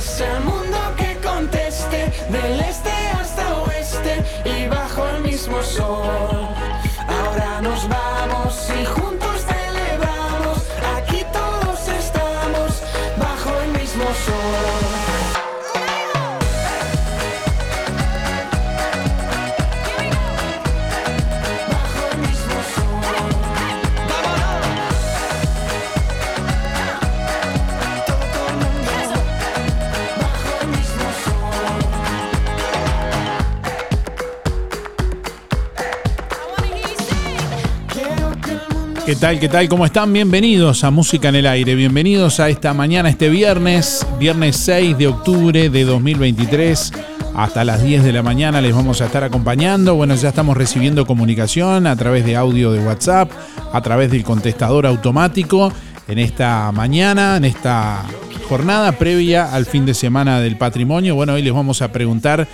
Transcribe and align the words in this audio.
Sea 0.00 0.36
el 0.36 0.44
mundo 0.44 0.78
que 0.96 1.16
conteste, 1.26 2.12
del 2.30 2.60
este 2.60 2.90
hasta 3.18 3.62
oeste 3.62 4.24
y 4.44 4.68
bajo 4.68 5.08
el 5.08 5.22
mismo 5.22 5.60
sol. 5.62 6.47
Tal? 39.18 39.40
¿Qué 39.40 39.48
tal? 39.48 39.68
¿Cómo 39.68 39.84
están? 39.84 40.12
Bienvenidos 40.12 40.84
a 40.84 40.92
Música 40.92 41.28
en 41.28 41.34
el 41.34 41.46
Aire. 41.46 41.74
Bienvenidos 41.74 42.38
a 42.38 42.50
esta 42.50 42.72
mañana, 42.72 43.08
este 43.08 43.28
viernes, 43.28 44.06
viernes 44.20 44.56
6 44.58 44.96
de 44.96 45.08
octubre 45.08 45.68
de 45.70 45.84
2023. 45.84 46.92
Hasta 47.34 47.64
las 47.64 47.82
10 47.82 48.04
de 48.04 48.12
la 48.12 48.22
mañana 48.22 48.60
les 48.60 48.74
vamos 48.74 49.00
a 49.00 49.06
estar 49.06 49.24
acompañando. 49.24 49.96
Bueno, 49.96 50.14
ya 50.14 50.28
estamos 50.28 50.56
recibiendo 50.56 51.04
comunicación 51.04 51.88
a 51.88 51.96
través 51.96 52.24
de 52.24 52.36
audio 52.36 52.70
de 52.70 52.78
WhatsApp, 52.78 53.32
a 53.72 53.80
través 53.82 54.12
del 54.12 54.22
contestador 54.22 54.86
automático 54.86 55.72
en 56.06 56.20
esta 56.20 56.70
mañana, 56.70 57.38
en 57.38 57.44
esta 57.44 58.04
jornada 58.48 58.92
previa 58.92 59.52
al 59.52 59.66
fin 59.66 59.84
de 59.84 59.94
semana 59.94 60.38
del 60.40 60.56
patrimonio. 60.56 61.16
Bueno, 61.16 61.34
hoy 61.34 61.42
les 61.42 61.52
vamos 61.52 61.82
a 61.82 61.90
preguntar 61.90 62.46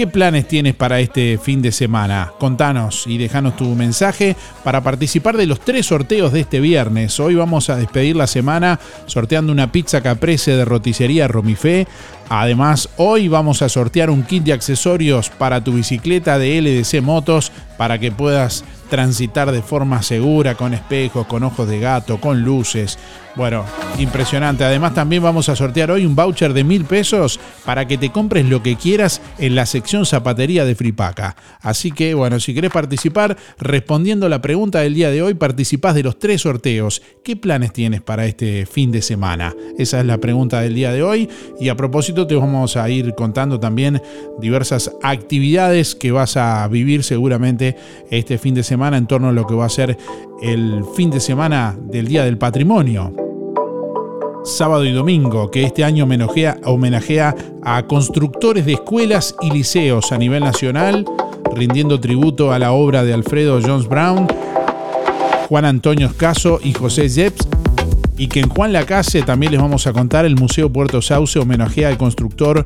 ¿Qué 0.00 0.06
planes 0.06 0.48
tienes 0.48 0.74
para 0.74 0.98
este 0.98 1.36
fin 1.36 1.60
de 1.60 1.72
semana? 1.72 2.32
Contanos 2.38 3.06
y 3.06 3.18
dejanos 3.18 3.54
tu 3.56 3.66
mensaje 3.74 4.34
para 4.64 4.80
participar 4.80 5.36
de 5.36 5.44
los 5.44 5.60
tres 5.60 5.84
sorteos 5.84 6.32
de 6.32 6.40
este 6.40 6.58
viernes. 6.58 7.20
Hoy 7.20 7.34
vamos 7.34 7.68
a 7.68 7.76
despedir 7.76 8.16
la 8.16 8.26
semana 8.26 8.80
sorteando 9.04 9.52
una 9.52 9.72
pizza 9.72 10.00
caprese 10.00 10.52
de 10.52 10.64
roticería 10.64 11.28
Romifé. 11.28 11.86
Además, 12.30 12.88
hoy 12.96 13.28
vamos 13.28 13.60
a 13.60 13.68
sortear 13.68 14.08
un 14.08 14.22
kit 14.22 14.42
de 14.44 14.54
accesorios 14.54 15.28
para 15.28 15.62
tu 15.62 15.74
bicicleta 15.74 16.38
de 16.38 16.62
LDC 16.62 17.02
Motos 17.02 17.52
para 17.76 17.98
que 17.98 18.10
puedas 18.10 18.64
transitar 18.88 19.52
de 19.52 19.62
forma 19.62 20.02
segura, 20.02 20.54
con 20.54 20.72
espejos, 20.72 21.26
con 21.26 21.44
ojos 21.44 21.68
de 21.68 21.78
gato, 21.78 22.20
con 22.20 22.40
luces. 22.40 22.98
Bueno, 23.36 23.64
impresionante. 23.98 24.64
Además 24.64 24.94
también 24.94 25.22
vamos 25.22 25.48
a 25.48 25.56
sortear 25.56 25.90
hoy 25.90 26.04
un 26.04 26.16
voucher 26.16 26.52
de 26.52 26.64
mil 26.64 26.84
pesos 26.84 27.38
para 27.64 27.86
que 27.86 27.96
te 27.96 28.10
compres 28.10 28.44
lo 28.46 28.62
que 28.62 28.76
quieras 28.76 29.20
en 29.38 29.54
la 29.54 29.66
sección 29.66 30.04
zapatería 30.04 30.64
de 30.64 30.74
Fripaca. 30.74 31.36
Así 31.60 31.92
que 31.92 32.14
bueno, 32.14 32.40
si 32.40 32.54
querés 32.54 32.72
participar, 32.72 33.36
respondiendo 33.58 34.28
la 34.28 34.42
pregunta 34.42 34.80
del 34.80 34.94
día 34.94 35.10
de 35.10 35.22
hoy, 35.22 35.34
participás 35.34 35.94
de 35.94 36.02
los 36.02 36.18
tres 36.18 36.42
sorteos. 36.42 37.02
¿Qué 37.22 37.36
planes 37.36 37.72
tienes 37.72 38.00
para 38.00 38.26
este 38.26 38.66
fin 38.66 38.90
de 38.90 39.00
semana? 39.00 39.54
Esa 39.78 40.00
es 40.00 40.06
la 40.06 40.18
pregunta 40.18 40.60
del 40.60 40.74
día 40.74 40.92
de 40.92 41.02
hoy. 41.02 41.28
Y 41.60 41.68
a 41.68 41.76
propósito, 41.76 42.26
te 42.26 42.34
vamos 42.34 42.76
a 42.76 42.88
ir 42.90 43.14
contando 43.14 43.60
también 43.60 44.02
diversas 44.40 44.90
actividades 45.02 45.94
que 45.94 46.10
vas 46.10 46.36
a 46.36 46.66
vivir 46.68 47.04
seguramente 47.04 47.76
este 48.10 48.38
fin 48.38 48.54
de 48.54 48.64
semana 48.64 48.96
en 48.96 49.06
torno 49.06 49.28
a 49.28 49.32
lo 49.32 49.46
que 49.46 49.54
va 49.54 49.66
a 49.66 49.70
ser 49.70 49.96
el 50.42 50.84
fin 50.96 51.10
de 51.10 51.20
semana 51.20 51.76
del 51.80 52.08
Día 52.08 52.24
del 52.24 52.38
Patrimonio. 52.38 53.29
Sábado 54.44 54.84
y 54.86 54.92
domingo, 54.92 55.50
que 55.50 55.64
este 55.64 55.84
año 55.84 56.04
homenajea, 56.04 57.36
a 57.62 57.82
constructores 57.86 58.64
de 58.64 58.72
escuelas 58.72 59.34
y 59.42 59.50
liceos 59.50 60.12
a 60.12 60.18
nivel 60.18 60.42
nacional, 60.42 61.04
rindiendo 61.54 62.00
tributo 62.00 62.52
a 62.52 62.58
la 62.58 62.72
obra 62.72 63.04
de 63.04 63.12
Alfredo 63.12 63.60
Jones 63.62 63.86
Brown, 63.86 64.26
Juan 65.48 65.66
Antonio 65.66 66.06
Escaso 66.06 66.58
y 66.62 66.72
José 66.72 67.08
Jeps, 67.10 67.46
y 68.16 68.28
que 68.28 68.40
en 68.40 68.48
Juan 68.48 68.72
Lacase 68.72 69.22
también 69.22 69.52
les 69.52 69.60
vamos 69.60 69.86
a 69.86 69.92
contar 69.92 70.24
el 70.24 70.36
Museo 70.36 70.72
Puerto 70.72 71.02
Sauce 71.02 71.38
homenajea 71.38 71.88
al 71.88 71.98
constructor 71.98 72.64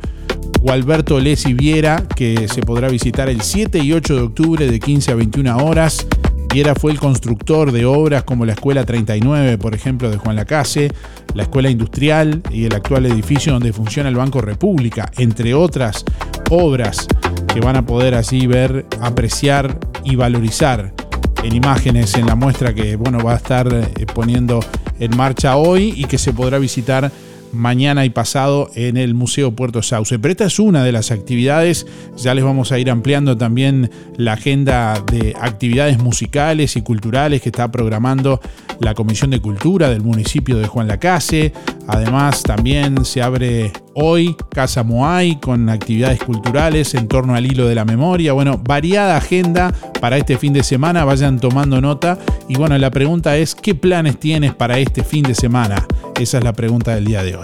Gualberto 0.61 1.19
Lesi 1.19 1.55
Viera, 1.55 2.07
que 2.15 2.47
se 2.49 2.63
podrá 2.63 2.89
visitar 2.89 3.29
el 3.29 3.41
7 3.41 3.81
y 3.81 3.93
8 3.93 4.15
de 4.15 4.21
octubre 4.23 4.71
de 4.71 4.79
15 4.81 5.13
a 5.13 5.15
21 5.17 5.57
horas 5.59 6.07
Fue 6.77 6.93
el 6.93 7.01
constructor 7.01 7.73
de 7.73 7.85
obras 7.85 8.23
como 8.23 8.47
la 8.47 8.53
Escuela 8.53 8.85
39, 8.85 9.59
por 9.59 9.75
ejemplo, 9.75 10.09
de 10.09 10.19
Juan 10.19 10.37
Lacase, 10.37 10.89
la 11.35 11.43
Escuela 11.43 11.69
Industrial 11.69 12.43
y 12.49 12.65
el 12.65 12.75
actual 12.77 13.07
edificio 13.07 13.53
donde 13.53 13.73
funciona 13.73 14.09
el 14.09 14.15
Banco 14.15 14.41
República, 14.41 15.11
entre 15.19 15.53
otras 15.53 16.05
obras 16.51 17.09
que 17.53 17.59
van 17.59 17.75
a 17.75 17.85
poder 17.85 18.15
así 18.15 18.47
ver, 18.47 18.87
apreciar 19.01 19.81
y 20.05 20.15
valorizar 20.15 20.95
en 21.43 21.57
imágenes 21.57 22.15
en 22.15 22.27
la 22.27 22.37
muestra 22.37 22.73
que 22.73 22.95
bueno, 22.95 23.19
va 23.19 23.33
a 23.33 23.37
estar 23.37 23.67
eh, 23.75 24.07
poniendo 24.15 24.61
en 25.01 25.17
marcha 25.17 25.57
hoy 25.57 25.93
y 25.97 26.05
que 26.05 26.19
se 26.19 26.33
podrá 26.33 26.59
visitar 26.59 27.11
mañana 27.55 28.05
y 28.05 28.11
pasado 28.11 28.71
en 28.75 28.97
el 28.97 29.15
Museo 29.15 29.53
Puerto 29.53 29.83
Sauce. 29.83 30.19
Pero 30.19 30.33
esta 30.33 30.45
es 30.45 30.59
una 30.59 30.85
de 30.85 30.93
las 30.93 31.11
actividades, 31.11 31.87
ya 32.17 32.35
les 32.35 32.45
vamos 32.45 32.73
a 32.73 32.79
ir 32.79 32.91
ampliando 32.91 33.37
también 33.37 33.91
la 34.17 34.35
agenda 34.35 35.03
de 35.11 35.35
actividades 35.41 35.99
musicales 35.99 36.77
y 36.77 36.83
culturales 36.83 37.43
que 37.43 37.49
está 37.49 37.71
programando 37.71 38.41
la 38.81 38.95
Comisión 38.95 39.31
de 39.31 39.41
Cultura 39.41 39.89
del 39.89 40.03
municipio 40.03 40.59
de 40.59 40.67
Juan 40.67 40.89
Lacase. 40.89 41.53
Además, 41.87 42.43
también 42.43 43.05
se 43.05 43.23
abre 43.23 43.73
hoy 43.95 44.37
Casa 44.51 44.83
Moai 44.83 45.41
con 45.41 45.69
actividades 45.69 46.23
culturales 46.23 46.95
en 46.95 47.09
torno 47.09 47.35
al 47.35 47.47
hilo 47.47 47.67
de 47.67 47.75
la 47.75 47.85
memoria. 47.85 48.33
Bueno, 48.33 48.59
variada 48.59 49.17
agenda 49.17 49.73
para 50.01 50.17
este 50.17 50.37
fin 50.39 50.53
de 50.53 50.63
semana, 50.63 51.05
vayan 51.05 51.39
tomando 51.39 51.81
nota. 51.81 52.19
Y 52.49 52.57
bueno, 52.57 52.77
la 52.79 52.91
pregunta 52.91 53.37
es, 53.37 53.55
¿qué 53.55 53.75
planes 53.75 54.19
tienes 54.19 54.55
para 54.55 54.79
este 54.79 55.05
fin 55.05 55.23
de 55.23 55.35
semana? 55.35 55.87
Esa 56.19 56.39
es 56.39 56.45
la 56.45 56.53
pregunta 56.53 56.95
del 56.95 57.05
día 57.05 57.23
de 57.23 57.37
hoy. 57.37 57.44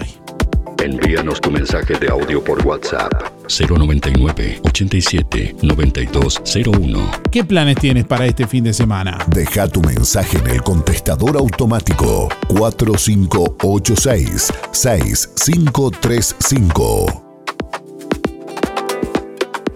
Envíanos 0.83 1.43
tu 1.43 1.51
mensaje 1.51 1.99
de 1.99 2.09
audio 2.09 2.43
por 2.43 2.67
WhatsApp 2.67 3.13
099 3.49 4.63
87 4.65 5.57
9201. 5.61 7.11
¿Qué 7.31 7.45
planes 7.45 7.77
tienes 7.77 8.07
para 8.07 8.25
este 8.25 8.47
fin 8.47 8.65
de 8.65 8.73
semana? 8.73 9.19
Deja 9.29 9.69
tu 9.69 9.83
mensaje 9.83 10.39
en 10.39 10.47
el 10.47 10.63
contestador 10.63 11.37
automático 11.37 12.31
4586 12.49 14.51
6535. 14.73 17.25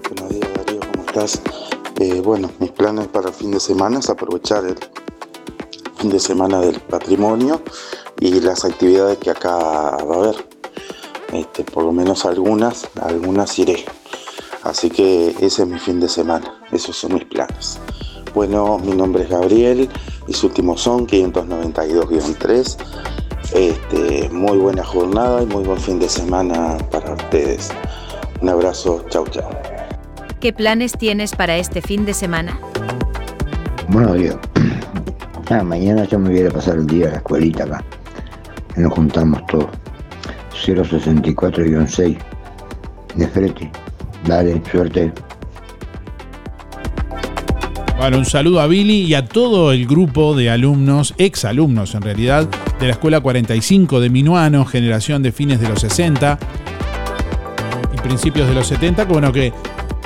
Buenos 0.09 0.31
días 0.31 0.49
Darío, 0.55 0.81
¿cómo 0.91 1.05
estás? 1.07 1.43
Eh, 2.01 2.23
bueno, 2.25 2.51
mis 2.61 2.71
planes 2.71 3.09
para 3.09 3.29
el 3.29 3.35
fin 3.35 3.51
de 3.51 3.61
semana 3.61 3.99
es 3.99 4.09
aprovechar 4.09 4.65
el 4.65 4.79
fin 5.99 6.09
de 6.09 6.19
semana 6.19 6.61
del 6.61 6.81
patrimonio 6.81 7.61
y 8.21 8.41
las 8.41 8.65
actividades 8.65 9.19
que 9.19 9.29
acá 9.29 9.55
va 9.55 9.99
a 10.15 10.17
haber. 10.17 10.54
Este, 11.35 11.65
por 11.65 11.83
lo 11.83 11.91
menos 11.91 12.25
algunas, 12.25 12.89
algunas 13.03 13.59
iré. 13.59 13.85
Así 14.63 14.89
que 14.89 15.31
ese 15.41 15.63
es 15.63 15.69
mi 15.69 15.81
fin 15.81 15.99
de 15.99 16.09
semana, 16.09 16.55
esos 16.71 16.97
son 16.97 17.15
mis 17.15 17.25
planes. 17.25 17.81
Bueno, 18.35 18.79
mi 18.79 18.93
nombre 18.93 19.25
es 19.25 19.31
Gabriel, 19.31 19.89
mis 20.29 20.45
últimos 20.45 20.81
son 20.81 21.09
592-3. 21.09 22.77
Este, 23.53 24.29
muy 24.31 24.59
buena 24.59 24.85
jornada 24.85 25.43
y 25.43 25.47
muy 25.47 25.65
buen 25.65 25.81
fin 25.81 25.99
de 25.99 26.09
semana 26.09 26.79
para 26.93 27.15
ustedes. 27.15 27.71
Un 28.41 28.51
abrazo, 28.51 29.05
chau 29.09 29.27
chau. 29.27 29.51
¿Qué 30.39 30.53
planes 30.53 30.93
tienes 30.93 31.35
para 31.35 31.57
este 31.57 31.83
fin 31.83 32.05
de 32.05 32.15
semana? 32.15 32.57
Bueno, 33.89 34.13
Dios. 34.15 34.37
Ah, 35.51 35.65
mañana 35.65 36.05
yo 36.05 36.19
me 36.21 36.31
voy 36.31 36.47
a 36.47 36.51
pasar 36.51 36.77
el 36.77 36.87
día 36.87 37.09
a 37.09 37.11
la 37.11 37.17
escuelita 37.17 37.65
acá. 37.65 37.85
Y 38.77 38.81
nos 38.81 38.93
juntamos 38.93 39.45
todos. 39.49 39.67
064-6 40.55 42.19
de 43.15 43.29
frente. 43.29 43.71
Dale, 44.27 44.63
suerte. 44.71 45.13
Bueno, 47.97 48.19
un 48.19 48.25
saludo 48.25 48.61
a 48.61 48.67
Billy 48.67 49.03
y 49.03 49.15
a 49.15 49.25
todo 49.25 49.73
el 49.73 49.87
grupo 49.87 50.35
de 50.35 50.51
alumnos, 50.51 51.15
ex 51.17 51.45
alumnos 51.45 51.95
en 51.95 52.03
realidad, 52.03 52.49
de 52.81 52.87
la 52.87 52.93
Escuela 52.93 53.21
45 53.21 54.01
de 54.01 54.11
Minuano, 54.11 54.65
generación 54.65 55.23
de 55.23 55.33
fines 55.33 55.61
de 55.61 55.69
los 55.69 55.81
60 55.81 56.39
y 57.95 57.97
principios 58.01 58.49
de 58.49 58.55
los 58.55 58.67
70, 58.67 59.05
bueno, 59.05 59.33
que 59.33 59.53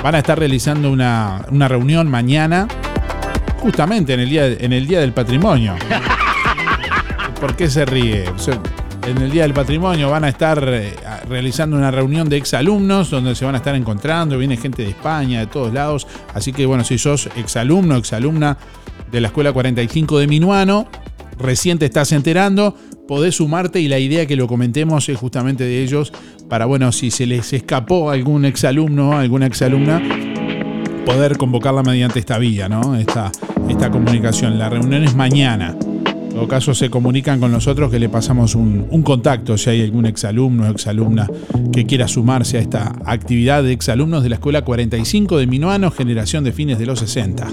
van 0.03 0.15
a 0.15 0.19
estar 0.19 0.37
realizando 0.37 0.91
una, 0.91 1.45
una 1.51 1.67
reunión 1.67 2.09
mañana, 2.09 2.67
justamente 3.57 4.13
en 4.13 4.21
el, 4.21 4.29
día, 4.29 4.45
en 4.45 4.71
el 4.71 4.87
Día 4.87 4.99
del 4.99 5.11
Patrimonio. 5.11 5.75
¿Por 7.41 7.55
qué 7.55 7.69
se 7.69 7.85
ríe? 7.85 8.29
O 8.29 8.37
sea, 8.37 8.61
en 9.09 9.17
el 9.17 9.31
Día 9.31 9.43
del 9.43 9.53
Patrimonio 9.53 10.09
van 10.09 10.23
a 10.23 10.29
estar 10.29 10.63
eh, 10.63 10.93
realizando 11.27 11.75
una 11.75 11.89
reunión 11.89 12.29
de 12.29 12.37
exalumnos 12.37 13.09
donde 13.09 13.33
se 13.33 13.43
van 13.43 13.55
a 13.55 13.57
estar 13.57 13.75
encontrando, 13.75 14.37
viene 14.37 14.55
gente 14.55 14.83
de 14.83 14.89
España, 14.89 15.39
de 15.39 15.47
todos 15.47 15.73
lados. 15.73 16.07
Así 16.33 16.53
que 16.53 16.65
bueno, 16.65 16.83
si 16.83 16.97
sos 16.97 17.29
exalumno, 17.35 17.95
exalumna 17.95 18.57
de 19.11 19.21
la 19.21 19.27
Escuela 19.27 19.51
45 19.51 20.19
de 20.19 20.27
Minuano, 20.27 20.87
recién 21.39 21.79
te 21.79 21.85
estás 21.85 22.11
enterando, 22.11 22.75
podés 23.07 23.35
sumarte 23.35 23.79
y 23.79 23.87
la 23.87 23.97
idea 23.97 24.27
que 24.27 24.35
lo 24.35 24.47
comentemos 24.47 25.09
es 25.09 25.17
justamente 25.17 25.63
de 25.63 25.81
ellos 25.81 26.13
para, 26.47 26.65
bueno, 26.65 26.91
si 26.91 27.09
se 27.09 27.25
les 27.25 27.51
escapó 27.53 28.11
algún 28.11 28.45
exalumno, 28.45 29.17
alguna 29.17 29.47
exalumna, 29.47 30.01
poder 31.05 31.37
convocarla 31.37 31.81
mediante 31.81 32.19
esta 32.19 32.37
vía, 32.37 32.69
¿no? 32.69 32.95
Esta, 32.95 33.31
esta 33.67 33.89
comunicación. 33.89 34.59
La 34.59 34.69
reunión 34.69 35.03
es 35.03 35.15
mañana. 35.15 35.75
Todo 36.39 36.47
caso, 36.47 36.73
se 36.73 36.89
comunican 36.89 37.41
con 37.41 37.51
nosotros 37.51 37.91
que 37.91 37.99
le 37.99 38.07
pasamos 38.07 38.55
un, 38.55 38.87
un 38.89 39.03
contacto 39.03 39.57
si 39.57 39.71
hay 39.71 39.81
algún 39.81 40.05
exalumno 40.05 40.63
o 40.63 40.71
exalumna 40.71 41.27
que 41.73 41.85
quiera 41.85 42.07
sumarse 42.07 42.57
a 42.57 42.61
esta 42.61 42.93
actividad 43.03 43.61
de 43.61 43.73
exalumnos 43.73 44.23
de 44.23 44.29
la 44.29 44.35
Escuela 44.35 44.61
45 44.61 45.37
de 45.37 45.47
Minuano, 45.47 45.91
generación 45.91 46.45
de 46.45 46.53
fines 46.53 46.79
de 46.79 46.85
los 46.85 46.99
60. 46.99 47.45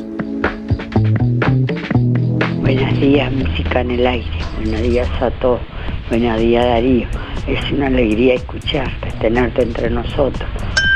Buenos 2.60 3.00
días, 3.00 3.32
música 3.32 3.80
en 3.80 3.90
el 3.90 4.06
aire. 4.06 4.30
Buenos 4.62 4.82
días 4.82 5.08
a 5.20 5.32
todos. 5.40 5.60
Buenos 6.08 6.38
días, 6.38 6.64
Darío. 6.64 7.08
Es 7.48 7.72
una 7.72 7.88
alegría 7.88 8.34
escucharte, 8.34 9.10
tenerte 9.20 9.62
entre 9.62 9.90
nosotros. 9.90 10.48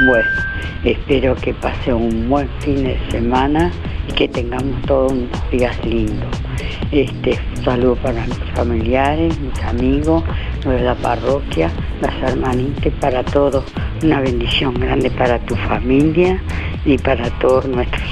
Bueno, 0.07 0.29
espero 0.85 1.35
que 1.35 1.55
pase 1.55 1.93
un 1.93 2.29
buen 2.29 2.49
fin 2.61 2.85
de 2.85 2.97
semana 3.11 3.73
y 4.09 4.13
que 4.13 4.29
tengamos 4.29 4.81
todos 4.87 5.11
unos 5.11 5.51
días 5.51 5.77
lindos. 5.85 6.41
Este, 6.93 7.39
un 7.61 7.65
saludo 7.67 7.97
para 7.97 8.25
mis 8.25 8.39
familiares, 8.55 9.39
mis 9.39 9.63
amigos, 9.65 10.25
los 10.65 10.75
de 10.75 10.81
la 10.81 10.95
parroquia, 10.95 11.71
las 12.01 12.15
hermanitas 12.23 12.93
para 13.01 13.23
todos. 13.23 13.65
Una 14.03 14.21
bendición 14.21 14.73
grande 14.75 15.11
para 15.11 15.39
tu 15.41 15.55
familia 15.57 16.41
y 16.87 16.97
para 16.97 17.29
todos 17.39 17.67
nuestros 17.67 18.03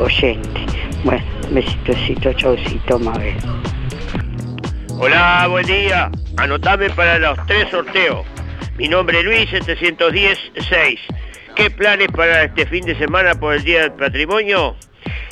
oyentes. 0.00 0.62
Bueno, 1.04 1.24
besito, 1.52 1.92
besito, 1.92 2.32
chaucito, 2.32 2.98
Mabel. 2.98 3.36
Hola, 4.98 5.46
buen 5.50 5.66
día. 5.66 6.10
Anotame 6.38 6.90
para 6.90 7.20
los 7.20 7.38
tres 7.46 7.68
sorteos. 7.70 8.26
Mi 8.76 8.88
nombre 8.88 9.20
es 9.20 9.24
Luis 9.24 9.52
710-6. 9.52 10.98
¿Qué 11.54 11.70
planes 11.70 12.08
para 12.08 12.42
este 12.42 12.66
fin 12.66 12.84
de 12.84 12.96
semana 12.96 13.36
por 13.36 13.54
el 13.54 13.62
Día 13.62 13.82
del 13.82 13.92
Patrimonio? 13.92 14.74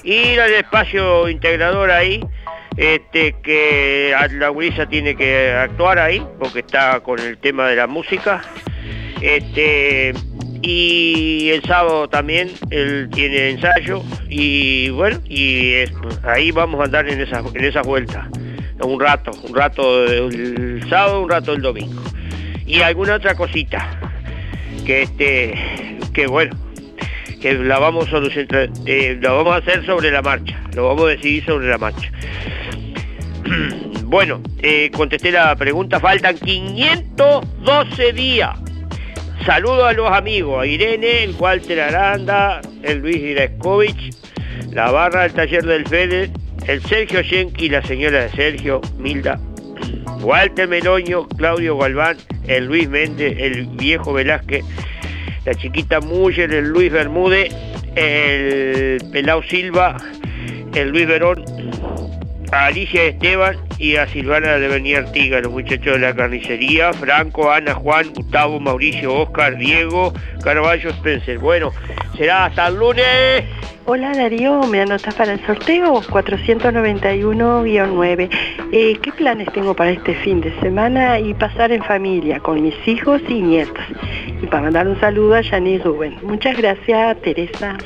Ir 0.04 0.40
al 0.40 0.52
espacio 0.52 1.28
integrador 1.28 1.90
ahí, 1.90 2.22
este, 2.76 3.36
que 3.42 4.14
la 4.32 4.48
gurisa 4.48 4.86
tiene 4.86 5.14
que 5.14 5.50
actuar 5.52 5.98
ahí, 5.98 6.24
porque 6.38 6.60
está 6.60 7.00
con 7.00 7.18
el 7.20 7.38
tema 7.38 7.68
de 7.68 7.76
la 7.76 7.86
música. 7.86 8.42
Este, 9.20 10.12
y 10.62 11.50
el 11.50 11.62
sábado 11.62 12.08
también 12.08 12.50
él 12.70 13.08
tiene 13.12 13.50
ensayo 13.50 14.02
y 14.28 14.88
bueno, 14.90 15.20
y 15.28 15.74
ahí 16.22 16.50
vamos 16.50 16.80
a 16.80 16.84
andar 16.84 17.08
en 17.08 17.20
esa, 17.20 17.42
en 17.54 17.64
esa 17.64 17.82
vuelta. 17.82 18.28
Un 18.80 18.98
rato, 18.98 19.30
un 19.48 19.54
rato 19.54 20.04
el 20.04 20.84
sábado, 20.88 21.22
un 21.22 21.30
rato 21.30 21.52
el 21.52 21.62
domingo. 21.62 22.02
Y 22.66 22.80
alguna 22.80 23.14
otra 23.14 23.34
cosita 23.34 23.88
que 24.84 25.02
este, 25.02 25.54
que 26.12 26.26
bueno, 26.26 26.56
que 27.44 27.52
la 27.52 27.78
vamos 27.78 28.08
a 28.10 28.22
eh, 28.86 29.18
la 29.20 29.32
vamos 29.32 29.52
a 29.52 29.56
hacer 29.58 29.84
sobre 29.84 30.10
la 30.10 30.22
marcha, 30.22 30.58
lo 30.74 30.88
vamos 30.88 31.04
a 31.04 31.08
decidir 31.08 31.44
sobre 31.44 31.68
la 31.68 31.76
marcha. 31.76 32.10
Bueno, 34.04 34.40
eh, 34.62 34.90
contesté 34.94 35.30
la 35.32 35.54
pregunta, 35.56 35.98
faltan 35.98 36.38
512 36.38 38.12
días. 38.12 38.50
Saludo 39.44 39.86
a 39.86 39.92
los 39.92 40.10
amigos, 40.10 40.62
a 40.62 40.66
Irene, 40.66 41.24
el 41.24 41.34
Walter 41.36 41.80
Aranda, 41.80 42.62
el 42.82 42.98
Luis 42.98 43.16
Iraskovic, 43.16 44.14
la 44.70 44.90
barra 44.90 45.24
del 45.24 45.32
taller 45.32 45.64
del 45.64 45.86
Fede, 45.86 46.30
el 46.66 46.80
Sergio 46.82 47.22
Yenki, 47.22 47.68
la 47.68 47.82
señora 47.82 48.22
de 48.24 48.30
Sergio, 48.30 48.80
Milda, 48.96 49.38
Walter 50.20 50.68
Meloño, 50.68 51.28
Claudio 51.28 51.76
Galván, 51.76 52.16
el 52.46 52.66
Luis 52.66 52.88
Méndez, 52.88 53.36
el 53.38 53.66
viejo 53.66 54.12
Velázquez, 54.14 54.64
la 55.44 55.54
chiquita 55.54 56.00
Muller, 56.00 56.52
el 56.52 56.68
Luis 56.68 56.90
Bermúdez, 56.90 57.54
el 57.94 58.98
Pelao 59.10 59.42
Silva, 59.42 59.96
el 60.74 60.88
Luis 60.88 61.06
Verón, 61.06 61.44
a 62.54 62.66
Alicia 62.66 63.04
Esteban 63.04 63.56
y 63.78 63.96
a 63.96 64.06
Silvana 64.06 64.58
de 64.58 64.96
Artiga, 64.96 65.40
los 65.40 65.50
muchachos 65.50 65.94
de 65.94 65.98
la 65.98 66.14
carnicería, 66.14 66.92
Franco, 66.92 67.50
Ana, 67.50 67.74
Juan, 67.74 68.12
Gustavo, 68.14 68.60
Mauricio, 68.60 69.12
Oscar, 69.12 69.56
Diego, 69.56 70.14
Carballo, 70.42 70.90
Spencer. 70.90 71.38
Bueno, 71.38 71.72
será 72.16 72.44
hasta 72.44 72.68
el 72.68 72.76
lunes. 72.76 73.44
Hola 73.86 74.12
Darío, 74.12 74.62
¿me 74.68 74.80
anotas 74.80 75.16
para 75.16 75.32
el 75.32 75.44
sorteo? 75.44 76.00
491-9. 76.02 78.28
Eh, 78.72 78.98
¿Qué 79.02 79.12
planes 79.12 79.52
tengo 79.52 79.74
para 79.74 79.90
este 79.90 80.14
fin 80.14 80.40
de 80.40 80.56
semana 80.60 81.18
y 81.18 81.34
pasar 81.34 81.72
en 81.72 81.82
familia 81.82 82.38
con 82.38 82.62
mis 82.62 82.76
hijos 82.86 83.20
y 83.28 83.42
nietos? 83.42 83.84
Y 84.40 84.46
para 84.46 84.62
mandar 84.62 84.86
un 84.86 85.00
saludo 85.00 85.34
a 85.34 85.42
Janice 85.42 85.82
Rubén. 85.84 86.18
Muchas 86.22 86.56
gracias, 86.56 87.20
Teresa. 87.20 87.76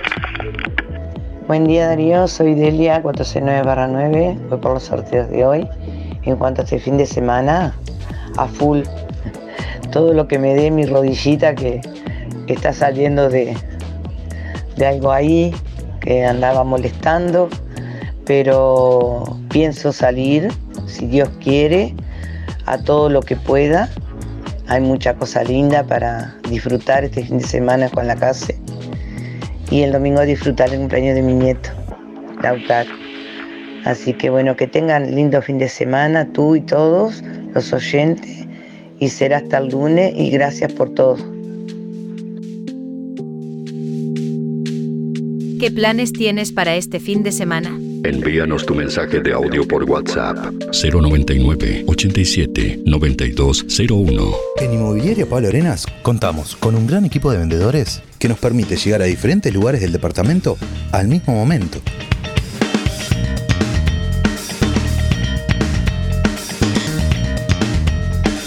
Buen 1.49 1.65
día 1.67 1.87
Darío, 1.87 2.29
soy 2.29 2.55
Delia 2.55 3.03
469-9, 3.03 4.49
voy 4.51 4.59
por 4.59 4.75
los 4.75 4.83
sorteos 4.83 5.31
de 5.31 5.47
hoy. 5.47 5.67
En 6.25 6.37
cuanto 6.37 6.61
a 6.61 6.65
este 6.65 6.79
fin 6.79 6.99
de 6.99 7.07
semana, 7.07 7.75
a 8.37 8.47
full. 8.47 8.81
Todo 9.91 10.13
lo 10.13 10.29
que 10.29 10.39
me 10.39 10.55
dé 10.55 10.71
mi 10.71 10.85
rodillita 10.85 11.55
que, 11.55 11.81
está 12.49 12.75
saliendo 12.75 13.31
de, 13.31 13.57
de 14.77 14.87
algo 14.87 15.11
ahí, 15.11 15.55
que 16.01 16.23
andaba 16.27 16.65
molestando, 16.65 17.49
pero 18.27 19.25
pienso 19.49 19.91
salir, 19.95 20.53
si 20.87 21.07
Dios 21.07 21.31
quiere, 21.43 21.95
a 22.67 22.77
todo 22.77 23.09
lo 23.09 23.23
que 23.23 23.37
pueda. 23.37 23.89
Hay 24.67 24.83
mucha 24.83 25.15
cosa 25.15 25.43
linda 25.45 25.83
para 25.83 26.37
disfrutar 26.51 27.05
este 27.05 27.25
fin 27.25 27.39
de 27.39 27.45
semana 27.45 27.89
con 27.89 28.07
la 28.07 28.17
casa. 28.17 28.53
Y 29.71 29.83
el 29.83 29.93
domingo 29.93 30.23
disfrutar 30.23 30.73
el 30.73 30.79
cumpleaños 30.79 31.15
de 31.15 31.23
mi 31.23 31.35
nieto, 31.35 31.71
Lautaro. 32.43 32.91
Así 33.85 34.13
que 34.13 34.31
bueno, 34.31 34.57
que 34.57 34.67
tengan 34.67 35.15
lindo 35.15 35.41
fin 35.43 35.59
de 35.59 35.69
semana, 35.69 36.27
tú 36.33 36.57
y 36.57 36.61
todos 36.61 37.23
los 37.55 37.73
oyentes. 37.73 38.47
Y 38.99 39.09
será 39.09 39.39
hasta 39.39 39.59
el 39.59 39.69
lunes 39.69 40.13
y 40.17 40.31
gracias 40.31 40.73
por 40.73 40.95
todo. 40.95 41.17
¿Qué 45.61 45.71
planes 45.73 46.13
tienes 46.13 46.53
para 46.53 46.77
este 46.77 47.01
fin 47.01 47.23
de 47.23 47.33
semana? 47.33 47.79
Envíanos 48.05 48.65
tu 48.65 48.75
mensaje 48.75 49.21
de 49.21 49.33
audio 49.33 49.67
por 49.67 49.85
WhatsApp 49.85 50.37
099 50.73 51.85
87 51.87 52.83
9201. 52.85 54.33
En 54.61 54.73
Inmobiliaria 54.73 55.27
Pablo 55.29 55.49
Arenas 55.49 55.87
contamos 56.03 56.57
con 56.57 56.75
un 56.75 56.87
gran 56.87 57.05
equipo 57.05 57.33
de 57.33 57.39
vendedores 57.39 58.03
que 58.19 58.29
nos 58.29 58.39
permite 58.39 58.77
llegar 58.77 59.03
a 59.03 59.07
diferentes 59.07 59.53
lugares 59.53 59.81
del 59.81 59.93
departamento 59.93 60.57
al 60.93 61.09
mismo 61.09 61.35
momento. 61.35 61.81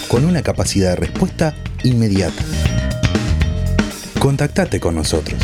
Con 0.08 0.24
una 0.24 0.42
capacidad 0.42 0.90
de 0.90 0.96
respuesta 0.96 1.54
inmediata. 1.84 2.42
Contactate 4.18 4.80
con 4.80 4.94
nosotros. 4.94 5.40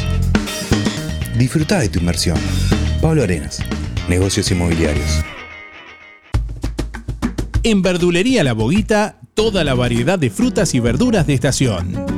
Disfruta 1.37 1.79
de 1.79 1.89
tu 1.89 2.01
inversión. 2.01 2.39
Pablo 3.01 3.23
Arenas, 3.23 3.61
negocios 4.09 4.51
inmobiliarios. 4.51 5.25
En 7.63 7.83
Verdulería 7.83 8.45
La 8.45 8.53
Boguita, 8.53 9.21
toda 9.35 9.65
la 9.65 9.75
variedad 9.75 10.19
de 10.19 10.31
frutas 10.31 10.75
y 10.75 10.81
verduras 10.81 11.27
de 11.27 11.35
estación. 11.35 12.18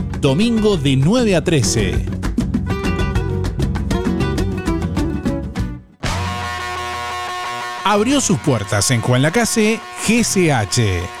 Domingo 0.21 0.77
de 0.77 0.95
9 0.97 1.35
a 1.35 1.43
13. 1.43 2.05
Abrió 7.83 8.21
sus 8.21 8.37
puertas 8.37 8.91
en 8.91 9.01
Juan 9.01 9.23
Lacase 9.23 9.79
GCH. 10.07 11.20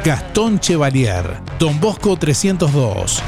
Gastón 0.00 0.58
Chevalier, 0.58 1.38
Don 1.60 1.78
Bosco 1.78 2.16
302. 2.16 3.22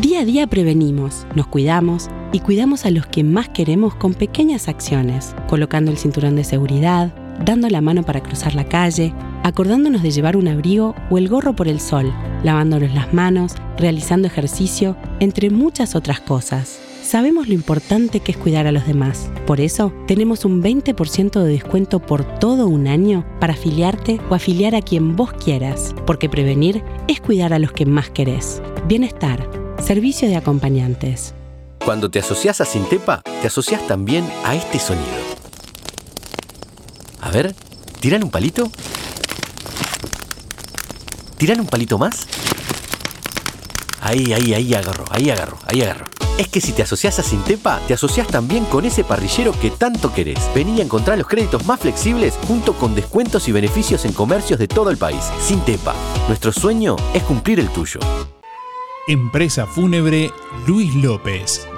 Día 0.00 0.20
a 0.20 0.24
día 0.24 0.46
prevenimos, 0.46 1.26
nos 1.34 1.46
cuidamos 1.48 2.08
y 2.32 2.40
cuidamos 2.40 2.86
a 2.86 2.90
los 2.90 3.06
que 3.06 3.22
más 3.22 3.50
queremos 3.50 3.94
con 3.96 4.14
pequeñas 4.14 4.68
acciones, 4.68 5.34
colocando 5.46 5.90
el 5.90 5.98
cinturón 5.98 6.36
de 6.36 6.44
seguridad, 6.44 7.12
dando 7.44 7.68
la 7.68 7.82
mano 7.82 8.02
para 8.02 8.22
cruzar 8.22 8.54
la 8.54 8.64
calle, 8.64 9.12
acordándonos 9.42 10.02
de 10.02 10.10
llevar 10.10 10.38
un 10.38 10.48
abrigo 10.48 10.94
o 11.10 11.18
el 11.18 11.28
gorro 11.28 11.54
por 11.54 11.68
el 11.68 11.80
sol, 11.80 12.14
lavándonos 12.42 12.94
las 12.94 13.12
manos, 13.12 13.56
realizando 13.76 14.26
ejercicio, 14.26 14.96
entre 15.20 15.50
muchas 15.50 15.94
otras 15.94 16.20
cosas. 16.20 16.83
Sabemos 17.04 17.48
lo 17.48 17.54
importante 17.54 18.20
que 18.20 18.32
es 18.32 18.38
cuidar 18.38 18.66
a 18.66 18.72
los 18.72 18.86
demás. 18.86 19.28
Por 19.46 19.60
eso, 19.60 19.92
tenemos 20.06 20.46
un 20.46 20.62
20% 20.62 21.42
de 21.42 21.52
descuento 21.52 22.00
por 22.00 22.24
todo 22.38 22.66
un 22.66 22.88
año 22.88 23.26
para 23.40 23.52
afiliarte 23.52 24.20
o 24.30 24.34
afiliar 24.34 24.74
a 24.74 24.80
quien 24.80 25.14
vos 25.14 25.30
quieras, 25.34 25.94
porque 26.06 26.30
prevenir 26.30 26.82
es 27.06 27.20
cuidar 27.20 27.52
a 27.52 27.58
los 27.58 27.72
que 27.72 27.84
más 27.84 28.08
querés. 28.08 28.62
Bienestar, 28.88 29.46
servicio 29.84 30.28
de 30.28 30.36
acompañantes. 30.36 31.34
Cuando 31.84 32.10
te 32.10 32.20
asocias 32.20 32.62
a 32.62 32.64
Sintepa, 32.64 33.20
te 33.42 33.48
asocias 33.48 33.86
también 33.86 34.24
a 34.42 34.54
este 34.54 34.78
sonido. 34.78 35.04
A 37.20 37.30
ver, 37.30 37.54
¿tiran 38.00 38.24
un 38.24 38.30
palito? 38.30 38.70
¿Tiran 41.36 41.60
un 41.60 41.66
palito 41.66 41.98
más? 41.98 42.26
Ahí, 44.00 44.32
ahí, 44.32 44.54
ahí 44.54 44.72
agarro, 44.72 45.04
ahí 45.10 45.28
agarro, 45.28 45.58
ahí 45.66 45.82
agarro. 45.82 46.13
Es 46.36 46.48
que 46.48 46.60
si 46.60 46.72
te 46.72 46.82
asocias 46.82 47.20
a 47.20 47.22
Sintepa, 47.22 47.80
te 47.86 47.94
asocias 47.94 48.26
también 48.26 48.64
con 48.64 48.84
ese 48.84 49.04
parrillero 49.04 49.52
que 49.52 49.70
tanto 49.70 50.12
querés. 50.12 50.40
Vení 50.52 50.80
a 50.80 50.84
encontrar 50.84 51.16
los 51.16 51.28
créditos 51.28 51.64
más 51.64 51.78
flexibles 51.78 52.36
junto 52.48 52.74
con 52.74 52.96
descuentos 52.96 53.46
y 53.46 53.52
beneficios 53.52 54.04
en 54.04 54.12
comercios 54.12 54.58
de 54.58 54.66
todo 54.66 54.90
el 54.90 54.96
país. 54.96 55.22
Sintepa, 55.40 55.94
nuestro 56.26 56.52
sueño 56.52 56.96
es 57.14 57.22
cumplir 57.22 57.60
el 57.60 57.68
tuyo. 57.68 58.00
Empresa 59.06 59.66
Fúnebre 59.66 60.32
Luis 60.66 60.92
López. 60.96 61.68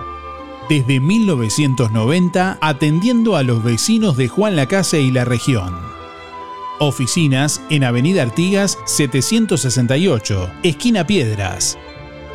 Desde 0.70 1.00
1990 1.00 2.58
atendiendo 2.62 3.36
a 3.36 3.42
los 3.42 3.62
vecinos 3.62 4.16
de 4.16 4.28
Juan 4.28 4.56
Lacase 4.56 5.02
y 5.02 5.10
la 5.10 5.26
región. 5.26 5.74
Oficinas 6.78 7.60
en 7.68 7.84
Avenida 7.84 8.22
Artigas 8.22 8.78
768, 8.86 10.50
esquina 10.62 11.06
Piedras. 11.06 11.76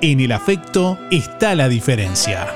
en 0.00 0.20
el 0.20 0.32
afecto 0.32 0.98
está 1.10 1.54
la 1.54 1.68
diferencia. 1.68 2.46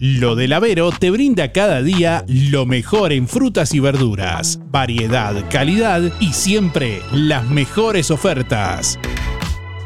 Lo 0.00 0.36
del 0.36 0.52
Avero 0.52 0.92
te 0.92 1.10
brinda 1.10 1.50
cada 1.50 1.82
día 1.82 2.24
lo 2.28 2.66
mejor 2.66 3.12
en 3.12 3.26
frutas 3.26 3.74
y 3.74 3.80
verduras, 3.80 4.60
variedad, 4.70 5.34
calidad 5.50 6.02
y 6.20 6.32
siempre 6.32 7.02
las 7.12 7.48
mejores 7.48 8.12
ofertas. 8.12 8.98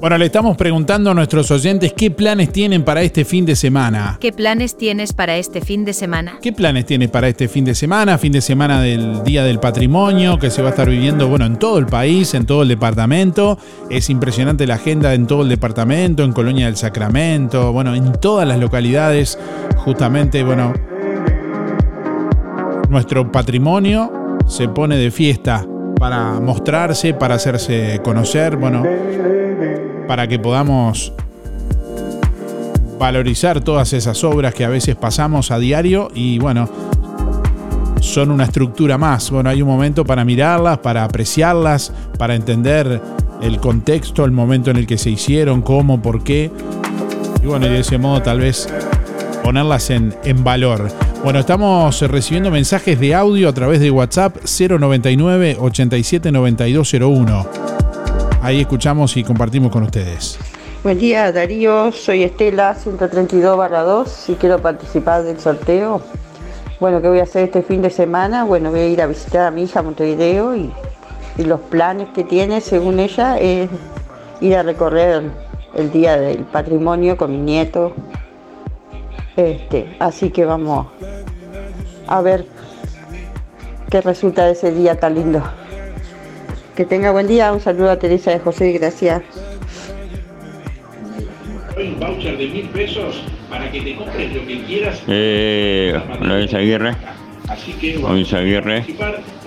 Bueno, 0.00 0.16
le 0.16 0.24
estamos 0.24 0.56
preguntando 0.56 1.10
a 1.10 1.14
nuestros 1.14 1.50
oyentes 1.50 1.92
qué 1.92 2.10
planes 2.10 2.50
tienen 2.50 2.84
para 2.84 3.02
este 3.02 3.26
fin 3.26 3.44
de 3.44 3.54
semana. 3.54 4.16
¿Qué 4.18 4.32
planes 4.32 4.78
tienes 4.78 5.12
para 5.12 5.36
este 5.36 5.60
fin 5.60 5.84
de 5.84 5.92
semana? 5.92 6.38
¿Qué 6.40 6.54
planes 6.54 6.86
tienes 6.86 7.10
para 7.10 7.28
este 7.28 7.48
fin 7.48 7.66
de 7.66 7.74
semana? 7.74 8.16
Fin 8.16 8.32
de 8.32 8.40
semana 8.40 8.80
del 8.80 9.22
Día 9.24 9.44
del 9.44 9.60
Patrimonio, 9.60 10.38
que 10.38 10.48
se 10.48 10.62
va 10.62 10.68
a 10.68 10.70
estar 10.70 10.88
viviendo, 10.88 11.28
bueno, 11.28 11.44
en 11.44 11.58
todo 11.58 11.78
el 11.78 11.84
país, 11.84 12.32
en 12.32 12.46
todo 12.46 12.62
el 12.62 12.68
departamento. 12.68 13.58
Es 13.90 14.08
impresionante 14.08 14.66
la 14.66 14.76
agenda 14.76 15.12
en 15.12 15.26
todo 15.26 15.42
el 15.42 15.50
departamento, 15.50 16.24
en 16.24 16.32
Colonia 16.32 16.64
del 16.64 16.78
Sacramento, 16.78 17.70
bueno, 17.70 17.94
en 17.94 18.12
todas 18.12 18.48
las 18.48 18.58
localidades. 18.58 19.38
Justamente, 19.76 20.42
bueno, 20.42 20.72
nuestro 22.88 23.30
patrimonio 23.30 24.38
se 24.46 24.66
pone 24.66 24.96
de 24.96 25.10
fiesta 25.10 25.66
para 25.98 26.40
mostrarse, 26.40 27.12
para 27.12 27.34
hacerse 27.34 28.00
conocer, 28.02 28.56
bueno, 28.56 28.82
para 30.10 30.26
que 30.26 30.40
podamos 30.40 31.12
valorizar 32.98 33.60
todas 33.60 33.92
esas 33.92 34.24
obras 34.24 34.52
que 34.52 34.64
a 34.64 34.68
veces 34.68 34.96
pasamos 34.96 35.52
a 35.52 35.60
diario 35.60 36.10
y 36.12 36.40
bueno, 36.40 36.68
son 38.00 38.32
una 38.32 38.42
estructura 38.42 38.98
más. 38.98 39.30
Bueno, 39.30 39.50
hay 39.50 39.62
un 39.62 39.68
momento 39.68 40.04
para 40.04 40.24
mirarlas, 40.24 40.78
para 40.78 41.04
apreciarlas, 41.04 41.92
para 42.18 42.34
entender 42.34 43.00
el 43.40 43.60
contexto, 43.60 44.24
el 44.24 44.32
momento 44.32 44.72
en 44.72 44.78
el 44.78 44.86
que 44.88 44.98
se 44.98 45.10
hicieron, 45.10 45.62
cómo, 45.62 46.02
por 46.02 46.24
qué. 46.24 46.50
Y 47.40 47.46
bueno, 47.46 47.66
y 47.66 47.68
de 47.68 47.78
ese 47.78 47.96
modo 47.96 48.20
tal 48.20 48.40
vez 48.40 48.68
ponerlas 49.44 49.90
en, 49.90 50.12
en 50.24 50.42
valor. 50.42 50.88
Bueno, 51.22 51.38
estamos 51.38 52.00
recibiendo 52.00 52.50
mensajes 52.50 52.98
de 52.98 53.14
audio 53.14 53.48
a 53.48 53.52
través 53.52 53.78
de 53.78 53.92
WhatsApp 53.92 54.38
099 54.44 55.56
87 55.60 56.32
Ahí 58.42 58.62
escuchamos 58.62 59.16
y 59.18 59.24
compartimos 59.24 59.70
con 59.70 59.82
ustedes. 59.82 60.38
Buen 60.82 60.98
día 60.98 61.30
Darío, 61.30 61.92
soy 61.92 62.22
Estela 62.22 62.74
132 62.74 63.56
barra 63.56 63.82
2 63.82 64.30
y 64.30 64.34
quiero 64.36 64.62
participar 64.62 65.24
del 65.24 65.38
sorteo. 65.38 66.00
Bueno, 66.80 67.02
¿qué 67.02 67.08
voy 67.08 67.18
a 67.18 67.24
hacer 67.24 67.44
este 67.44 67.62
fin 67.62 67.82
de 67.82 67.90
semana? 67.90 68.44
Bueno, 68.44 68.70
voy 68.70 68.80
a 68.80 68.86
ir 68.86 69.02
a 69.02 69.06
visitar 69.06 69.46
a 69.46 69.50
mi 69.50 69.64
hija 69.64 69.82
Montevideo 69.82 70.56
y, 70.56 70.72
y 71.36 71.44
los 71.44 71.60
planes 71.60 72.08
que 72.14 72.24
tiene, 72.24 72.62
según 72.62 72.98
ella, 72.98 73.36
es 73.38 73.68
ir 74.40 74.56
a 74.56 74.62
recorrer 74.62 75.22
el 75.74 75.92
Día 75.92 76.16
del 76.16 76.44
Patrimonio 76.44 77.18
con 77.18 77.32
mi 77.32 77.38
nieto. 77.38 77.92
Este, 79.36 79.96
así 80.00 80.30
que 80.30 80.46
vamos 80.46 80.86
a 82.06 82.22
ver 82.22 82.46
qué 83.90 84.00
resulta 84.00 84.46
de 84.46 84.52
ese 84.52 84.72
día 84.72 84.98
tan 84.98 85.14
lindo. 85.14 85.42
Que 86.76 86.84
tenga 86.84 87.10
buen 87.10 87.26
día, 87.26 87.52
un 87.52 87.60
saludo 87.60 87.90
a 87.90 87.98
Teresa 87.98 88.30
de 88.30 88.38
José 88.38 88.70
y 88.70 88.72
gracias. 88.74 89.22
Un 91.76 91.98
voucher 91.98 92.36
de 92.36 92.46
mil 92.48 92.68
pesos 92.68 93.22
para 93.48 93.70
que 93.70 93.80
te 93.80 93.94
compres 93.96 94.34
lo 94.34 94.46
que 94.46 94.60
quieras. 94.64 95.02
Eh, 95.08 95.98
Luis 96.20 96.54
Aguirre. 96.54 96.94
Luis 98.08 98.32
Aguirre. 98.32 98.84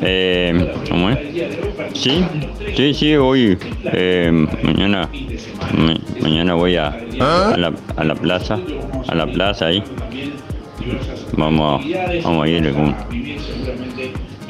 Eh, 0.02 0.74
¿Cómo 0.89 1.10
es? 1.10 1.19
Sí, 1.93 2.24
sí, 2.76 2.93
sí, 2.93 3.15
hoy, 3.15 3.58
eh, 3.86 4.32
mañana, 4.62 5.10
ma- 5.78 5.95
mañana 6.21 6.54
voy 6.56 6.76
a, 6.76 6.88
a, 7.19 7.56
la, 7.58 7.74
a 7.95 8.04
la 8.04 8.15
plaza, 8.15 8.60
a 9.08 9.15
la 9.15 9.28
plaza 9.28 9.67
ahí. 9.67 9.84
Vamos, 11.38 11.82
a- 11.84 12.21
vamos 12.24 12.45
a 12.45 12.48
ir 12.50 12.74
con, 12.74 12.95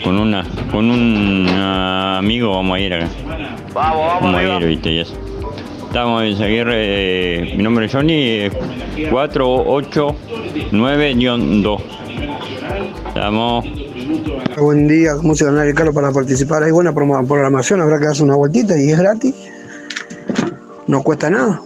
con 0.03 0.19
una, 0.19 0.43
con 0.71 0.91
un 0.91 1.47
amigo 1.47 2.51
vamos 2.51 2.75
a 2.75 2.79
ir 2.79 2.93
acá. 2.93 3.07
Vamos, 3.73 3.73
vamos, 3.73 4.21
Vamos 4.21 4.39
a 4.39 4.43
ir, 4.43 4.63
viste, 4.67 4.91
y 4.91 4.99
eso. 4.99 5.15
Estamos 5.87 6.21
en 6.23 6.39
Aguirre, 6.41 6.73
eh, 6.75 7.53
mi 7.55 7.63
nombre 7.63 7.85
es 7.85 7.93
Johnny, 7.93 8.13
eh, 8.13 8.51
489-2. 9.11 11.81
Estamos. 13.07 13.65
Buen 14.57 14.87
día, 14.87 15.15
música 15.21 15.51
Canal 15.51 15.73
Carlos 15.73 15.95
para 15.95 16.11
participar. 16.11 16.63
Hay 16.63 16.71
buena 16.71 16.93
programación, 16.93 17.81
habrá 17.81 17.99
que 17.99 18.05
darse 18.05 18.23
una 18.23 18.35
vueltita 18.35 18.79
y 18.79 18.91
es 18.91 18.97
gratis. 18.97 19.35
No 20.87 21.03
cuesta 21.03 21.29
nada. 21.29 21.61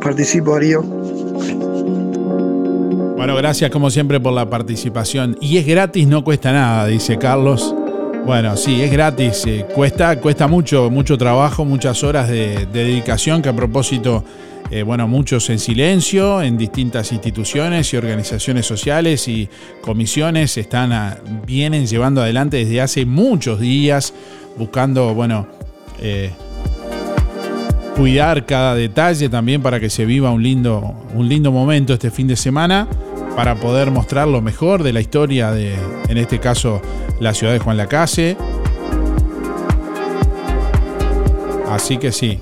Participo, 0.00 0.54
Darío. 0.54 0.82
Bueno, 3.18 3.34
gracias 3.34 3.72
como 3.72 3.90
siempre 3.90 4.20
por 4.20 4.32
la 4.32 4.48
participación. 4.48 5.36
Y 5.40 5.56
es 5.56 5.66
gratis, 5.66 6.06
no 6.06 6.22
cuesta 6.22 6.52
nada, 6.52 6.86
dice 6.86 7.18
Carlos. 7.18 7.74
Bueno, 8.24 8.56
sí, 8.56 8.80
es 8.80 8.92
gratis. 8.92 9.44
eh, 9.44 9.66
cuesta, 9.74 10.20
cuesta 10.20 10.46
mucho, 10.46 10.88
mucho 10.88 11.18
trabajo, 11.18 11.64
muchas 11.64 12.04
horas 12.04 12.28
de, 12.28 12.66
de 12.66 12.84
dedicación 12.84 13.42
que 13.42 13.48
a 13.48 13.56
propósito, 13.56 14.22
eh, 14.70 14.84
bueno, 14.84 15.08
muchos 15.08 15.50
en 15.50 15.58
silencio, 15.58 16.40
en 16.42 16.56
distintas 16.56 17.10
instituciones 17.10 17.92
y 17.92 17.96
organizaciones 17.96 18.66
sociales 18.66 19.26
y 19.26 19.48
comisiones 19.80 20.56
están 20.56 21.18
vienen 21.44 21.88
llevando 21.88 22.22
adelante 22.22 22.58
desde 22.58 22.80
hace 22.80 23.04
muchos 23.04 23.58
días, 23.58 24.14
buscando, 24.56 25.12
bueno, 25.12 25.48
eh, 26.00 26.30
cuidar 27.96 28.46
cada 28.46 28.76
detalle 28.76 29.28
también 29.28 29.60
para 29.60 29.80
que 29.80 29.90
se 29.90 30.06
viva 30.06 30.30
un 30.30 30.40
lindo, 30.40 30.94
un 31.16 31.28
lindo 31.28 31.50
momento 31.50 31.94
este 31.94 32.12
fin 32.12 32.28
de 32.28 32.36
semana, 32.36 32.86
para 33.38 33.54
poder 33.54 33.92
mostrar 33.92 34.26
lo 34.26 34.42
mejor 34.42 34.82
de 34.82 34.92
la 34.92 35.00
historia 35.00 35.52
de, 35.52 35.72
en 36.08 36.18
este 36.18 36.40
caso, 36.40 36.82
la 37.20 37.32
ciudad 37.34 37.52
de 37.52 37.60
Juan 37.60 37.76
Lacase. 37.76 38.36
Así 41.70 41.98
que 41.98 42.10
sí, 42.10 42.40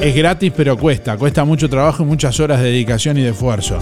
es 0.00 0.14
gratis 0.14 0.52
pero 0.56 0.78
cuesta, 0.78 1.16
cuesta 1.16 1.44
mucho 1.44 1.68
trabajo 1.68 2.04
y 2.04 2.06
muchas 2.06 2.38
horas 2.38 2.60
de 2.60 2.66
dedicación 2.66 3.18
y 3.18 3.22
de 3.22 3.30
esfuerzo 3.30 3.80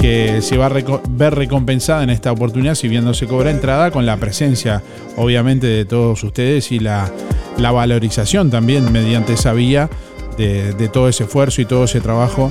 que 0.00 0.42
se 0.42 0.56
va 0.56 0.66
a 0.66 0.70
ver 1.08 1.34
recompensada 1.36 2.02
en 2.02 2.10
esta 2.10 2.32
oportunidad 2.32 2.74
si 2.74 2.88
bien 2.88 3.04
no 3.04 3.14
se 3.14 3.28
cobra 3.28 3.52
entrada 3.52 3.92
con 3.92 4.06
la 4.06 4.16
presencia 4.16 4.82
obviamente 5.16 5.68
de 5.68 5.84
todos 5.84 6.24
ustedes 6.24 6.72
y 6.72 6.80
la, 6.80 7.12
valorización 7.58 8.50
también 8.50 8.90
mediante 8.90 9.34
esa 9.34 9.52
vía 9.52 9.88
de 10.36 10.90
todo 10.92 11.08
ese 11.08 11.22
esfuerzo 11.24 11.62
y 11.62 11.64
todo 11.64 11.84
ese 11.84 12.00
trabajo. 12.00 12.50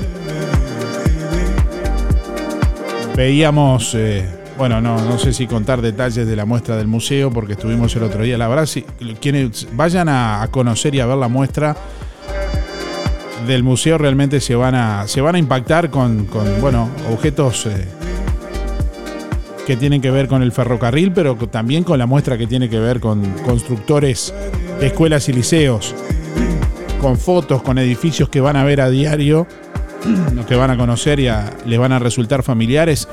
Veíamos, 3.15 3.95
eh, 3.95 4.25
bueno, 4.57 4.81
no, 4.81 4.99
no 4.99 5.17
sé 5.17 5.31
si 5.31 5.47
contar 5.47 5.81
detalles 5.81 6.27
de 6.27 6.35
la 6.35 6.43
muestra 6.45 6.75
del 6.75 6.87
museo 6.87 7.31
porque 7.31 7.53
estuvimos 7.53 7.95
el 7.95 8.03
otro 8.03 8.23
día. 8.23 8.37
La 8.37 8.49
verdad, 8.49 8.65
si 8.65 8.81
quienes 9.21 9.69
vayan 9.73 10.09
a, 10.09 10.45
conocer 10.51 10.93
y 10.95 10.99
a 10.99 11.05
ver 11.05 11.17
la 11.17 11.29
muestra 11.29 11.77
del 13.47 13.63
museo 13.63 13.97
realmente 13.97 14.41
se 14.41 14.55
van 14.55 14.75
a, 14.75 15.07
se 15.07 15.21
van 15.21 15.35
a 15.35 15.39
impactar 15.39 15.89
con, 15.89 16.25
con, 16.25 16.59
bueno, 16.59 16.89
objetos 17.09 17.67
eh, 17.67 17.87
que 19.65 19.77
tienen 19.77 20.01
que 20.01 20.11
ver 20.11 20.27
con 20.27 20.43
el 20.43 20.51
ferrocarril, 20.51 21.13
pero 21.13 21.35
también 21.35 21.85
con 21.85 21.97
la 21.97 22.05
muestra 22.07 22.37
que 22.37 22.47
tiene 22.47 22.69
que 22.69 22.79
ver 22.79 22.99
con 22.99 23.23
constructores 23.45 24.33
de 24.81 24.87
escuelas 24.87 25.29
y 25.29 25.33
liceos, 25.33 25.95
con 26.99 27.17
fotos, 27.17 27.61
con 27.61 27.77
edificios 27.77 28.27
que 28.27 28.41
van 28.41 28.57
a 28.57 28.65
ver 28.65 28.81
a 28.81 28.89
diario, 28.89 29.47
que 30.47 30.55
van 30.55 30.71
a 30.71 30.77
conocer 30.77 31.19
y 31.19 31.27
a- 31.27 31.51
les 31.65 31.79
van 31.79 31.91
a 31.91 31.99
resultar 31.99 32.43
familiares. 32.43 33.07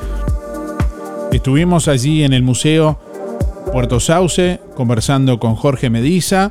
Estuvimos 1.33 1.89
allí 1.89 2.25
en 2.25 2.33
el 2.33 2.43
Museo 2.43 2.99
Puerto 3.73 4.01
Sauce 4.01 4.61
conversando 4.75 5.39
con 5.41 5.55
Jorge 5.55 5.89
Mediza, 5.89 6.51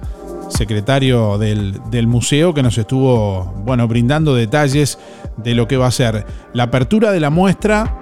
secretario 0.50 1.38
del, 1.38 1.80
del 1.92 2.08
museo, 2.08 2.54
que 2.54 2.64
nos 2.64 2.78
estuvo 2.78 3.46
bueno, 3.64 3.88
brindando 3.88 4.34
detalles 4.36 4.98
de 5.38 5.54
lo 5.56 5.68
que 5.68 5.78
va 5.78 5.88
a 5.88 5.92
ser 5.92 6.26
la 6.54 6.64
apertura 6.64 7.12
de 7.12 7.20
la 7.20 7.30
muestra. 7.30 7.98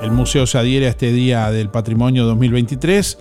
El 0.00 0.12
museo 0.12 0.46
se 0.46 0.58
adhiere 0.58 0.86
a 0.86 0.90
este 0.90 1.10
Día 1.12 1.50
del 1.50 1.68
Patrimonio 1.70 2.24
2023, 2.26 3.18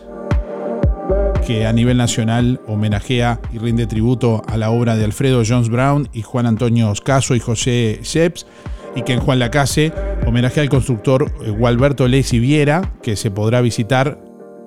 que 1.46 1.68
a 1.68 1.74
nivel 1.74 1.98
nacional 1.98 2.60
homenajea 2.68 3.40
y 3.54 3.60
rinde 3.60 3.86
tributo 3.86 4.42
a 4.48 4.58
la 4.58 4.72
obra 4.72 4.96
de 4.96 5.06
Alfredo 5.06 5.44
Jones 5.48 5.70
Brown 5.70 6.10
y 6.12 6.24
Juan 6.24 6.48
Antonio 6.48 6.90
Oscaso 6.90 7.36
y 7.36 7.40
José 7.40 8.00
Sheps. 8.02 8.48
y 8.96 9.04
que 9.04 9.14
en 9.14 9.20
Juan 9.20 9.40
Lacase 9.40 9.92
homenaje 10.26 10.62
al 10.62 10.70
constructor 10.70 11.32
eh, 11.44 11.50
Gualberto 11.52 12.08
Lesi 12.08 12.40
Viera, 12.40 12.94
que 13.04 13.16
se 13.16 13.30
podrá 13.30 13.62
visitar 13.62 14.20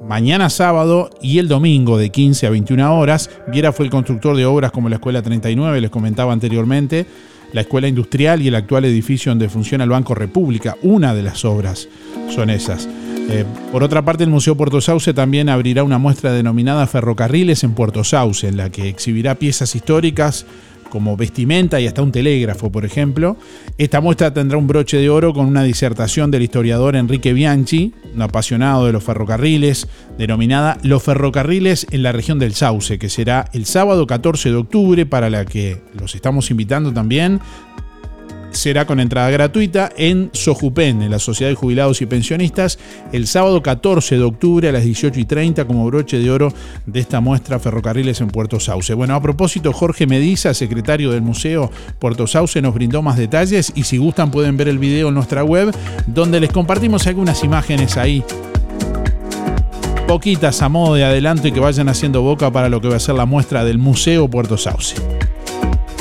mañana 0.07 0.51
sábado 0.51 1.11
y 1.21 1.39
el 1.39 1.49
domingo 1.49 1.99
de 1.99 2.11
15 2.11 2.47
a 2.47 2.51
21 2.51 2.99
horas. 2.99 3.31
Viera 3.49 3.73
fue 3.73 3.87
el 3.87 3.91
constructor 3.91 4.37
de 4.37 4.47
obras 4.47 4.71
como 4.71 4.89
la 4.89 4.97
Escuela 4.97 5.23
39, 5.23 5.81
les 5.81 5.91
comentaba 5.91 6.33
anteriormente, 6.33 7.07
la 7.53 7.63
Escuela 7.63 7.89
Industrial 7.89 8.41
y 8.43 8.49
el 8.49 8.55
actual 8.55 8.85
edificio 8.85 9.33
donde 9.33 9.49
funciona 9.49 9.85
el 9.85 9.91
Banco 9.91 10.15
República. 10.15 10.77
Una 10.83 11.15
de 11.15 11.23
las 11.23 11.45
obras 11.45 11.89
son 12.29 12.51
esas. 12.51 12.89
Eh, 13.31 13.45
por 13.71 13.85
otra 13.85 14.03
parte, 14.03 14.25
el 14.25 14.31
Museo 14.31 14.57
Puerto 14.57 14.81
Sauce 14.81 15.13
también 15.13 15.51
abrirá 15.51 15.85
una 15.85 15.99
muestra 15.99 16.33
denominada 16.33 16.87
Ferrocarriles 16.87 17.63
en 17.63 17.75
Puerto 17.75 18.03
Sauce, 18.03 18.49
en 18.49 18.57
la 18.57 18.71
que 18.71 18.89
exhibirá 18.89 19.35
piezas 19.35 19.75
históricas 19.75 20.47
como 20.89 21.17
vestimenta 21.17 21.81
y 21.81 21.87
hasta 21.87 22.03
un 22.03 22.13
telégrafo, 22.13 22.73
por 22.73 22.85
ejemplo. 22.87 23.37
Esta 23.77 24.01
muestra 24.01 24.33
tendrá 24.33 24.59
un 24.59 24.67
broche 24.67 24.97
de 24.97 25.11
oro 25.11 25.33
con 25.33 25.47
una 25.47 25.63
disertación 25.63 26.31
del 26.31 26.43
historiador 26.43 26.97
Enrique 26.97 27.33
Bianchi, 27.33 27.93
un 28.15 28.23
apasionado 28.23 28.87
de 28.87 28.93
los 28.93 29.05
ferrocarriles, 29.05 29.87
denominada 30.17 30.79
Los 30.83 31.03
ferrocarriles 31.03 31.87
en 31.91 32.03
la 32.03 32.13
región 32.13 32.39
del 32.39 32.55
Sauce, 32.55 32.99
que 32.99 33.09
será 33.09 33.45
el 33.53 33.67
sábado 33.67 34.07
14 34.07 34.51
de 34.51 34.57
octubre, 34.57 35.07
para 35.07 35.31
la 35.31 35.45
que 35.45 35.83
los 35.99 36.15
estamos 36.15 36.51
invitando 36.51 36.93
también 36.93 37.41
será 38.51 38.87
con 38.87 39.01
entrada 39.01 39.31
gratuita 39.31 39.91
en 39.97 40.31
Sojupen, 40.33 41.03
en 41.03 41.11
la 41.11 41.19
Sociedad 41.19 41.51
de 41.51 41.57
Jubilados 41.57 42.01
y 42.03 42.07
Pensionistas, 42.07 42.79
el 43.13 43.27
sábado 43.27 43.63
14 43.63 44.17
de 44.17 44.23
octubre 44.23 44.69
a 44.69 44.73
las 44.73 44.85
18 44.85 45.21
y 45.21 45.25
30 45.25 45.67
como 45.67 45.87
broche 45.87 46.19
de 46.19 46.31
oro 46.31 46.53
de 46.87 47.01
esta 47.01 47.21
muestra 47.21 47.59
Ferrocarriles 47.59 48.21
en 48.21 48.29
Puerto 48.29 48.61
Sauce. 48.61 48.95
Bueno, 48.95 49.15
a 49.15 49.23
propósito, 49.23 49.73
Jorge 49.73 50.07
Mediza, 50.07 50.55
secretario 50.55 51.11
del 51.13 51.23
Museo 51.23 51.71
Puerto 51.99 52.27
Sauce, 52.27 52.61
nos 52.63 52.75
brindó 52.75 53.03
más 53.03 53.17
detalles 53.17 53.73
y 53.75 53.85
si 53.85 53.99
gustan 53.99 54.31
pueden 54.31 54.57
ver 54.57 54.69
el 54.69 54.79
video 54.79 55.09
en 55.09 55.15
nuestra 55.15 55.45
web 55.45 55.75
donde 56.07 56.41
les 56.41 56.51
compartimos 56.51 57.07
algunas 57.07 57.43
imágenes 57.45 57.97
ahí 57.97 58.25
poquitas 60.09 60.63
a 60.63 60.71
modo 60.71 60.95
de 60.95 61.05
adelanto 61.05 61.49
y 61.49 61.53
que 61.53 61.61
vayan 61.61 61.91
haciendo 61.91 62.23
boca 62.23 62.51
para 62.51 62.71
lo 62.71 62.81
que 62.81 62.89
va 62.89 62.97
a 62.97 62.99
ser 62.99 63.15
la 63.15 63.27
muestra 63.27 63.63
del 63.63 63.77
Museo 63.77 64.27
Puerto 64.27 64.57
Sauce. 64.57 64.97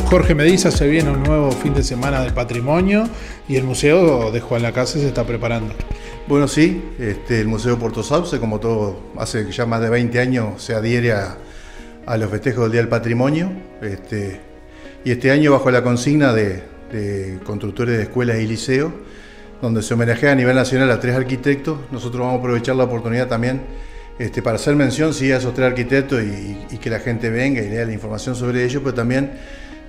Jorge 0.09 0.33
Mediza 0.35 0.71
se 0.71 0.87
viene 0.87 1.09
un 1.09 1.21
nuevo 1.21 1.51
fin 1.51 1.73
de 1.73 1.83
semana 1.83 2.21
de 2.21 2.31
patrimonio 2.31 3.09
y 3.49 3.57
el 3.57 3.65
Museo 3.65 4.31
de 4.31 4.39
Juan 4.39 4.61
Lacase 4.61 5.01
se 5.01 5.07
está 5.07 5.25
preparando. 5.25 5.73
Bueno, 6.27 6.47
sí, 6.47 6.81
este, 6.97 7.41
el 7.41 7.47
Museo 7.49 7.77
Puerto 7.77 8.01
Sauce, 8.03 8.39
como 8.39 8.61
todo, 8.61 9.01
hace 9.17 9.51
ya 9.51 9.65
más 9.65 9.81
de 9.81 9.89
20 9.89 10.17
años 10.21 10.63
se 10.63 10.73
adhiere 10.73 11.11
a, 11.11 11.37
los 12.17 12.29
festejos 12.29 12.63
del 12.63 12.71
Día 12.71 12.81
del 12.81 12.89
Patrimonio. 12.89 13.51
Este, 13.81 14.39
y 15.03 15.11
este 15.11 15.29
año 15.29 15.51
bajo 15.51 15.69
la 15.71 15.83
consigna 15.83 16.31
de, 16.31 16.63
constructores 17.43 17.97
de 17.97 18.03
escuelas 18.03 18.39
y 18.39 18.47
liceos, 18.47 18.93
donde 19.61 19.81
se 19.83 19.93
homenajea 19.93 20.31
a 20.31 20.35
nivel 20.35 20.55
nacional 20.55 20.89
a 20.89 21.01
tres 21.01 21.17
arquitectos, 21.17 21.79
nosotros 21.91 22.21
vamos 22.21 22.37
a 22.37 22.39
aprovechar 22.39 22.77
la 22.77 22.85
oportunidad 22.85 23.27
también 23.27 23.59
este, 24.19 24.41
para 24.41 24.55
hacer 24.55 24.73
mención 24.77 25.13
sí, 25.13 25.33
a 25.33 25.37
esos 25.37 25.53
tres 25.53 25.67
arquitectos 25.67 26.23
y, 26.23 26.57
y 26.71 26.77
que 26.77 26.89
la 26.89 26.99
gente 26.99 27.29
venga 27.29 27.61
y 27.61 27.69
lea 27.69 27.83
la 27.83 27.91
información 27.91 28.37
sobre 28.37 28.63
ellos, 28.63 28.81
pero 28.81 28.95
también 28.95 29.31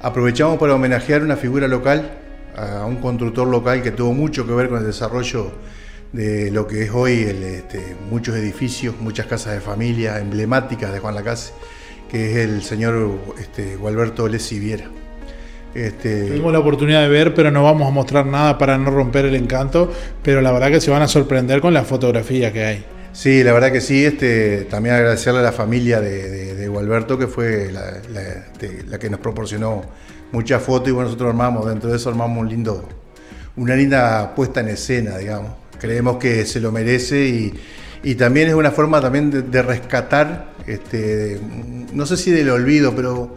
Aprovechamos 0.00 0.58
para 0.58 0.74
homenajear 0.74 1.22
una 1.22 1.36
figura 1.36 1.66
local, 1.66 2.10
a 2.56 2.84
un 2.84 2.96
constructor 2.96 3.46
local 3.48 3.82
que 3.82 3.90
tuvo 3.90 4.12
mucho 4.12 4.46
que 4.46 4.52
ver 4.52 4.68
con 4.68 4.78
el 4.78 4.86
desarrollo 4.86 5.52
de 6.12 6.50
lo 6.50 6.66
que 6.66 6.84
es 6.84 6.90
hoy 6.90 7.22
este, 7.22 7.96
muchos 8.10 8.36
edificios, 8.36 8.94
muchas 9.00 9.26
casas 9.26 9.54
de 9.54 9.60
familia 9.60 10.18
emblemáticas 10.18 10.92
de 10.92 11.00
Juan 11.00 11.14
Lacase, 11.14 11.52
que 12.10 12.30
es 12.30 12.36
el 12.48 12.62
señor 12.62 13.18
este, 13.38 13.76
Gualberto 13.76 14.28
Lesiviera. 14.28 14.84
Este... 15.74 16.26
Tuvimos 16.28 16.52
la 16.52 16.60
oportunidad 16.60 17.02
de 17.02 17.08
ver, 17.08 17.34
pero 17.34 17.50
no 17.50 17.62
vamos 17.62 17.86
a 17.88 17.90
mostrar 17.90 18.24
nada 18.24 18.56
para 18.56 18.78
no 18.78 18.90
romper 18.90 19.26
el 19.26 19.34
encanto, 19.34 19.92
pero 20.22 20.40
la 20.40 20.52
verdad 20.52 20.70
que 20.70 20.80
se 20.80 20.90
van 20.90 21.02
a 21.02 21.08
sorprender 21.08 21.60
con 21.60 21.74
la 21.74 21.82
fotografía 21.82 22.52
que 22.52 22.64
hay. 22.64 22.84
Sí, 23.18 23.42
la 23.42 23.52
verdad 23.52 23.72
que 23.72 23.80
sí. 23.80 24.04
Este, 24.04 24.58
también 24.70 24.94
agradecerle 24.94 25.40
a 25.40 25.42
la 25.42 25.50
familia 25.50 26.00
de, 26.00 26.54
de, 26.54 26.68
Gualberto, 26.68 27.18
que 27.18 27.26
fue 27.26 27.68
la, 27.72 28.96
que 28.96 29.10
nos 29.10 29.18
proporcionó 29.18 29.82
muchas 30.30 30.62
fotos 30.62 30.90
y 30.90 30.92
bueno, 30.92 31.06
nosotros 31.06 31.30
armamos, 31.30 31.66
dentro 31.66 31.90
de 31.90 31.96
eso 31.96 32.10
armamos 32.10 32.38
un 32.38 32.48
lindo, 32.48 32.88
una 33.56 33.74
linda 33.74 34.36
puesta 34.36 34.60
en 34.60 34.68
escena, 34.68 35.18
digamos. 35.18 35.50
Creemos 35.80 36.18
que 36.18 36.46
se 36.46 36.60
lo 36.60 36.70
merece 36.70 37.52
y, 38.04 38.14
también 38.14 38.46
es 38.46 38.54
una 38.54 38.70
forma 38.70 39.00
también 39.00 39.50
de, 39.50 39.62
rescatar, 39.62 40.52
este, 40.68 41.40
no 41.92 42.06
sé 42.06 42.16
si 42.16 42.30
del 42.30 42.50
olvido, 42.50 42.94
pero 42.94 43.36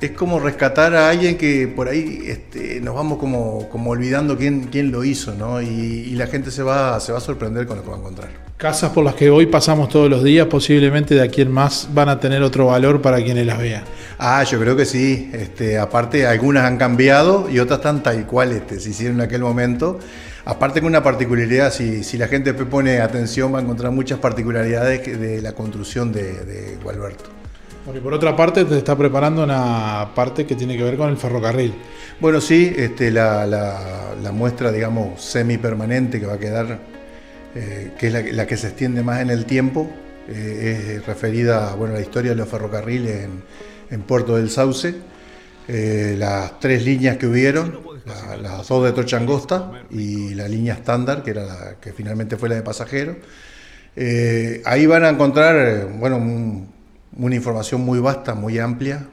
es 0.00 0.10
como 0.10 0.38
rescatar 0.38 0.94
a 0.94 1.08
alguien 1.08 1.38
que 1.38 1.68
por 1.68 1.88
ahí 1.88 2.22
este, 2.26 2.80
nos 2.80 2.94
vamos 2.94 3.18
como, 3.18 3.68
como 3.70 3.90
olvidando 3.90 4.36
quién, 4.36 4.68
quién 4.70 4.92
lo 4.92 5.04
hizo, 5.04 5.34
¿no? 5.34 5.62
Y, 5.62 5.66
y, 5.66 6.14
la 6.16 6.26
gente 6.26 6.50
se 6.50 6.62
va, 6.62 7.00
se 7.00 7.12
va 7.12 7.18
a 7.18 7.20
sorprender 7.20 7.66
con 7.66 7.78
lo 7.78 7.82
que 7.82 7.88
va 7.88 7.96
a 7.96 7.98
encontrar. 7.98 8.28
Casas 8.56 8.90
por 8.90 9.04
las 9.04 9.14
que 9.14 9.30
hoy 9.30 9.46
pasamos 9.46 9.88
todos 9.88 10.08
los 10.08 10.24
días, 10.24 10.46
posiblemente 10.46 11.14
de 11.14 11.22
aquí 11.22 11.42
en 11.42 11.50
más 11.50 11.88
van 11.92 12.08
a 12.08 12.20
tener 12.20 12.42
otro 12.42 12.66
valor 12.66 13.02
para 13.02 13.22
quienes 13.22 13.46
las 13.46 13.58
vean. 13.58 13.84
Ah, 14.18 14.42
yo 14.44 14.58
creo 14.58 14.76
que 14.76 14.86
sí. 14.86 15.30
Este, 15.32 15.78
aparte, 15.78 16.26
algunas 16.26 16.64
han 16.64 16.78
cambiado 16.78 17.48
y 17.50 17.58
otras 17.58 17.80
están 17.80 18.02
tal 18.02 18.26
cual 18.26 18.52
este, 18.52 18.80
se 18.80 18.90
hicieron 18.90 19.16
en 19.16 19.26
aquel 19.26 19.42
momento. 19.42 19.98
Aparte 20.46 20.80
con 20.80 20.88
una 20.88 21.02
particularidad, 21.02 21.72
si, 21.72 22.04
si 22.04 22.16
la 22.16 22.28
gente 22.28 22.54
pone 22.54 23.00
atención 23.00 23.52
va 23.52 23.58
a 23.58 23.62
encontrar 23.62 23.92
muchas 23.92 24.20
particularidades 24.20 25.18
de 25.18 25.42
la 25.42 25.52
construcción 25.52 26.12
de, 26.12 26.44
de 26.44 26.78
Gualberto. 26.82 27.35
Y 27.94 28.00
por 28.00 28.14
otra 28.14 28.34
parte, 28.34 28.64
te 28.64 28.76
está 28.78 28.96
preparando 28.96 29.44
una 29.44 30.08
parte 30.14 30.44
que 30.44 30.56
tiene 30.56 30.76
que 30.76 30.82
ver 30.82 30.96
con 30.96 31.08
el 31.08 31.16
ferrocarril. 31.16 31.72
Bueno, 32.20 32.40
sí, 32.40 32.72
este, 32.76 33.10
la, 33.10 34.12
muestra, 34.32 34.72
digamos, 34.72 35.22
semipermanente 35.22 36.18
que 36.18 36.26
va 36.26 36.34
a 36.34 36.38
quedar 36.38 36.78
eh, 37.54 37.92
que 37.98 38.08
es 38.08 38.34
la, 38.34 38.46
que 38.46 38.56
se 38.56 38.68
extiende 38.68 39.02
más 39.02 39.20
en 39.20 39.30
el 39.30 39.46
tiempo, 39.46 39.88
eh, 40.28 40.96
es 40.96 41.06
referida 41.06 41.74
bueno, 41.74 41.94
a 41.94 41.98
la 41.98 42.02
historia 42.02 42.32
de 42.32 42.36
los 42.36 42.48
ferrocarriles 42.48 43.28
en, 43.90 44.02
Puerto 44.02 44.36
del 44.36 44.50
Sauce, 44.50 44.94
eh, 45.68 46.16
las 46.18 46.58
tres 46.58 46.84
líneas 46.84 47.16
que 47.16 47.26
hubieron, 47.26 47.80
las 48.42 48.66
dos 48.66 48.84
de 48.84 48.92
Trocha 48.92 49.16
Angosta 49.16 49.70
y 49.90 50.34
la 50.34 50.48
línea 50.48 50.74
estándar, 50.74 51.22
que 51.22 51.30
era 51.30 51.44
la 51.44 51.76
que 51.80 51.92
finalmente 51.92 52.36
fue 52.36 52.48
la 52.48 52.56
de 52.56 52.62
pasajeros. 52.62 53.16
ahí 54.64 54.86
van 54.86 55.04
a 55.04 55.08
encontrar 55.08 55.88
bueno, 55.98 56.18
una 57.16 57.34
información 57.34 57.80
muy 57.80 57.98
vasta, 57.98 58.34
muy 58.34 58.58
amplia, 58.58 59.08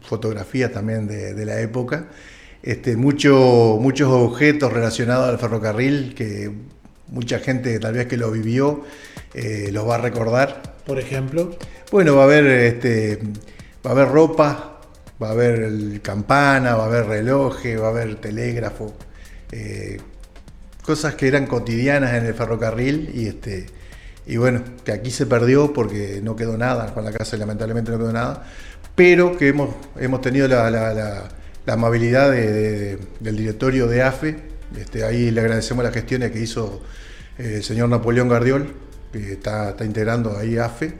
fotografías 0.00 0.72
también 0.72 1.06
de, 1.06 1.44
la 1.44 1.60
época. 1.60 2.06
Este, 2.62 2.96
muchos 2.96 3.78
objetos 4.08 4.72
relacionados 4.72 5.28
al 5.28 5.38
ferrocarril 5.38 6.14
que 6.14 6.52
mucha 7.08 7.38
gente 7.38 7.78
tal 7.78 7.94
vez 7.94 8.06
que 8.06 8.16
lo 8.16 8.30
vivió 8.30 8.82
eh, 9.34 9.70
los 9.72 9.88
va 9.88 9.96
a 9.96 9.98
recordar. 9.98 10.76
Por 10.86 10.98
ejemplo. 10.98 11.56
Bueno, 11.90 12.16
va 12.16 12.22
a 12.22 12.24
haber 12.24 12.46
este, 12.46 13.20
va 13.84 13.90
a 13.90 13.92
haber 13.92 14.08
ropa, 14.08 14.80
va 15.22 15.28
a 15.28 15.32
haber 15.32 16.00
campana, 16.00 16.74
va 16.74 16.84
a 16.84 16.86
haber 16.86 17.06
relojes, 17.06 17.80
va 17.80 17.86
a 17.86 17.90
haber 17.90 18.16
telégrafo, 18.16 18.94
eh, 19.52 19.98
cosas 20.84 21.14
que 21.14 21.28
eran 21.28 21.46
cotidianas 21.46 22.14
en 22.14 22.26
el 22.26 22.34
ferrocarril 22.34 23.10
y 23.14 23.26
este 23.26 23.66
y 24.26 24.36
bueno, 24.36 24.62
que 24.84 24.92
aquí 24.92 25.10
se 25.10 25.26
perdió 25.26 25.72
porque 25.72 26.20
no 26.22 26.36
quedó 26.36 26.56
nada, 26.58 26.92
con 26.92 27.04
la 27.04 27.12
casa 27.12 27.36
lamentablemente 27.36 27.92
no 27.92 27.98
quedó 27.98 28.12
nada, 28.12 28.44
pero 28.94 29.36
que 29.36 29.48
hemos, 29.48 29.70
hemos 29.98 30.20
tenido 30.20 30.48
la, 30.48 31.28
amabilidad 31.66 32.30
del 32.30 33.36
directorio 33.36 33.86
de 33.88 34.02
AFE 34.02 34.56
este, 34.74 35.04
ahí 35.04 35.30
le 35.30 35.40
agradecemos 35.40 35.84
las 35.84 35.94
gestiones 35.94 36.32
que 36.32 36.40
hizo 36.40 36.82
eh, 37.38 37.54
el 37.56 37.62
señor 37.62 37.88
Napoleón 37.88 38.28
Gardiol, 38.28 38.74
que 39.12 39.32
está, 39.32 39.74
integrando 39.80 40.36
ahí 40.36 40.58
AFE. 40.58 40.94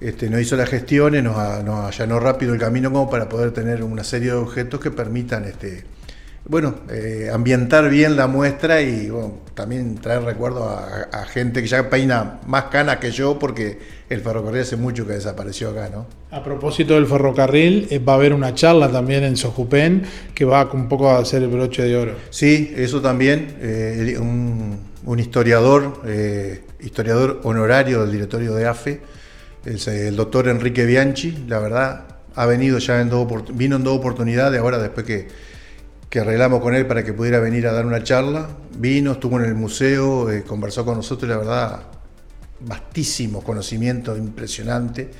Este, 0.00 0.28
nos 0.28 0.40
hizo 0.40 0.56
las 0.56 0.68
gestiones, 0.68 1.24
nos, 1.24 1.64
nos, 1.64 1.86
allanó 1.86 2.20
rápido 2.20 2.52
el 2.52 2.60
camino 2.60 2.92
como 2.92 3.08
para 3.08 3.28
poder 3.28 3.52
tener 3.52 3.82
una 3.82 4.04
serie 4.04 4.28
de 4.28 4.36
objetos 4.36 4.80
que 4.80 4.90
permitan 4.90 5.44
este, 5.44 5.84
bueno, 6.48 6.76
eh, 6.90 7.28
ambientar 7.32 7.90
bien 7.90 8.14
la 8.14 8.28
muestra 8.28 8.80
y 8.80 9.10
también 9.54 9.96
traer 9.96 10.22
recuerdo 10.22 10.68
a, 10.68 11.24
gente 11.26 11.60
que 11.60 11.66
ya 11.66 11.90
peina 11.90 12.38
más 12.46 12.64
canas 12.64 12.98
que 12.98 13.10
yo 13.10 13.38
porque 13.38 13.78
el 14.08 14.20
ferrocarril 14.20 14.62
hace 14.62 14.76
mucho 14.76 15.06
que 15.06 15.14
desapareció 15.14 15.70
acá, 15.70 15.90
¿no? 15.92 16.06
A 16.30 16.44
propósito 16.44 16.94
del 16.94 17.06
ferrocarril, 17.06 17.88
eh, 17.90 17.98
va 17.98 18.12
a 18.12 18.16
haber 18.16 18.32
una 18.32 18.54
charla 18.54 18.90
también 18.90 19.24
en 19.24 19.36
Sojupen 19.36 20.04
que 20.34 20.44
va 20.44 20.70
un 20.72 20.88
poco 20.88 21.10
a 21.10 21.18
hacer 21.18 21.42
el 21.42 21.48
broche 21.48 21.82
de 21.82 21.96
oro. 21.96 22.12
Sí, 22.30 22.72
eso 22.76 23.00
también. 23.00 23.56
Eh, 23.60 24.16
un, 24.18 25.18
historiador, 25.18 26.02
historiador 26.80 27.40
honorario 27.44 28.02
del 28.02 28.10
directorio 28.10 28.54
de 28.54 28.66
AFE, 28.66 29.00
el, 29.64 30.16
doctor 30.16 30.48
Enrique 30.48 30.84
Bianchi, 30.84 31.44
la 31.46 31.60
verdad, 31.60 32.04
ha 32.34 32.46
venido 32.46 32.78
ya 32.78 33.00
en 33.00 33.08
dos, 33.08 33.26
vino 33.56 33.76
en 33.76 33.84
dos 33.84 33.96
oportunidades, 33.96 34.60
ahora 34.60 34.78
después 34.78 35.06
que 35.06 35.28
que 36.08 36.20
arreglamos 36.20 36.60
con 36.60 36.74
él 36.74 36.86
para 36.86 37.04
que 37.04 37.12
pudiera 37.12 37.40
venir 37.40 37.66
a 37.66 37.72
dar 37.72 37.86
una 37.86 38.02
charla. 38.02 38.48
Vino, 38.78 39.12
estuvo 39.12 39.38
en 39.40 39.46
el 39.46 39.54
museo, 39.54 40.30
eh, 40.30 40.44
conversó 40.44 40.84
con 40.84 40.96
nosotros, 40.96 41.28
la 41.28 41.38
verdad, 41.38 41.82
vastísimo 42.60 43.42
conocimiento, 43.42 44.16
impresionante. 44.16 45.10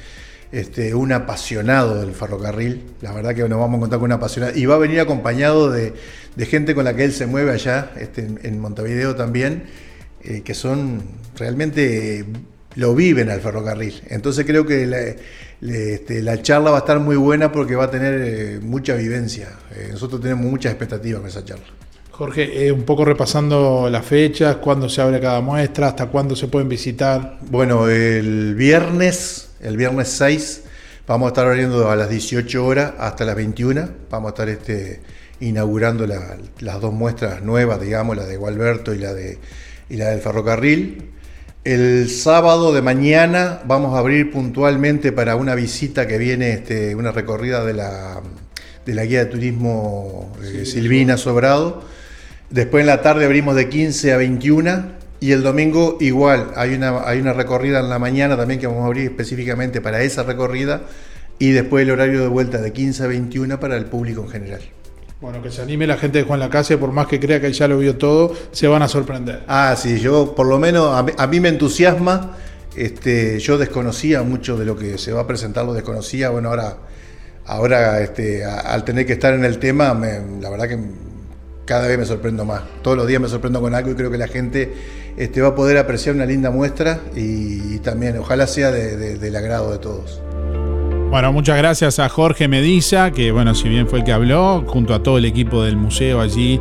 Este, 0.53 0.95
un 0.95 1.13
apasionado 1.13 2.01
del 2.01 2.13
ferrocarril, 2.13 2.85
la 3.01 3.13
verdad 3.13 3.35
que 3.35 3.49
nos 3.49 3.59
vamos 3.59 3.75
a 3.75 3.77
encontrar 3.79 3.99
con 3.99 4.07
un 4.07 4.13
apasionado. 4.13 4.57
Y 4.57 4.65
va 4.67 4.77
a 4.77 4.79
venir 4.79 5.01
acompañado 5.01 5.71
de, 5.71 5.93
de 6.37 6.47
gente 6.47 6.75
con 6.75 6.85
la 6.85 6.95
que 6.95 7.05
él 7.05 7.13
se 7.13 7.27
mueve 7.27 7.51
allá, 7.51 7.91
este, 7.99 8.27
en, 8.43 8.61
Montevideo 8.61 9.17
también, 9.17 9.65
eh, 10.23 10.43
que 10.43 10.55
son 10.55 11.03
realmente 11.37 12.25
lo 12.77 12.95
viven 12.95 13.29
al 13.31 13.41
ferrocarril. 13.41 14.03
Entonces 14.09 14.47
creo 14.47 14.67
que 14.67 15.17
este, 15.63 16.23
la 16.23 16.41
charla 16.43 16.71
va 16.71 16.77
a 16.79 16.81
estar 16.81 17.01
muy 17.01 17.17
buena 17.17 17.51
porque 17.53 17.75
va 17.75 17.85
a 17.85 17.91
tener 17.91 18.21
eh, 18.23 18.61
mucha 18.63 18.95
vivencia. 18.95 19.51
Eh, 19.75 19.89
nosotros 19.93 20.21
tenemos 20.21 20.45
muchas 20.47 20.73
expectativas 20.73 21.21
con 21.21 21.29
esa 21.29 21.45
charla. 21.45 21.65
Jorge, 22.11 22.67
eh, 22.67 22.73
un 22.73 22.85
poco 22.85 23.05
repasando 23.05 23.89
las 23.91 24.05
fechas, 24.07 24.57
cuándo 24.57 24.89
se 24.89 25.03
abre 25.03 25.21
cada 25.21 25.41
muestra, 25.43 25.89
hasta 25.89 26.07
cuándo 26.07 26.35
se 26.35 26.49
pueden 26.49 26.69
visitar. 26.69 27.39
Bueno, 27.43 27.89
el 27.89 28.55
viernes, 28.55 29.51
el 29.61 29.77
viernes 29.77 30.09
6, 30.09 30.63
vamos 31.07 31.27
a 31.27 31.29
estar 31.29 31.47
abriendo 31.47 31.91
a 31.91 31.97
las 31.97 32.09
18 32.09 32.65
horas 32.65 32.95
hasta 32.99 33.25
las 33.27 33.37
21. 33.37 33.89
Vamos 34.11 34.29
a 34.29 34.31
estar 34.31 34.49
este, 34.49 35.01
inaugurando 35.41 36.07
la- 36.07 36.39
las 36.61 36.81
dos 36.81 36.93
muestras 36.95 37.43
nuevas, 37.43 37.81
digamos, 37.83 38.17
la 38.17 38.25
de 38.25 38.37
Gualberto 38.39 38.95
y 38.95 38.99
la, 38.99 39.13
de, 39.13 39.39
y 39.91 39.97
la 39.97 40.09
del 40.09 40.21
ferrocarril. 40.21 41.11
El 41.67 42.09
sábado 42.11 42.73
de 42.73 42.81
mañana 42.81 43.61
vamos 43.65 43.93
a 43.93 43.99
abrir 43.99 44.31
puntualmente 44.31 45.11
para 45.11 45.35
una 45.35 45.57
visita 45.57 46.07
que 46.07 46.17
viene, 46.17 46.53
este, 46.53 46.95
una 46.95 47.11
recorrida 47.11 47.65
de 47.65 47.75
la, 47.75 48.23
de 48.87 48.95
la 48.95 49.05
guía 49.05 49.25
de 49.25 49.27
turismo 49.27 50.33
eh, 50.45 50.65
Silvina 50.65 51.17
Sobrado. 51.17 51.83
Después 52.51 52.83
en 52.83 52.87
la 52.87 53.03
tarde 53.03 53.25
abrimos 53.25 53.57
de 53.57 53.69
15 53.69 54.13
a 54.13 54.17
21 54.17 54.93
y 55.19 55.33
el 55.33 55.43
domingo 55.43 55.99
igual, 55.99 56.53
hay 56.55 56.75
una, 56.75 57.01
hay 57.01 57.19
una 57.19 57.33
recorrida 57.33 57.81
en 57.81 57.89
la 57.89 57.99
mañana 57.99 58.37
también 58.37 58.61
que 58.61 58.69
vamos 58.69 58.85
a 58.85 58.87
abrir 58.87 59.07
específicamente 59.07 59.81
para 59.81 60.03
esa 60.03 60.23
recorrida 60.23 60.83
y 61.41 61.51
después 61.51 61.83
el 61.83 61.91
horario 61.91 62.21
de 62.21 62.29
vuelta 62.29 62.59
de 62.59 62.73
15 62.73 63.03
a 63.03 63.07
21 63.09 63.59
para 63.59 63.77
el 63.77 63.87
público 63.87 64.23
en 64.23 64.29
general. 64.29 64.61
Bueno, 65.21 65.43
que 65.43 65.51
se 65.51 65.63
anime 65.63 65.87
la 65.87 65.97
gente 65.97 66.19
de 66.19 66.25
Juan 66.25 66.41
Lacase, 66.41 66.77
por 66.77 66.93
más 66.93 67.07
que 67.07 67.19
crea 67.19 67.41
que 67.41 67.51
ya 67.53 67.67
lo 67.69 67.79
vio 67.79 67.97
todo, 67.97 68.35
se 68.53 68.69
van 68.69 68.83
a 68.83 68.89
sorprender. 68.89 69.45
Ah, 69.49 69.75
sí, 69.77 69.99
yo 69.99 70.35
por 70.35 70.47
lo 70.47 70.59
menos 70.59 70.95
a 71.17 71.27
mí, 71.27 71.41
me 71.41 71.49
entusiasma. 71.49 72.37
Este, 72.77 73.39
yo 73.39 73.57
desconocía 73.57 74.23
mucho 74.23 74.59
de 74.59 74.67
lo 74.67 74.77
que 74.77 74.99
se 74.99 75.13
va 75.13 75.23
a 75.23 75.27
presentar, 75.27 75.65
lo 75.65 75.73
desconocía. 75.73 76.29
Bueno, 76.29 76.51
ahora, 76.51 76.77
ahora 77.47 78.01
este, 78.03 78.45
al 78.45 78.85
tener 78.85 79.07
que 79.07 79.15
estar 79.15 79.33
en 79.33 79.47
el 79.47 79.59
tema, 79.59 79.95
me- 79.95 80.21
la 80.43 80.51
verdad 80.51 80.69
que 80.69 80.79
cada 81.65 81.89
vez 81.89 81.99
me 81.99 82.05
sorprendo 82.05 82.45
más. 82.45 82.63
Todos 82.83 82.99
los 82.99 83.07
días 83.07 83.21
me 83.21 83.29
sorprendo 83.29 83.63
con 83.63 83.75
algo 83.75 83.91
y 83.91 83.95
creo 83.95 84.11
que 84.11 84.19
la 84.19 84.29
gente 84.29 84.75
este, 85.17 85.41
va 85.41 85.49
a 85.49 85.55
poder 85.55 85.79
apreciar 85.79 86.15
una 86.15 86.27
linda 86.27 86.51
muestra 86.51 87.01
y, 87.15 87.79
también 87.79 88.19
ojalá 88.19 88.47
sea 88.47 88.71
de- 88.71 88.97
de- 88.99 89.17
del 89.17 89.35
agrado 89.35 89.73
de 89.73 89.79
todos. 89.79 90.21
Bueno, 91.11 91.33
muchas 91.33 91.57
gracias 91.57 91.99
a 91.99 92.09
Jorge 92.09 92.49
Mediza, 92.49 93.13
que 93.13 93.31
bueno, 93.31 93.55
si 93.55 93.69
bien 93.69 93.87
fue 93.89 94.01
el 94.01 94.05
que 94.05 94.13
habló, 94.13 94.65
junto 94.67 94.93
a 94.93 95.03
todo 95.03 95.19
el 95.19 95.25
equipo 95.25 95.63
del 95.63 95.77
museo 95.77 96.21
allí, 96.21 96.61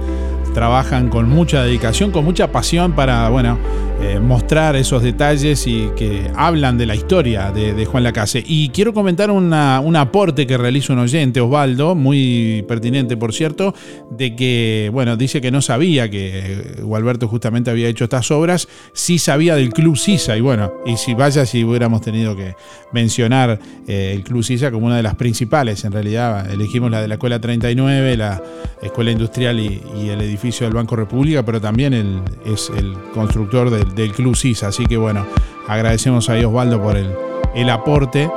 trabajan 0.53 1.09
con 1.09 1.27
mucha 1.27 1.63
dedicación, 1.63 2.11
con 2.11 2.23
mucha 2.23 2.51
pasión 2.51 2.93
para, 2.93 3.27
bueno, 3.29 3.57
eh, 4.01 4.19
mostrar 4.19 4.75
esos 4.75 5.01
detalles 5.01 5.65
y 5.67 5.89
que 5.95 6.29
hablan 6.35 6.77
de 6.77 6.85
la 6.85 6.95
historia 6.95 7.51
de, 7.51 7.73
de 7.73 7.85
Juan 7.85 8.03
Lacase. 8.03 8.43
Y 8.45 8.69
quiero 8.69 8.93
comentar 8.93 9.31
una- 9.31 9.79
un 9.79 9.95
aporte 9.95 10.45
que 10.45 10.57
realiza 10.57 10.93
un 10.93 10.99
oyente, 10.99 11.41
Osvaldo, 11.41 11.95
muy 11.95 12.63
pertinente, 12.67 13.17
por 13.17 13.33
cierto, 13.33 13.73
de 14.11 14.35
que, 14.35 14.89
bueno, 14.93 15.15
dice 15.17 15.41
que 15.41 15.51
no 15.51 15.61
sabía 15.61 16.09
que 16.09 16.31
eh, 16.33 16.81
Gualberto 16.81 17.27
justamente 17.27 17.71
había 17.71 17.87
hecho 17.87 18.03
estas 18.03 18.29
obras, 18.31 18.67
sí 18.93 19.17
sabía 19.17 19.55
del 19.55 19.71
Club 19.73 19.97
Sisa, 19.97 20.35
y 20.37 20.41
bueno, 20.41 20.71
y 20.85 20.97
si 20.97 21.13
vaya, 21.13 21.45
si 21.45 21.63
hubiéramos 21.63 22.01
tenido 22.01 22.35
que 22.35 22.55
mencionar 22.91 23.59
eh, 23.87 24.11
el 24.15 24.23
Club 24.23 24.43
Sisa 24.43 24.71
como 24.71 24.85
una 24.87 24.97
de 24.97 25.03
las 25.03 25.15
principales, 25.15 25.83
en 25.85 25.91
realidad 25.91 26.51
elegimos 26.51 26.91
la 26.91 27.01
de 27.01 27.07
la 27.07 27.15
Escuela 27.15 27.39
39, 27.39 28.17
la 28.17 28.41
Escuela 28.81 29.11
Industrial 29.11 29.59
y, 29.59 29.81
y 30.01 30.09
el 30.09 30.21
edificio 30.21 30.65
del 30.67 30.73
Banco 30.75 30.95
República, 30.95 31.43
pero 31.45 31.59
también 31.61 31.93
el- 31.93 32.21
es 32.45 32.71
el 32.77 32.93
constructor 33.13 33.69
del, 33.69 33.84
del 33.93 34.13
Club 34.13 34.35
Sisa, 34.35 34.67
así 34.67 34.85
que 34.85 34.97
bueno, 34.97 35.25
agradecemos 35.67 36.29
a 36.29 36.33
Osvaldo 36.33 36.81
por 36.81 36.97
el, 36.97 37.11
el 37.53 37.69
aporte. 37.69 38.29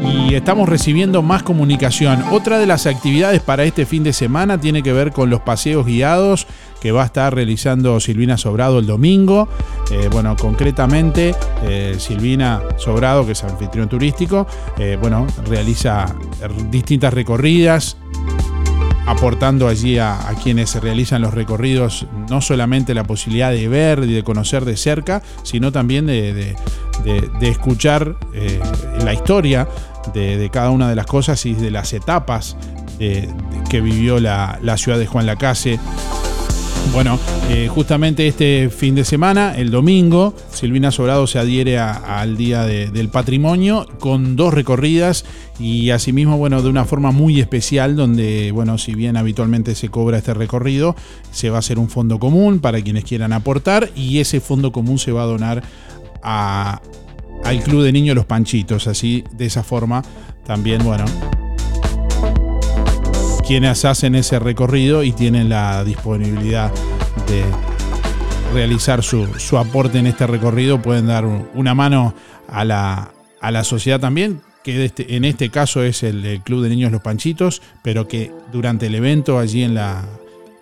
Y 0.00 0.34
estamos 0.34 0.68
recibiendo 0.68 1.22
más 1.22 1.42
comunicación. 1.42 2.22
Otra 2.30 2.58
de 2.58 2.66
las 2.66 2.86
actividades 2.86 3.42
para 3.42 3.64
este 3.64 3.84
fin 3.84 4.04
de 4.04 4.12
semana 4.12 4.58
tiene 4.58 4.82
que 4.82 4.92
ver 4.92 5.12
con 5.12 5.28
los 5.28 5.40
paseos 5.40 5.84
guiados 5.84 6.46
que 6.80 6.92
va 6.92 7.02
a 7.02 7.06
estar 7.06 7.34
realizando 7.34 7.98
Silvina 8.00 8.36
Sobrado 8.36 8.78
el 8.78 8.86
domingo. 8.86 9.48
Eh, 9.90 10.08
bueno, 10.10 10.36
concretamente, 10.36 11.34
eh, 11.64 11.96
Silvina 11.98 12.62
Sobrado, 12.76 13.26
que 13.26 13.32
es 13.32 13.44
anfitrión 13.44 13.88
turístico, 13.88 14.46
eh, 14.78 14.96
bueno, 15.00 15.26
realiza 15.46 16.14
distintas 16.70 17.12
recorridas 17.12 17.96
aportando 19.08 19.68
allí 19.68 19.98
a, 19.98 20.18
quienes 20.42 20.74
realizan 20.76 21.22
los 21.22 21.32
recorridos 21.32 22.06
no 22.28 22.42
solamente 22.42 22.92
la 22.92 23.04
posibilidad 23.04 23.50
de 23.50 23.66
ver 23.66 24.00
y 24.00 24.12
de 24.12 24.22
conocer 24.22 24.66
de 24.66 24.76
cerca, 24.76 25.22
sino 25.42 25.72
también 25.72 26.06
de, 26.06 26.54
escuchar 27.40 28.16
eh, 28.34 28.60
la 29.02 29.14
historia 29.14 29.66
de, 30.12 30.50
cada 30.52 30.70
una 30.70 30.90
de 30.90 30.94
las 30.94 31.06
cosas 31.06 31.44
y 31.46 31.54
de 31.54 31.70
las 31.70 31.94
etapas 31.94 32.56
que 32.98 33.80
vivió 33.80 34.20
la, 34.20 34.58
la 34.60 34.76
ciudad 34.76 34.98
de 34.98 35.06
Juan 35.06 35.24
Lacase. 35.24 35.78
Bueno, 36.92 37.18
eh, 37.48 37.68
justamente 37.68 38.26
este 38.26 38.70
fin 38.70 38.96
de 38.96 39.04
semana, 39.04 39.54
el 39.56 39.70
domingo, 39.70 40.34
Silvina 40.50 40.90
Sobrado 40.90 41.28
se 41.28 41.38
adhiere 41.38 41.78
al 41.78 42.36
Día 42.36 42.64
de- 42.64 42.90
del 42.90 43.08
Patrimonio 43.08 43.86
con 44.00 44.34
dos 44.34 44.52
recorridas 44.52 45.24
y 45.60 45.90
asimismo, 45.90 46.38
bueno, 46.38 46.60
de 46.60 46.68
una 46.68 46.84
forma 46.84 47.12
muy 47.12 47.40
especial 47.40 47.94
donde, 47.94 48.50
bueno, 48.50 48.78
si 48.78 48.94
bien 48.96 49.16
habitualmente 49.16 49.76
se 49.76 49.90
cobra 49.90 50.18
este 50.18 50.34
recorrido, 50.34 50.96
se 51.30 51.50
va 51.50 51.56
a 51.56 51.58
hacer 51.60 51.78
un 51.78 51.88
fondo 51.88 52.18
común 52.18 52.58
para 52.58 52.80
quienes 52.80 53.04
quieran 53.04 53.32
aportar 53.32 53.90
y 53.94 54.18
ese 54.18 54.40
fondo 54.40 54.72
común 54.72 54.98
se 54.98 55.12
va 55.12 55.22
a 55.22 55.26
donar 55.26 55.62
al 56.22 57.62
Club 57.62 57.84
de 57.84 57.92
Niños 57.92 58.16
Los 58.16 58.26
Panchitos. 58.26 58.88
Así, 58.88 59.22
de 59.36 59.46
esa 59.46 59.62
forma, 59.62 60.02
también, 60.44 60.82
bueno, 60.82 61.04
quienes 63.48 63.84
hacen 63.86 64.14
ese 64.14 64.38
recorrido 64.38 65.02
y 65.02 65.10
tienen 65.12 65.48
la 65.48 65.82
disponibilidad 65.82 66.70
de 67.26 67.42
realizar 68.54 69.02
su, 69.02 69.26
su 69.38 69.56
aporte 69.58 69.98
en 69.98 70.06
este 70.06 70.26
recorrido 70.26 70.80
pueden 70.82 71.06
dar 71.06 71.24
un- 71.24 71.48
una 71.54 71.74
mano 71.74 72.14
a 72.46 72.64
la, 72.64 73.10
a 73.40 73.50
la 73.50 73.64
sociedad 73.64 73.98
también, 74.00 74.42
que 74.62 74.84
este- 74.84 75.16
en 75.16 75.24
este 75.24 75.48
caso 75.48 75.82
es 75.82 76.02
el 76.02 76.42
Club 76.44 76.62
de 76.62 76.68
Niños 76.68 76.92
Los 76.92 77.00
Panchitos, 77.00 77.62
pero 77.82 78.06
que 78.06 78.30
durante 78.52 78.86
el 78.86 78.94
evento 78.94 79.38
allí 79.38 79.62
en 79.64 79.74
la... 79.74 80.04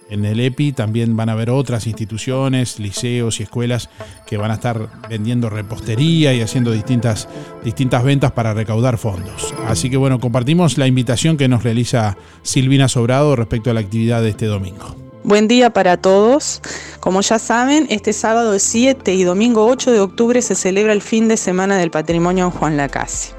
En 0.09 0.25
el 0.25 0.39
EPI 0.39 0.73
también 0.73 1.17
van 1.17 1.29
a 1.29 1.33
haber 1.33 1.51
otras 1.51 1.87
instituciones, 1.87 2.79
liceos 2.79 3.41
y 3.41 3.43
escuelas 3.43 3.91
que 4.27 4.37
van 4.37 4.53
a 4.53 4.55
estar 4.55 4.89
vendiendo 5.09 5.51
repostería 5.51 6.33
y 6.33 6.41
haciendo 6.43 6.71
distintas, 6.71 7.29
distintas 7.65 8.05
ventas 8.05 8.31
para 8.33 8.55
recaudar 8.55 8.99
fondos. 8.99 9.53
Así 9.67 9.91
que 9.91 9.97
bueno, 9.97 10.21
compartimos 10.21 10.79
la 10.79 10.87
invitación 10.87 11.37
que 11.37 11.49
nos 11.49 11.65
realiza 11.65 12.17
Silvina 12.43 12.89
Sobrado 12.89 13.35
respecto 13.35 13.71
a 13.71 13.75
la 13.75 13.81
actividad 13.81 14.23
de 14.23 14.31
este 14.31 14.47
domingo. 14.47 14.95
Buen 15.25 15.49
día 15.49 15.71
para 15.71 15.97
todos. 15.97 16.63
Como 17.01 17.21
ya 17.21 17.41
saben, 17.41 17.89
este 17.91 18.13
sábado 18.13 18.57
7 18.61 19.13
y 19.13 19.25
domingo 19.25 19.67
8 19.67 19.91
de 19.91 19.99
octubre 19.99 20.41
se 20.41 20.55
celebra 20.55 20.93
el 20.93 21.03
fin 21.03 21.27
de 21.27 21.37
semana 21.37 21.79
del 21.79 21.91
patrimonio 21.91 22.45
en 22.45 22.51
Juan 22.53 22.77
Lacase. 22.77 23.35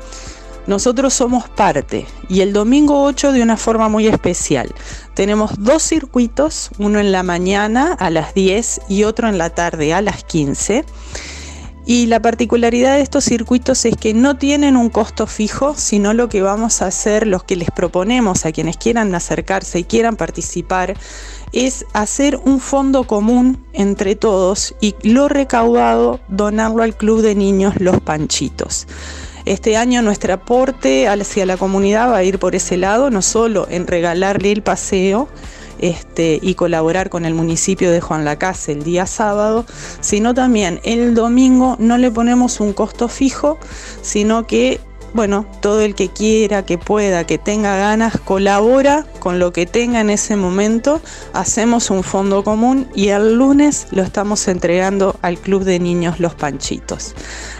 Nosotros 0.68 1.14
somos 1.14 1.48
parte 1.48 2.06
y 2.28 2.42
el 2.42 2.52
domingo 2.52 3.04
8 3.04 3.32
de 3.32 3.42
una 3.42 3.56
forma 3.56 3.88
muy 3.88 4.06
especial. 4.08 4.74
Tenemos 5.14 5.52
dos 5.58 5.82
circuitos, 5.82 6.72
uno 6.78 7.00
en 7.00 7.14
la 7.14 7.24
mañana 7.24 7.94
a 7.94 8.10
las 8.10 8.34
10 8.34 8.82
y 8.90 9.06
otro 9.06 9.30
en 9.30 9.38
la 9.38 9.50
tarde 9.50 9.94
a 9.94 10.02
las 10.02 10.26
15. 10.26 10.84
Y 11.86 12.08
la 12.08 12.22
particularidad 12.22 12.96
de 12.96 13.02
estos 13.02 13.24
circuitos 13.24 13.86
es 13.86 13.96
que 13.96 14.14
no 14.14 14.38
tienen 14.38 14.76
un 14.76 14.90
costo 14.90 15.26
fijo, 15.26 15.74
sino 15.74 16.14
lo 16.14 16.28
que 16.28 16.42
vamos 16.42 16.82
a 16.82 16.88
hacer, 16.88 17.26
los 17.26 17.46
que 17.46 17.56
les 17.56 17.72
proponemos 17.72 18.46
a 18.46 18.52
quienes 18.52 18.76
quieran 18.76 19.16
acercarse 19.16 19.80
y 19.80 19.84
quieran 19.86 20.18
participar, 20.18 20.98
es 21.54 21.86
hacer 21.94 22.42
un 22.44 22.60
fondo 22.60 23.06
común 23.06 23.66
entre 23.72 24.18
todos 24.18 24.76
y 24.82 24.96
lo 25.02 25.30
recaudado 25.30 26.20
donarlo 26.28 26.84
al 26.84 26.98
Club 26.98 27.22
de 27.22 27.36
Niños 27.36 27.76
Los 27.80 28.02
Panchitos. 28.02 28.86
Este 29.48 29.78
año 29.78 30.02
nuestro 30.02 30.34
aporte 30.34 31.08
hacia 31.08 31.46
la 31.46 31.56
comunidad 31.56 32.12
va 32.12 32.18
a 32.18 32.24
ir 32.26 32.38
por 32.38 32.54
ese 32.54 32.76
lado, 32.76 33.10
no 33.10 33.22
solo 33.22 33.66
en 33.70 33.88
regalarle 33.88 34.52
el 34.52 34.62
paseo, 34.62 35.30
este, 35.80 36.38
y 36.42 36.56
colaborar 36.56 37.10
con 37.10 37.24
el 37.24 37.34
municipio 37.34 37.90
de 37.90 38.02
Juan 38.02 38.26
Lacase 38.26 38.74
el 38.74 38.84
día 38.84 39.06
sábado, 39.08 39.66
sino 40.02 40.34
también 40.34 40.82
el 40.84 41.14
domingo 41.14 41.78
no 41.80 41.98
le 41.98 42.12
ponemos 42.12 42.60
un 42.60 42.74
costo 42.74 43.08
fijo, 43.08 43.58
sino 44.02 44.46
que 44.46 44.82
bueno, 45.14 45.46
todo 45.62 45.82
el 45.82 45.96
que 45.96 46.10
quiera, 46.10 46.64
que 46.66 46.78
pueda, 46.78 47.26
que 47.26 47.38
tenga 47.38 47.76
ganas, 47.78 48.20
colabora 48.20 49.06
con 49.20 49.40
lo 49.40 49.52
que 49.54 49.66
tenga 49.66 50.02
en 50.02 50.10
ese 50.10 50.36
momento, 50.36 51.02
hacemos 51.34 51.90
un 51.90 52.04
fondo 52.04 52.44
común 52.44 52.88
y 52.94 53.10
el 53.10 53.36
lunes 53.36 53.88
lo 53.92 54.04
estamos 54.04 54.48
entregando 54.48 55.16
al 55.22 55.38
Club 55.38 55.64
de 55.64 55.80
Niños 55.80 56.20
Los 56.20 56.36
Panchitos. 56.36 57.16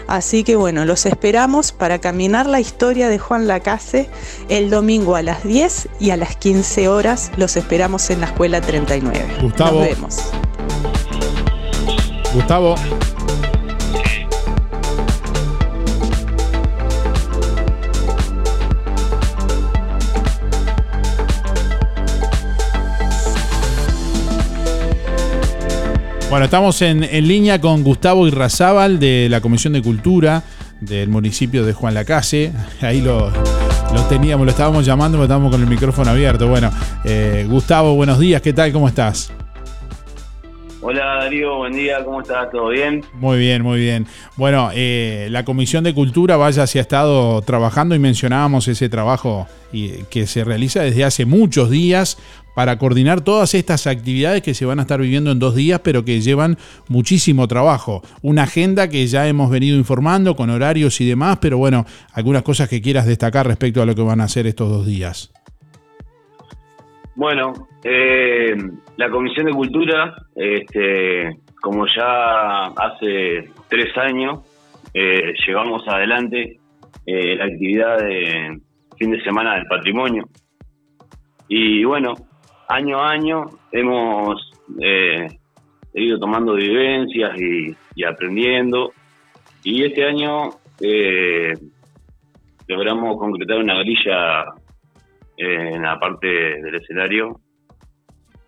Así 0.06 0.44
que 0.44 0.56
bueno, 0.56 0.84
los 0.84 1.04
esperamos 1.06 1.72
para 1.72 1.98
caminar 1.98 2.46
la 2.46 2.60
historia 2.60 3.08
de 3.08 3.18
Juan 3.18 3.46
Lacase 3.46 4.08
el 4.48 4.70
domingo 4.70 5.16
a 5.16 5.22
las 5.22 5.44
10 5.44 5.88
y 6.00 6.10
a 6.10 6.16
las 6.16 6.36
15 6.36 6.88
horas. 6.88 7.30
Los 7.36 7.56
esperamos 7.56 8.08
en 8.10 8.20
la 8.20 8.26
Escuela 8.26 8.60
39. 8.60 9.38
Gustavo. 9.42 9.80
Nos 9.80 9.88
vemos. 9.88 10.16
Gustavo. 12.34 12.74
Bueno, 26.30 26.44
estamos 26.44 26.82
en, 26.82 27.04
en 27.04 27.26
línea 27.26 27.58
con 27.58 27.82
Gustavo 27.82 28.28
Irrazábal 28.28 29.00
de 29.00 29.28
la 29.30 29.40
Comisión 29.40 29.72
de 29.72 29.80
Cultura 29.80 30.42
del 30.78 31.08
municipio 31.08 31.64
de 31.64 31.72
Juan 31.72 31.94
Lacase. 31.94 32.52
Ahí 32.82 33.00
lo, 33.00 33.30
lo 33.94 34.02
teníamos, 34.10 34.44
lo 34.44 34.50
estábamos 34.50 34.84
llamando, 34.84 35.16
pero 35.16 35.24
estábamos 35.24 35.50
con 35.50 35.62
el 35.62 35.66
micrófono 35.66 36.10
abierto. 36.10 36.46
Bueno, 36.46 36.70
eh, 37.06 37.46
Gustavo, 37.48 37.94
buenos 37.94 38.18
días, 38.18 38.42
¿qué 38.42 38.52
tal? 38.52 38.72
¿Cómo 38.72 38.88
estás? 38.88 39.32
Hola 40.80 41.16
Darío, 41.20 41.56
buen 41.56 41.72
día, 41.72 42.04
¿cómo 42.04 42.20
estás? 42.20 42.50
¿Todo 42.52 42.68
bien? 42.68 43.02
Muy 43.14 43.38
bien, 43.38 43.62
muy 43.62 43.80
bien. 43.80 44.06
Bueno, 44.36 44.70
eh, 44.72 45.26
la 45.30 45.44
Comisión 45.44 45.82
de 45.82 45.92
Cultura, 45.92 46.36
vaya, 46.36 46.66
se 46.66 46.78
ha 46.78 46.82
estado 46.82 47.42
trabajando 47.42 47.94
y 47.94 47.98
mencionábamos 47.98 48.68
ese 48.68 48.88
trabajo 48.88 49.48
y, 49.72 50.04
que 50.10 50.26
se 50.26 50.44
realiza 50.44 50.82
desde 50.82 51.04
hace 51.04 51.24
muchos 51.24 51.70
días 51.70 52.18
para 52.58 52.76
coordinar 52.76 53.20
todas 53.20 53.54
estas 53.54 53.86
actividades 53.86 54.42
que 54.42 54.52
se 54.52 54.66
van 54.66 54.80
a 54.80 54.82
estar 54.82 55.00
viviendo 55.00 55.30
en 55.30 55.38
dos 55.38 55.54
días, 55.54 55.80
pero 55.84 56.04
que 56.04 56.20
llevan 56.20 56.56
muchísimo 56.88 57.46
trabajo. 57.46 58.02
Una 58.20 58.42
agenda 58.42 58.88
que 58.88 59.06
ya 59.06 59.28
hemos 59.28 59.48
venido 59.48 59.76
informando 59.76 60.34
con 60.34 60.50
horarios 60.50 61.00
y 61.00 61.08
demás, 61.08 61.38
pero 61.40 61.56
bueno, 61.56 61.84
algunas 62.14 62.42
cosas 62.42 62.68
que 62.68 62.82
quieras 62.82 63.06
destacar 63.06 63.46
respecto 63.46 63.80
a 63.80 63.86
lo 63.86 63.94
que 63.94 64.02
van 64.02 64.20
a 64.20 64.24
hacer 64.24 64.48
estos 64.48 64.68
dos 64.70 64.84
días. 64.84 65.32
Bueno, 67.14 67.52
eh, 67.84 68.56
la 68.96 69.08
Comisión 69.08 69.46
de 69.46 69.52
Cultura, 69.52 70.16
este, 70.34 71.38
como 71.62 71.86
ya 71.86 72.64
hace 72.76 73.52
tres 73.68 73.96
años, 73.98 74.40
eh, 74.94 75.32
llevamos 75.46 75.86
adelante 75.86 76.58
eh, 77.06 77.36
la 77.36 77.44
actividad 77.44 77.98
de 77.98 78.58
fin 78.98 79.12
de 79.12 79.22
semana 79.22 79.54
del 79.54 79.66
patrimonio. 79.66 80.24
Y 81.46 81.84
bueno, 81.84 82.14
año 82.68 82.98
a 82.98 83.10
año 83.10 83.46
hemos 83.72 84.50
eh, 84.80 85.26
ido 85.94 86.18
tomando 86.18 86.54
vivencias 86.54 87.32
y, 87.40 88.04
aprendiendo. 88.04 88.92
Y 89.64 89.84
este 89.84 90.04
año 90.04 90.50
eh, 90.80 91.54
logramos 92.68 93.18
concretar 93.18 93.58
una 93.58 93.80
grilla 93.80 94.44
eh, 95.36 95.74
en 95.74 95.82
la 95.82 95.98
parte 95.98 96.26
del 96.26 96.74
escenario 96.74 97.40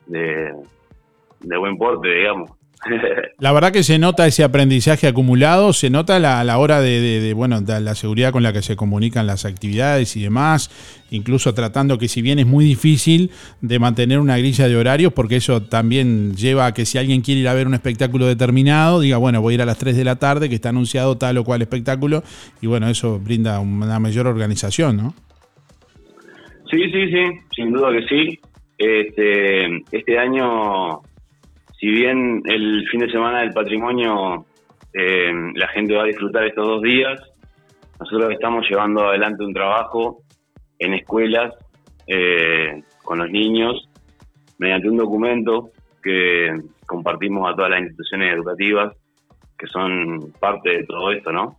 de 0.06 1.56
buen 1.56 1.76
porte, 1.76 2.08
digamos. 2.08 2.59
La 3.38 3.52
verdad 3.52 3.72
que 3.72 3.82
se 3.82 3.98
nota 3.98 4.26
ese 4.26 4.44
aprendizaje 4.44 5.06
acumulado, 5.06 5.72
se 5.72 5.88
nota 5.88 6.18
la- 6.18 6.44
la 6.44 6.58
hora 6.58 6.80
de, 6.80 7.00
de- 7.00 7.20
de, 7.20 7.32
bueno, 7.34 7.60
de 7.62 7.80
la 7.80 7.94
seguridad 7.94 8.32
con 8.32 8.42
la 8.42 8.52
que 8.52 8.60
se 8.62 8.76
comunican 8.76 9.26
las 9.26 9.44
actividades 9.46 10.14
y 10.16 10.22
demás, 10.22 10.70
incluso 11.10 11.54
tratando 11.54 11.96
que 11.98 12.06
si 12.08 12.20
bien 12.20 12.38
es 12.38 12.46
muy 12.46 12.64
difícil 12.66 13.30
de 13.62 13.78
mantener 13.78 14.18
una 14.18 14.36
grilla 14.36 14.68
de 14.68 14.76
horarios, 14.76 15.12
porque 15.14 15.36
eso 15.36 15.62
también 15.62 16.34
lleva 16.36 16.66
a 16.66 16.74
que 16.74 16.84
si 16.84 16.98
alguien 16.98 17.22
quiere 17.22 17.40
ir 17.40 17.48
a 17.48 17.54
ver 17.54 17.66
un 17.66 17.72
espectáculo 17.74 18.26
determinado, 18.26 19.00
diga, 19.00 19.16
bueno, 19.16 19.40
voy 19.40 19.52
a 19.52 19.56
ir 19.56 19.62
a 19.62 19.66
las 19.66 19.78
3 19.78 19.96
de 19.96 20.04
la 20.04 20.16
tarde, 20.16 20.48
que 20.50 20.54
está 20.54 20.68
anunciado 20.68 21.16
tal 21.16 21.38
o 21.38 21.44
cual 21.44 21.62
espectáculo, 21.62 22.22
y 22.60 22.66
bueno, 22.66 22.88
eso 22.88 23.18
brinda 23.18 23.58
una 23.60 23.98
mayor 23.98 24.26
organización, 24.26 24.96
¿no? 24.98 25.14
Sí, 26.70 26.78
sí, 26.92 27.06
sí, 27.10 27.24
sin 27.56 27.72
duda 27.72 27.88
que 27.92 28.06
sí. 28.06 28.38
Este, 28.78 29.66
este 29.92 30.18
año, 30.18 31.00
si 31.80 31.86
bien 31.86 32.42
el 32.44 32.86
fin 32.90 33.00
de 33.00 33.10
semana 33.10 33.40
del 33.40 33.52
patrimonio 33.52 34.44
eh, 34.92 35.32
la 35.54 35.68
gente 35.68 35.94
va 35.94 36.02
a 36.02 36.06
disfrutar 36.06 36.44
estos 36.44 36.66
dos 36.66 36.82
días, 36.82 37.18
nosotros 37.98 38.30
estamos 38.32 38.68
llevando 38.68 39.08
adelante 39.08 39.44
un 39.44 39.54
trabajo 39.54 40.22
en 40.78 40.94
escuelas 40.94 41.54
eh, 42.06 42.82
con 43.02 43.18
los 43.18 43.30
niños 43.30 43.88
mediante 44.58 44.90
un 44.90 44.98
documento 44.98 45.70
que 46.02 46.54
compartimos 46.86 47.50
a 47.50 47.56
todas 47.56 47.70
las 47.70 47.80
instituciones 47.80 48.34
educativas 48.34 48.94
que 49.58 49.66
son 49.66 50.32
parte 50.38 50.70
de 50.70 50.84
todo 50.84 51.12
esto, 51.12 51.32
¿no? 51.32 51.58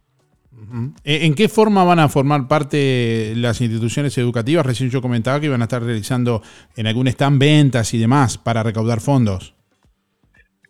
¿En 0.74 0.94
en 1.04 1.34
qué 1.34 1.48
forma 1.48 1.84
van 1.84 2.00
a 2.00 2.10
formar 2.10 2.48
parte 2.48 3.34
las 3.38 3.62
instituciones 3.62 4.18
educativas? 4.18 4.66
Recién 4.66 4.90
yo 4.90 5.02
comentaba 5.02 5.40
que 5.40 5.46
iban 5.46 5.62
a 5.62 5.66
estar 5.66 5.82
realizando 5.82 6.42
en 6.76 6.88
algún 6.88 7.08
stand 7.08 7.40
ventas 7.40 7.94
y 7.94 7.98
demás 7.98 8.38
para 8.38 8.62
recaudar 8.62 9.00
fondos. 9.00 9.56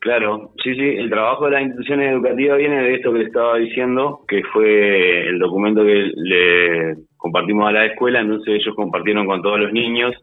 Claro, 0.02 0.50
sí, 0.64 0.74
sí, 0.74 0.82
el 0.82 1.12
trabajo 1.12 1.46
de 1.46 1.52
las 1.52 1.62
instituciones 1.62 2.12
educativas 2.12 2.58
viene 2.58 2.82
de 2.82 2.96
esto 2.96 3.14
que 3.14 3.20
le 3.20 3.26
estaba 3.26 3.58
diciendo, 3.58 4.22
que 4.28 4.42
fue 4.52 5.28
el 5.28 5.38
documento 5.38 5.84
que 5.84 6.12
le 6.16 6.96
compartimos 7.18 7.70
a 7.70 7.72
la 7.72 7.86
escuela, 7.86 8.20
entonces 8.20 8.56
ellos 8.56 8.74
compartieron 8.76 9.28
con 9.28 9.44
todos 9.44 9.60
los 9.60 9.72
niños 9.72 10.16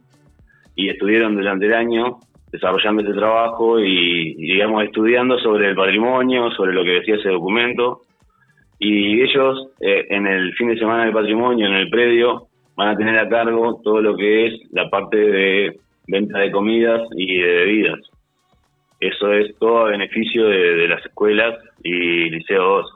y 0.75 0.89
estuvieron 0.89 1.37
durante 1.37 1.67
el 1.67 1.75
año 1.75 2.19
desarrollando 2.51 3.03
ese 3.03 3.13
trabajo 3.13 3.79
y, 3.79 4.35
y, 4.37 4.53
digamos, 4.55 4.83
estudiando 4.83 5.39
sobre 5.39 5.69
el 5.69 5.77
patrimonio, 5.77 6.51
sobre 6.51 6.73
lo 6.73 6.83
que 6.83 6.99
decía 6.99 7.15
ese 7.15 7.29
documento. 7.29 8.01
Y 8.81 9.23
ellos, 9.23 9.69
eh, 9.81 10.07
en 10.11 10.27
el 10.27 10.55
fin 10.55 10.71
de 10.71 10.79
semana 10.79 11.05
del 11.05 11.15
patrimonio, 11.15 11.69
en 11.69 11.75
el 11.75 11.89
predio, 11.89 12.49
van 12.75 12.89
a 12.89 12.97
tener 12.97 13.17
a 13.17 13.29
cargo 13.29 13.81
todo 13.85 14.03
lo 14.03 14.17
que 14.17 14.47
es 14.47 14.55
la 14.73 14.91
parte 14.91 15.19
de 15.19 15.77
venta 16.09 16.41
de 16.41 16.51
comidas 16.51 17.03
y 17.17 17.39
de 17.39 17.47
bebidas. 17.47 18.01
Eso 19.01 19.33
es 19.33 19.57
todo 19.59 19.87
a 19.87 19.91
beneficio 19.91 20.49
de, 20.49 20.89
las 20.89 21.05
escuelas 21.05 21.55
y 21.83 22.31
Liceo 22.31 22.63
2, 22.63 22.95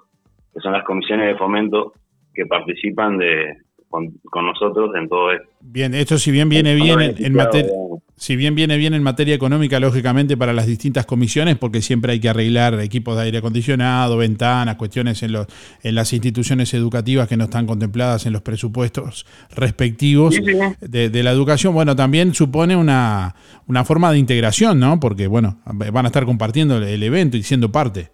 que 0.55 0.61
son 0.61 0.73
las 0.73 0.85
comisiones 0.85 1.29
de 1.29 1.39
fomento 1.39 1.93
que 2.35 2.47
participan 2.47 3.19
de 3.19 3.57
con, 3.93 4.09
con 4.25 4.47
nosotros 4.47 4.91
en 4.97 5.09
todo 5.09 5.31
esto. 5.31 5.47
Bien, 5.61 5.95
esto 5.95 6.19
si 6.19 6.33
bien 6.33 6.49
viene 6.49 6.75
bien 6.75 7.01
en, 7.01 7.25
en 7.25 7.35
materia, 7.35 7.71
si 8.17 8.37
bien 8.37 8.55
viene 8.55 8.77
bien 8.77 8.95
en 8.95 9.03
materia 9.03 9.35
económica, 9.35 9.79
lógicamente 9.79 10.37
para 10.37 10.53
las 10.53 10.67
distintas 10.67 11.07
comisiones, 11.07 11.57
porque 11.59 11.83
siempre 11.83 12.13
hay 12.13 12.21
que 12.21 12.29
arreglar 12.29 12.81
equipos 12.81 13.17
de 13.17 13.23
aire 13.23 13.39
acondicionado, 13.39 14.17
ventanas, 14.17 14.77
cuestiones 14.77 15.23
en 15.23 15.33
los, 15.33 15.47
en 15.83 15.95
las 15.95 16.13
instituciones 16.13 16.73
educativas 16.75 17.29
que 17.29 17.37
no 17.37 17.45
están 17.45 17.67
contempladas 17.67 18.27
en 18.27 18.33
los 18.33 18.43
presupuestos 18.43 19.27
respectivos 19.55 20.35
Sí, 20.35 20.43
sí. 20.45 20.53
de, 20.81 21.11
de 21.11 21.23
la 21.23 21.31
educación. 21.31 21.75
Bueno, 21.75 21.95
también 21.95 22.35
supone 22.35 22.75
una, 22.75 23.35
una 23.67 23.85
forma 23.85 24.11
de 24.11 24.19
integración, 24.19 24.81
¿no? 24.81 24.99
Porque 24.99 25.27
bueno, 25.27 25.59
van 25.67 26.07
a 26.07 26.09
estar 26.09 26.25
compartiendo 26.25 26.79
el 26.79 27.03
evento 27.03 27.37
y 27.37 27.43
siendo 27.43 27.71
parte. 27.71 28.11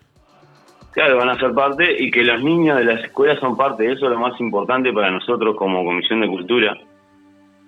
Claro, 0.98 1.16
van 1.16 1.28
a 1.28 1.38
ser 1.38 1.52
parte 1.52 1.94
y 1.96 2.10
que 2.10 2.24
los 2.24 2.42
niños 2.42 2.76
de 2.76 2.84
las 2.84 3.04
escuelas 3.04 3.38
son 3.38 3.56
parte. 3.56 3.84
Eso 3.84 4.06
es 4.06 4.10
lo 4.10 4.18
más 4.18 4.40
importante 4.40 4.92
para 4.92 5.12
nosotros 5.12 5.54
como 5.54 5.84
Comisión 5.84 6.20
de 6.20 6.26
Cultura. 6.26 6.76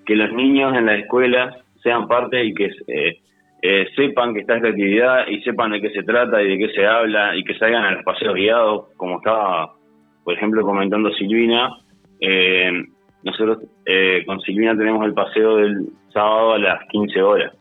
Que 0.04 0.16
los 0.16 0.32
niños 0.32 0.76
en 0.76 0.86
las 0.86 0.98
escuelas 0.98 1.54
sean 1.80 2.08
parte 2.08 2.44
y 2.44 2.52
que 2.52 2.72
eh, 2.88 3.20
eh, 3.62 3.86
sepan 3.94 4.34
que 4.34 4.40
está 4.40 4.56
esta 4.56 4.70
actividad 4.70 5.28
y 5.28 5.40
sepan 5.42 5.70
de 5.70 5.80
qué 5.80 5.90
se 5.90 6.02
trata 6.02 6.42
y 6.42 6.48
de 6.48 6.58
qué 6.58 6.74
se 6.74 6.84
habla 6.84 7.36
y 7.36 7.44
que 7.44 7.56
salgan 7.56 7.84
a 7.84 7.92
los 7.92 8.02
paseos 8.02 8.34
guiados, 8.34 8.86
como 8.96 9.18
estaba, 9.18 9.74
por 10.24 10.34
ejemplo, 10.34 10.64
comentando 10.64 11.12
Silvina. 11.12 11.70
Eh, 12.18 12.82
nosotros 13.22 13.58
eh, 13.86 14.24
con 14.26 14.40
Silvina 14.40 14.76
tenemos 14.76 15.06
el 15.06 15.14
paseo 15.14 15.58
del 15.58 15.86
sábado 16.12 16.54
a 16.54 16.58
las 16.58 16.80
15 16.88 17.22
horas. 17.22 17.52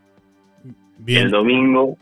El 1.06 1.30
domingo, 1.30 1.96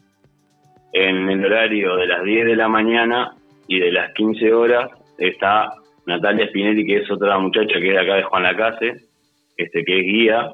en 0.94 1.30
el 1.30 1.44
horario 1.44 1.98
de 1.98 2.08
las 2.08 2.24
10 2.24 2.46
de 2.46 2.56
la 2.56 2.70
mañana 2.70 3.34
y 3.68 3.80
de 3.80 3.92
las 3.92 4.14
15 4.14 4.54
horas, 4.54 4.90
está 5.18 5.74
Natalia 6.06 6.48
Spinelli, 6.48 6.86
que 6.86 6.98
es 6.98 7.12
otra 7.12 7.38
muchacha 7.38 7.80
que 7.80 7.88
es 7.90 7.94
de 7.94 8.00
acá 8.00 8.16
de 8.16 8.24
Juan 8.24 8.44
Lacase, 8.44 8.94
este, 9.58 9.84
que 9.84 10.00
es 10.00 10.06
guía, 10.06 10.52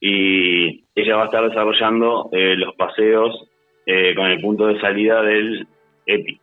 y 0.00 0.84
ella 0.94 1.16
va 1.16 1.22
a 1.22 1.26
estar 1.26 1.48
desarrollando 1.48 2.28
eh, 2.32 2.56
los 2.56 2.74
paseos 2.74 3.48
eh, 3.86 4.14
con 4.14 4.26
el 4.26 4.40
punto 4.40 4.66
de 4.66 4.80
salida 4.80 5.22
del 5.22 5.66
EPI, 6.06 6.40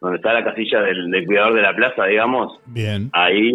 donde 0.00 0.16
está 0.16 0.32
la 0.32 0.44
casilla 0.44 0.82
del, 0.82 1.10
del 1.10 1.26
cuidador 1.26 1.54
de 1.54 1.62
la 1.62 1.74
plaza, 1.74 2.04
digamos, 2.06 2.60
Bien. 2.66 3.10
ahí 3.12 3.52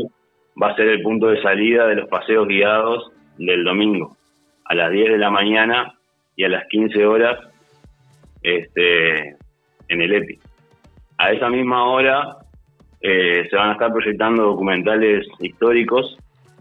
va 0.62 0.70
a 0.70 0.76
ser 0.76 0.88
el 0.88 1.02
punto 1.02 1.28
de 1.28 1.42
salida 1.42 1.88
de 1.88 1.96
los 1.96 2.10
paseos 2.10 2.48
guiados 2.48 3.12
del 3.38 3.64
domingo, 3.64 4.18
a 4.66 4.76
las 4.76 4.92
10 4.92 5.12
de 5.12 5.18
la 5.18 5.30
mañana 5.30 5.94
y 6.36 6.44
a 6.44 6.50
las 6.50 6.68
15 6.68 7.06
horas 7.06 7.40
este, 8.42 9.30
en 9.88 10.02
el 10.02 10.14
EPI. 10.14 10.40
A 11.18 11.32
esa 11.32 11.50
misma 11.50 11.86
hora 11.86 12.38
eh, 13.02 13.48
se 13.50 13.56
van 13.56 13.70
a 13.70 13.74
estar 13.74 13.92
proyectando 13.92 14.44
documentales 14.44 15.28
históricos 15.40 16.18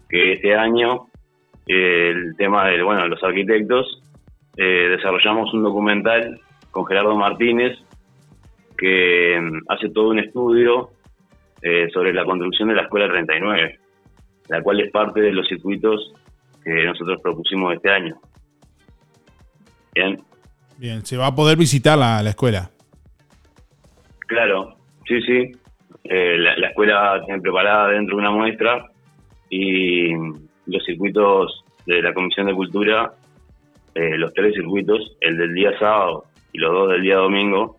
que 0.09 0.35
este 0.35 0.55
año 0.55 1.07
eh, 1.67 2.11
el 2.11 2.37
tema 2.37 2.67
de 2.67 2.83
bueno 2.83 3.07
los 3.07 3.23
arquitectos 3.23 4.03
eh, 4.57 4.89
desarrollamos 4.91 5.53
un 5.55 5.63
documental 5.63 6.41
con 6.71 6.85
Gerardo 6.85 7.17
Martínez 7.17 7.79
que 8.77 9.39
mm, 9.41 9.71
hace 9.71 9.89
todo 9.91 10.11
un 10.11 10.19
estudio 10.19 10.91
eh, 11.63 11.89
sobre 11.93 12.13
la 12.13 12.25
construcción 12.25 12.69
de 12.69 12.75
la 12.75 12.83
Escuela 12.83 13.09
39, 13.09 13.79
la 14.49 14.63
cual 14.63 14.81
es 14.81 14.91
parte 14.91 15.21
de 15.21 15.33
los 15.33 15.47
circuitos 15.47 16.13
que 16.65 16.85
nosotros 16.85 17.21
propusimos 17.23 17.75
este 17.75 17.91
año. 17.91 18.17
Bien, 19.95 20.19
Bien, 20.77 21.07
se 21.07 21.17
va 21.17 21.29
a 21.29 21.35
poder 21.35 21.57
visitar 21.57 21.97
la, 21.97 22.21
la 22.23 22.31
escuela. 22.31 22.71
Claro, 24.33 24.77
sí, 25.07 25.21
sí. 25.23 25.53
Eh, 26.05 26.37
la, 26.39 26.57
la 26.57 26.69
escuela 26.69 27.23
tiene 27.25 27.41
preparada 27.41 27.89
dentro 27.89 28.17
de 28.17 28.23
una 28.23 28.31
muestra 28.31 28.87
y 29.49 30.13
los 30.67 30.85
circuitos 30.85 31.65
de 31.87 32.03
la 32.03 32.13
Comisión 32.15 32.47
de 32.47 32.55
Cultura, 32.55 33.13
eh, 33.95 34.17
los 34.17 34.33
tres 34.33 34.55
circuitos, 34.55 35.17
el 35.21 35.37
del 35.37 35.55
día 35.55 35.79
sábado 35.79 36.25
y 36.53 36.59
los 36.59 36.73
dos 36.73 36.91
del 36.91 37.03
día 37.03 37.17
domingo, 37.17 37.77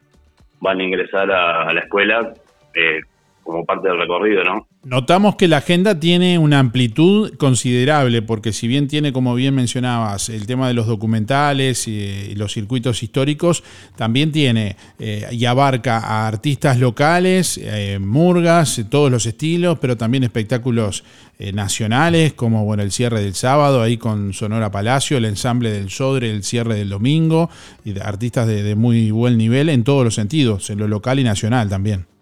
van 0.59 0.79
a 0.79 0.83
ingresar 0.83 1.31
a, 1.31 1.63
a 1.63 1.73
la 1.73 1.81
escuela 1.81 2.33
eh, 2.75 3.01
como 3.43 3.65
parte 3.65 3.89
del 3.89 3.99
recorrido, 3.99 4.43
¿no? 4.43 4.67
Notamos 4.85 5.37
que 5.37 5.47
la 5.47 5.59
agenda 5.59 5.97
tiene 5.97 6.37
una 6.37 6.59
amplitud 6.59 7.35
considerable, 7.37 8.21
porque 8.21 8.51
si 8.51 8.67
bien 8.67 8.89
tiene, 8.89 9.13
como 9.13 9.33
bien 9.33 9.55
mencionabas, 9.55 10.27
el 10.27 10.45
tema 10.45 10.67
de 10.67 10.73
los 10.73 10.87
documentales 10.87 11.87
y, 11.87 12.35
los 12.35 12.51
circuitos 12.51 13.01
históricos, 13.01 13.63
también 13.95 14.33
tiene 14.33 14.75
eh, 14.99 15.25
y 15.31 15.45
abarca 15.45 15.99
a 15.99 16.27
artistas 16.27 16.79
locales, 16.79 17.57
eh, 17.63 17.97
murgas, 17.97 18.81
todos 18.89 19.09
los 19.09 19.25
estilos, 19.25 19.79
pero 19.79 19.95
también 19.95 20.25
espectáculos 20.25 21.05
eh, 21.39 21.53
nacionales, 21.53 22.33
como 22.33 22.65
bueno 22.65 22.83
el 22.83 22.91
cierre 22.91 23.23
del 23.23 23.35
sábado, 23.35 23.81
ahí 23.81 23.95
con 23.95 24.33
Sonora 24.33 24.69
Palacio, 24.69 25.15
el 25.15 25.23
ensamble 25.23 25.71
del 25.71 25.91
Sodre, 25.91 26.29
el 26.29 26.43
cierre 26.43 26.75
del 26.75 26.89
domingo, 26.89 27.49
y 27.85 27.97
artistas 27.99 28.47
de, 28.47 28.63
de 28.63 28.75
muy 28.75 29.11
buen 29.11 29.37
nivel 29.37 29.69
en 29.69 29.85
todos 29.85 30.03
los 30.03 30.15
sentidos, 30.15 30.69
en 30.69 30.79
lo 30.79 30.89
local 30.89 31.19
y 31.19 31.23
nacional 31.23 31.69
también. 31.69 32.12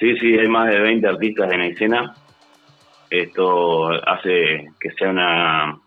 Sí, 0.00 0.16
sí, 0.16 0.38
hay 0.38 0.48
más 0.48 0.70
de 0.70 0.80
20 0.80 1.06
artistas 1.06 1.52
en 1.52 1.60
escena. 1.60 2.14
Esto 3.10 3.90
hace 3.90 4.68
que 4.80 4.90
sea 4.98 5.10
una, 5.10 5.78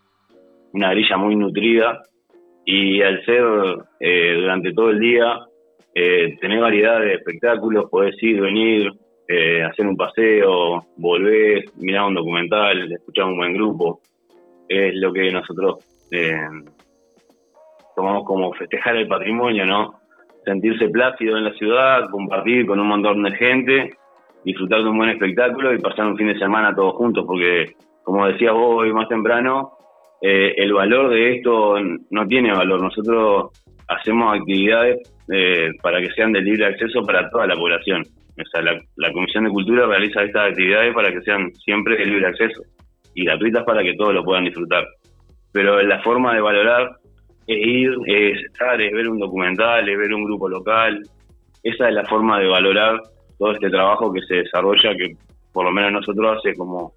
una 0.72 0.90
grilla 0.90 1.16
muy 1.16 1.34
nutrida 1.34 2.00
y 2.64 3.02
al 3.02 3.24
ser 3.24 3.42
eh, 3.98 4.34
durante 4.36 4.72
todo 4.72 4.90
el 4.90 5.00
día, 5.00 5.40
eh, 5.92 6.36
tener 6.40 6.60
variedad 6.60 7.00
de 7.00 7.14
espectáculos, 7.14 7.90
podés 7.90 8.14
ir, 8.22 8.40
venir, 8.40 8.92
eh, 9.26 9.64
hacer 9.64 9.84
un 9.84 9.96
paseo, 9.96 10.86
volver, 10.96 11.64
mirar 11.78 12.04
un 12.04 12.14
documental, 12.14 12.92
escuchar 12.92 13.24
un 13.24 13.36
buen 13.36 13.52
grupo. 13.52 14.00
Es 14.68 14.94
lo 14.94 15.12
que 15.12 15.32
nosotros 15.32 15.84
eh, 16.12 16.38
tomamos 17.96 18.24
como 18.24 18.52
festejar 18.52 18.94
el 18.94 19.08
patrimonio, 19.08 19.66
¿no? 19.66 19.94
Sentirse 20.44 20.88
plácido 20.88 21.36
en 21.36 21.44
la 21.46 21.54
ciudad, 21.54 22.08
compartir 22.12 22.64
con 22.64 22.78
un 22.78 22.86
montón 22.86 23.20
de 23.24 23.32
gente 23.32 23.96
disfrutar 24.44 24.82
de 24.82 24.88
un 24.88 24.98
buen 24.98 25.10
espectáculo 25.10 25.72
y 25.72 25.78
pasar 25.78 26.06
un 26.06 26.16
fin 26.16 26.28
de 26.28 26.38
semana 26.38 26.74
todos 26.74 26.94
juntos, 26.94 27.24
porque 27.26 27.74
como 28.02 28.26
decías 28.26 28.52
vos 28.52 28.82
hoy 28.82 28.92
más 28.92 29.08
temprano, 29.08 29.72
eh, 30.20 30.54
el 30.56 30.72
valor 30.72 31.10
de 31.10 31.36
esto 31.36 31.76
no 32.10 32.26
tiene 32.26 32.52
valor. 32.52 32.80
Nosotros 32.82 33.50
hacemos 33.88 34.38
actividades 34.38 35.12
eh, 35.32 35.70
para 35.82 36.00
que 36.00 36.10
sean 36.12 36.32
de 36.32 36.40
libre 36.40 36.66
acceso 36.66 37.02
para 37.02 37.28
toda 37.30 37.46
la 37.46 37.54
población. 37.54 38.02
O 38.36 38.44
sea, 38.50 38.62
la, 38.62 38.78
la 38.96 39.12
Comisión 39.12 39.44
de 39.44 39.50
Cultura 39.50 39.86
realiza 39.86 40.22
estas 40.22 40.50
actividades 40.50 40.94
para 40.94 41.12
que 41.12 41.22
sean 41.22 41.52
siempre 41.54 41.96
de 41.96 42.06
libre 42.06 42.26
acceso 42.26 42.62
y 43.14 43.24
gratuitas 43.24 43.64
para 43.64 43.82
que 43.82 43.94
todos 43.94 44.12
lo 44.12 44.24
puedan 44.24 44.44
disfrutar. 44.44 44.84
Pero 45.52 45.80
la 45.82 46.02
forma 46.02 46.34
de 46.34 46.40
valorar 46.40 46.96
es 47.46 47.58
ir, 47.58 47.92
es 48.06 48.44
estar, 48.44 48.80
es 48.80 48.92
ver 48.92 49.08
un 49.08 49.18
documental, 49.18 49.88
es 49.88 49.98
ver 49.98 50.12
un 50.12 50.24
grupo 50.24 50.48
local. 50.48 51.02
Esa 51.62 51.88
es 51.88 51.94
la 51.94 52.04
forma 52.04 52.40
de 52.40 52.48
valorar 52.48 53.00
todo 53.44 53.52
este 53.52 53.68
trabajo 53.68 54.10
que 54.10 54.22
se 54.22 54.36
desarrolla, 54.36 54.96
que 54.96 55.18
por 55.52 55.66
lo 55.66 55.70
menos 55.70 55.92
nosotros 55.92 56.38
hace 56.38 56.56
como 56.56 56.94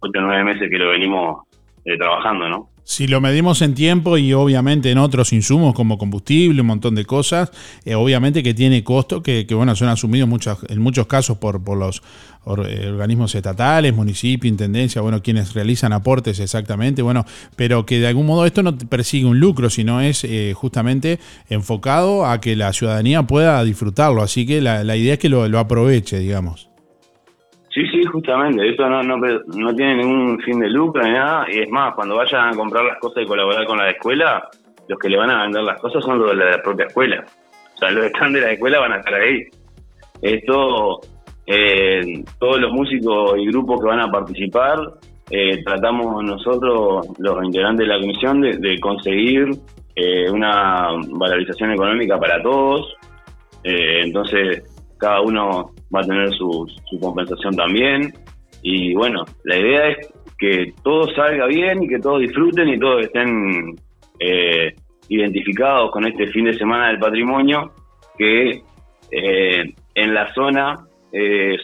8 0.00 0.18
o 0.18 0.22
9 0.22 0.42
meses 0.42 0.70
que 0.70 0.78
lo 0.78 0.88
venimos 0.88 1.42
eh, 1.84 1.98
trabajando, 1.98 2.48
¿no? 2.48 2.68
Si 2.84 3.06
lo 3.06 3.20
medimos 3.20 3.62
en 3.62 3.74
tiempo 3.74 4.18
y 4.18 4.32
obviamente 4.32 4.90
en 4.90 4.98
otros 4.98 5.32
insumos 5.32 5.74
como 5.74 5.98
combustible, 5.98 6.62
un 6.62 6.66
montón 6.66 6.94
de 6.96 7.04
cosas, 7.04 7.52
eh, 7.84 7.94
obviamente 7.94 8.42
que 8.42 8.54
tiene 8.54 8.82
costo 8.82 9.22
que, 9.22 9.46
que, 9.46 9.54
bueno, 9.54 9.76
son 9.76 9.88
asumidos 9.88 10.28
muchas, 10.28 10.58
en 10.68 10.80
muchos 10.80 11.06
casos 11.06 11.38
por, 11.38 11.62
por 11.62 11.78
los 11.78 12.02
eh, 12.44 12.88
organismos 12.88 13.32
estatales, 13.36 13.94
municipio, 13.94 14.48
intendencia, 14.48 15.00
bueno, 15.00 15.22
quienes 15.22 15.54
realizan 15.54 15.92
aportes 15.92 16.40
exactamente, 16.40 17.00
bueno, 17.00 17.24
pero 17.54 17.86
que 17.86 18.00
de 18.00 18.08
algún 18.08 18.26
modo 18.26 18.46
esto 18.46 18.64
no 18.64 18.76
persigue 18.76 19.26
un 19.26 19.38
lucro, 19.38 19.70
sino 19.70 20.00
es 20.00 20.24
eh, 20.24 20.52
justamente 20.52 21.20
enfocado 21.48 22.26
a 22.26 22.40
que 22.40 22.56
la 22.56 22.72
ciudadanía 22.72 23.22
pueda 23.22 23.62
disfrutarlo, 23.62 24.22
así 24.22 24.44
que 24.44 24.60
la, 24.60 24.96
idea 24.96 25.14
es 25.14 25.18
que 25.20 25.28
lo 25.28 25.58
aproveche, 25.58 26.18
digamos. 26.18 26.71
Sí, 27.72 27.86
sí, 27.86 28.04
justamente. 28.04 28.68
Esto 28.68 28.88
no, 28.88 29.02
no, 29.02 29.16
no 29.16 29.74
tiene 29.74 29.96
ningún 29.96 30.38
fin 30.40 30.60
de 30.60 30.68
lucro 30.68 31.02
ni 31.02 31.12
nada. 31.12 31.46
Y 31.50 31.60
es 31.60 31.70
más, 31.70 31.94
cuando 31.94 32.16
vayan 32.16 32.48
a 32.48 32.56
comprar 32.56 32.84
las 32.84 32.98
cosas 32.98 33.22
y 33.22 33.26
colaborar 33.26 33.64
con 33.66 33.78
la 33.78 33.90
escuela, 33.90 34.48
los 34.88 34.98
que 34.98 35.08
le 35.08 35.16
van 35.16 35.30
a 35.30 35.42
vender 35.42 35.62
las 35.62 35.80
cosas 35.80 36.04
son 36.04 36.18
los 36.18 36.36
de 36.36 36.44
la 36.44 36.62
propia 36.62 36.86
escuela. 36.86 37.24
O 37.74 37.78
sea, 37.78 37.90
los 37.90 38.02
que 38.02 38.06
están 38.08 38.32
de 38.32 38.40
la 38.42 38.52
escuela 38.52 38.78
van 38.80 38.92
a 38.92 38.98
estar 38.98 39.14
ahí. 39.14 39.40
Esto, 40.20 41.00
eh, 41.46 42.22
todos 42.38 42.60
los 42.60 42.72
músicos 42.72 43.38
y 43.38 43.46
grupos 43.46 43.80
que 43.80 43.86
van 43.86 44.00
a 44.00 44.10
participar, 44.10 44.78
eh, 45.30 45.62
tratamos 45.64 46.22
nosotros, 46.22 47.06
los 47.18 47.44
integrantes 47.44 47.88
de 47.88 47.94
la 47.94 48.00
comisión, 48.00 48.42
de, 48.42 48.58
de 48.58 48.78
conseguir 48.80 49.48
eh, 49.96 50.30
una 50.30 50.88
valorización 51.10 51.72
económica 51.72 52.18
para 52.18 52.42
todos. 52.42 52.94
Eh, 53.64 54.02
entonces, 54.04 54.62
cada 54.98 55.22
uno 55.22 55.70
va 55.94 56.00
a 56.00 56.04
tener 56.04 56.30
su, 56.30 56.66
su, 56.90 56.98
compensación 56.98 57.54
también. 57.56 58.12
Y 58.62 58.94
bueno, 58.94 59.24
la 59.44 59.56
idea 59.56 59.88
es 59.88 60.12
que 60.38 60.72
todo 60.82 61.12
salga 61.14 61.46
bien 61.46 61.82
y 61.82 61.88
que 61.88 61.98
todos 61.98 62.20
disfruten 62.20 62.68
y 62.68 62.78
todos 62.78 63.02
estén 63.02 63.76
eh, 64.18 64.74
identificados 65.08 65.90
con 65.90 66.06
este 66.06 66.26
fin 66.28 66.44
de 66.46 66.54
semana 66.54 66.88
del 66.88 66.98
patrimonio, 66.98 67.72
que 68.16 68.62
eh, 69.10 69.74
en 69.94 70.14
la 70.14 70.32
zona 70.34 70.76
es, 71.10 71.60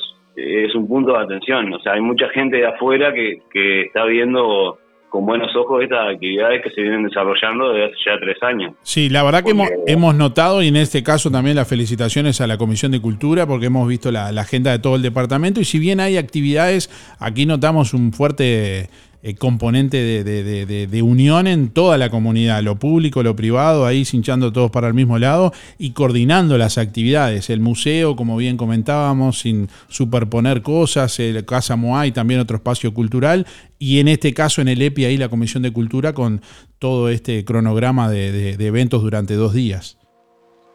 un 0.75 0.87
punto 0.87 1.13
de 1.13 1.25
atención. 1.25 1.73
O 1.73 1.81
sea, 1.81 1.95
hay 1.95 2.01
mucha 2.01 2.29
gente 2.29 2.59
de 2.59 2.67
afuera 2.67 3.13
que, 3.13 3.39
que 3.51 3.83
está 3.83 4.05
viendo 4.05 4.79
con 5.09 5.27
buenos 5.27 5.55
ojos 5.57 5.83
estas 5.83 6.15
actividades 6.15 6.63
que 6.63 6.71
se 6.71 6.83
vienen 6.83 7.05
desarrollando 7.05 7.73
desde 7.73 7.87
hace 7.87 7.97
ya 8.07 8.21
tres 8.21 8.37
años. 8.43 8.75
Sí, 8.83 9.09
la 9.09 9.23
verdad 9.23 9.43
que 9.43 9.51
hemos, 9.51 9.69
hemos, 9.87 10.15
notado, 10.15 10.63
y 10.63 10.69
en 10.69 10.77
este 10.77 11.03
caso 11.03 11.31
también 11.31 11.57
las 11.57 11.69
felicitaciones 11.69 12.41
a 12.41 12.47
la 12.47 12.59
Comisión 12.59 12.93
de 12.93 13.01
Cultura, 13.01 13.47
porque 13.47 13.67
hemos 13.67 13.89
visto 13.89 14.11
la, 14.11 14.33
la 14.33 14.43
agenda 14.43 14.71
de 14.71 14.79
todo 14.79 14.97
el 14.97 15.03
departamento, 15.03 15.61
y 15.61 15.65
si 15.65 15.79
bien 15.79 16.01
hay 16.01 16.17
actividades, 16.17 16.91
aquí 17.19 17.47
notamos 17.47 17.95
un 17.95 18.13
fuerte 18.13 18.89
eh, 19.21 19.35
componente 19.35 19.97
de, 19.97 21.03
unión 21.03 21.49
en 21.49 21.73
toda 21.73 21.99
la 21.99 22.09
comunidad, 22.09 22.63
lo 22.63 22.77
público, 22.77 23.25
lo 23.25 23.35
privado, 23.35 23.85
ahí 23.85 24.05
hinchando 24.13 24.53
todos 24.53 24.71
para 24.71 24.87
el 24.87 24.95
mismo 24.95 25.19
lado 25.19 25.51
y 25.77 25.93
coordinando 25.93 26.57
las 26.57 26.79
actividades. 26.79 27.51
El 27.51 27.59
museo, 27.59 28.15
como 28.15 28.37
bien 28.37 28.57
comentábamos, 28.57 29.41
sin 29.41 29.67
superponer 29.89 30.63
cosas, 30.63 31.19
el 31.19 31.45
Casa 31.45 31.75
Moai, 31.75 32.13
también 32.13 32.39
otro 32.39 32.59
espacio 32.59 32.95
cultural, 32.95 33.45
y 33.81 33.99
en 33.99 34.07
este 34.07 34.33
caso 34.33 34.63
en 34.63 34.69
el 34.69 34.81
EPI, 34.81 35.07
ahí 35.07 35.17
la 35.17 35.29
Comisión 35.29 35.65
de 35.65 35.73
Cultura 35.73 36.13
con 36.13 36.41
todo 36.79 37.09
este 37.09 37.45
cronograma 37.45 38.09
de, 38.09 38.55
eventos 38.65 39.03
durante 39.03 39.35
dos 39.35 39.53
días. 39.53 39.99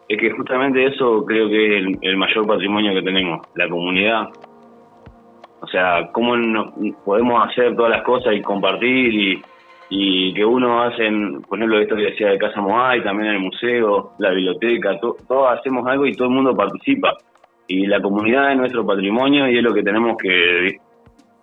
Es 0.09 0.19
que 0.19 0.31
justamente 0.31 0.85
eso 0.85 1.23
creo 1.25 1.47
que 1.47 1.79
es 1.79 1.85
el 2.01 2.17
mayor 2.17 2.45
patrimonio 2.45 2.93
que 2.93 3.01
tenemos, 3.01 3.39
la 3.55 3.69
comunidad, 3.69 4.27
o 5.63 5.67
sea, 5.67 6.09
cómo 6.11 6.35
nos 6.35 6.73
podemos 7.05 7.47
hacer 7.47 7.73
todas 7.73 7.91
las 7.91 8.03
cosas 8.03 8.35
y 8.35 8.41
compartir 8.41 9.13
y, 9.13 9.41
y 9.89 10.33
que 10.33 10.43
uno 10.43 10.83
hace, 10.83 11.09
por 11.47 11.57
ejemplo, 11.57 11.79
esto 11.79 11.95
que 11.95 12.01
decía 12.01 12.31
de 12.31 12.37
Casa 12.37 12.59
Moai, 12.59 13.01
también 13.01 13.35
el 13.35 13.39
museo, 13.39 14.11
la 14.17 14.31
biblioteca, 14.31 14.99
to, 14.99 15.15
todos 15.25 15.57
hacemos 15.57 15.87
algo 15.87 16.05
y 16.05 16.13
todo 16.15 16.27
el 16.27 16.33
mundo 16.33 16.53
participa. 16.53 17.13
Y 17.65 17.85
la 17.85 18.01
comunidad 18.01 18.51
es 18.51 18.57
nuestro 18.57 18.85
patrimonio 18.85 19.47
y 19.47 19.57
es 19.57 19.63
lo 19.63 19.73
que 19.73 19.83
tenemos 19.83 20.17
que, 20.21 20.79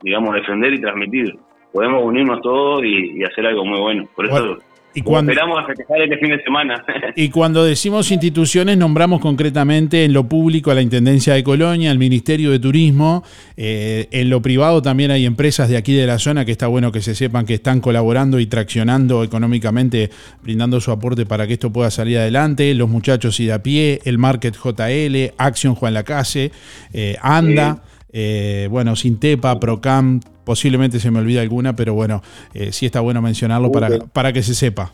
digamos, 0.02 0.34
defender 0.34 0.74
y 0.74 0.82
transmitir. 0.82 1.34
Podemos 1.72 2.04
unirnos 2.04 2.42
todos 2.42 2.84
y, 2.84 3.24
hacer 3.24 3.46
algo 3.46 3.64
muy 3.64 3.80
bueno. 3.80 4.04
Por 4.14 4.26
eso. 4.26 4.58
Y 4.92 5.02
cuando, 5.02 5.30
esperamos 5.30 5.62
a 5.62 5.66
festejar 5.66 6.02
este 6.02 6.18
fin 6.18 6.30
de 6.30 6.42
semana. 6.42 6.84
y 7.16 7.28
cuando 7.28 7.64
decimos 7.64 8.10
instituciones, 8.10 8.76
nombramos 8.76 9.20
concretamente 9.20 10.04
en 10.04 10.12
lo 10.12 10.24
público 10.24 10.70
a 10.70 10.74
la 10.74 10.82
Intendencia 10.82 11.34
de 11.34 11.44
Colonia, 11.44 11.92
al 11.92 11.98
Ministerio 11.98 12.50
de 12.50 12.58
Turismo. 12.58 13.22
Eh, 13.56 14.08
en 14.10 14.30
lo 14.30 14.42
privado 14.42 14.82
también 14.82 15.12
hay 15.12 15.26
empresas 15.26 15.68
de 15.68 15.76
aquí 15.76 15.94
de 15.94 16.06
la 16.06 16.18
zona 16.18 16.44
que 16.44 16.52
está 16.52 16.66
bueno 16.66 16.90
que 16.90 17.02
se 17.02 17.14
sepan 17.14 17.46
que 17.46 17.54
están 17.54 17.80
colaborando 17.80 18.40
y 18.40 18.46
traccionando 18.46 19.22
económicamente, 19.22 20.10
brindando 20.42 20.80
su 20.80 20.90
aporte 20.90 21.24
para 21.24 21.46
que 21.46 21.52
esto 21.52 21.72
pueda 21.72 21.90
salir 21.90 22.18
adelante. 22.18 22.74
Los 22.74 22.88
muchachos 22.88 23.38
y 23.38 23.46
de 23.46 23.52
a 23.52 23.62
pie, 23.62 24.00
el 24.04 24.18
Market 24.18 24.56
JL, 24.56 25.34
Action 25.38 25.76
Juan 25.76 25.94
Lacase, 25.94 26.50
eh, 26.92 27.16
ANDA. 27.20 27.82
Sí 27.84 27.89
eh, 28.12 28.68
bueno, 28.70 28.96
Sintepa, 28.96 29.58
Procam, 29.60 30.20
posiblemente 30.44 30.98
se 30.98 31.10
me 31.10 31.20
olvide 31.20 31.40
alguna, 31.40 31.74
pero 31.74 31.94
bueno, 31.94 32.22
eh, 32.54 32.72
sí 32.72 32.86
está 32.86 33.00
bueno 33.00 33.20
mencionarlo 33.22 33.70
para, 33.70 33.88
para 34.12 34.32
que 34.32 34.42
se 34.42 34.54
sepa. 34.54 34.92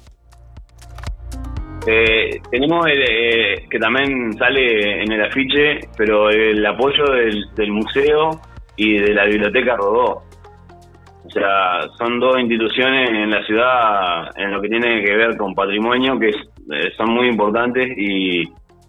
Eh, 1.87 2.41
tenemos 2.51 2.85
el, 2.87 3.03
eh, 3.09 3.65
que 3.71 3.79
también 3.79 4.33
sale 4.37 5.03
en 5.05 5.13
el 5.13 5.23
afiche, 5.25 5.81
pero 5.97 6.31
el 6.31 6.65
apoyo 6.67 7.05
del, 7.13 7.45
del 7.55 7.71
museo 7.71 8.41
y 8.77 8.99
de 8.99 9.15
la 9.15 9.25
biblioteca 9.25 9.77
Rodó. 9.77 10.23
O 11.25 11.31
sea, 11.31 11.89
son 11.97 12.19
dos 12.19 12.39
instituciones 12.41 13.11
en 13.11 13.31
la 13.31 13.45
ciudad 13.47 14.31
en 14.37 14.53
lo 14.53 14.61
que 14.61 14.69
tiene 14.69 15.05
que 15.05 15.15
ver 15.15 15.37
con 15.37 15.55
patrimonio 15.55 16.19
que 16.19 16.31
es- 16.31 16.49
eh, 16.73 16.91
son 16.97 17.11
muy 17.13 17.29
importantes 17.29 17.89
y, 17.97 18.43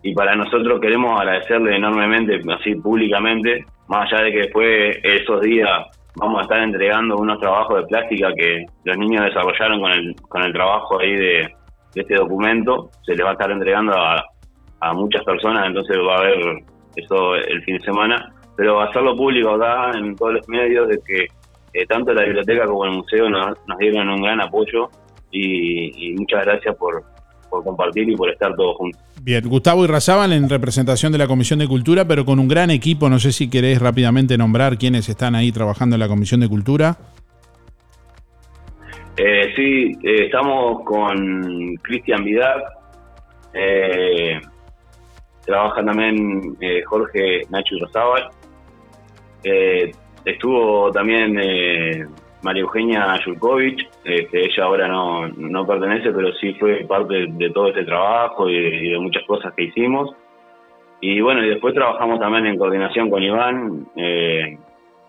y 0.07 0.13
para 0.13 0.37
nosotros 0.37 0.79
queremos 0.79 1.19
agradecerle 1.19 1.75
enormemente, 1.75 2.39
así 2.49 2.75
públicamente, 2.75 3.65
más 3.89 4.09
allá 4.09 4.23
de 4.23 4.31
que 4.31 4.37
después 4.37 4.97
esos 5.03 5.41
días 5.41 5.69
vamos 6.15 6.39
a 6.39 6.41
estar 6.43 6.61
entregando 6.61 7.17
unos 7.17 7.37
trabajos 7.41 7.79
de 7.79 7.87
plástica 7.87 8.33
que 8.33 8.63
los 8.85 8.97
niños 8.97 9.25
desarrollaron 9.25 9.81
con 9.81 9.91
el, 9.91 10.15
con 10.29 10.43
el 10.43 10.53
trabajo 10.53 11.01
ahí 11.01 11.13
de, 11.13 11.53
este 11.93 12.15
documento, 12.15 12.89
se 13.05 13.15
les 13.15 13.25
va 13.25 13.31
a 13.31 13.33
estar 13.33 13.51
entregando 13.51 13.91
a, 13.97 14.23
a 14.79 14.93
muchas 14.93 15.25
personas, 15.25 15.67
entonces 15.67 15.97
va 15.97 16.15
a 16.15 16.19
haber 16.19 16.37
eso 16.95 17.35
el 17.35 17.61
fin 17.63 17.77
de 17.77 17.83
semana, 17.83 18.33
pero 18.55 18.79
hacerlo 18.79 19.13
público 19.13 19.55
acá 19.55 19.91
en 19.97 20.15
todos 20.15 20.35
los 20.35 20.47
medios 20.47 20.87
de 20.87 20.99
que 21.05 21.25
eh, 21.73 21.85
tanto 21.85 22.13
la 22.13 22.23
biblioteca 22.23 22.65
como 22.65 22.85
el 22.85 22.91
museo 22.91 23.29
nos, 23.29 23.57
nos 23.67 23.77
dieron 23.77 24.07
un 24.07 24.21
gran 24.21 24.39
apoyo 24.39 24.89
y 25.31 26.13
muchas 26.17 26.45
gracias 26.45 26.75
por, 26.77 27.03
por 27.57 27.63
compartir 27.63 28.09
y 28.09 28.15
por 28.15 28.29
estar 28.29 28.55
todos 28.55 28.77
juntos. 28.77 29.01
Bien, 29.21 29.47
Gustavo 29.47 29.83
Irrazábal 29.83 30.33
en 30.33 30.47
representación 30.47 31.11
de 31.11 31.17
la 31.17 31.27
Comisión 31.27 31.59
de 31.59 31.67
Cultura, 31.67 32.05
pero 32.05 32.25
con 32.25 32.39
un 32.39 32.47
gran 32.47 32.69
equipo. 32.69 33.09
No 33.09 33.19
sé 33.19 33.31
si 33.31 33.49
querés 33.49 33.81
rápidamente 33.81 34.37
nombrar 34.37 34.77
quiénes 34.77 35.09
están 35.09 35.35
ahí 35.35 35.51
trabajando 35.51 35.95
en 35.95 35.99
la 36.01 36.07
Comisión 36.07 36.39
de 36.39 36.47
Cultura. 36.47 36.97
Eh, 39.17 39.53
sí, 39.55 39.97
eh, 40.03 40.25
estamos 40.25 40.83
con 40.85 41.75
Cristian 41.81 42.23
Vidal, 42.23 42.61
eh, 43.53 44.39
trabaja 45.43 45.83
también 45.83 46.55
eh, 46.61 46.83
Jorge 46.83 47.41
Nacho 47.49 47.75
eh, 49.43 49.91
estuvo 50.25 50.91
también 50.91 51.35
María 52.41 52.61
Eugenia 52.61 53.19
Yurkovich, 53.25 53.88
que 54.03 54.27
ella 54.31 54.63
ahora 54.63 54.88
no, 54.88 55.27
no 55.27 55.65
pertenece, 55.65 56.11
pero 56.11 56.31
sí 56.33 56.53
fue 56.53 56.85
parte 56.88 57.27
de, 57.29 57.49
todo 57.49 57.69
este 57.69 57.83
trabajo 57.83 58.49
y, 58.49 58.89
de 58.89 58.99
muchas 58.99 59.23
cosas 59.25 59.53
que 59.53 59.63
hicimos. 59.63 60.11
Y 61.01 61.19
bueno, 61.21 61.43
y 61.43 61.49
después 61.49 61.73
trabajamos 61.73 62.19
también 62.19 62.45
en 62.47 62.57
coordinación 62.57 63.09
con 63.09 63.21
Iván, 63.23 63.88
eh, 63.95 64.57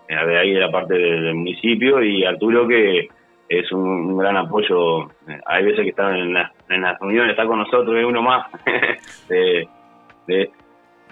de 0.07 0.37
ahí 0.37 0.51
de 0.53 0.59
la 0.59 0.71
parte 0.71 0.95
del, 0.95 1.35
municipio, 1.35 2.03
y 2.03 2.23
Arturo 2.25 2.67
que 2.67 3.07
es 3.47 3.71
un, 3.71 4.17
gran 4.17 4.37
apoyo. 4.37 5.09
Hay 5.45 5.63
veces 5.65 5.81
que 5.81 5.89
está 5.89 6.15
en, 6.17 6.33
la- 6.33 6.51
en 6.69 6.81
las 6.81 6.99
reuniones, 6.99 7.31
está 7.31 7.45
con 7.45 7.59
nosotros, 7.59 7.95
es 7.95 8.05
uno 8.05 8.21
más 8.21 8.47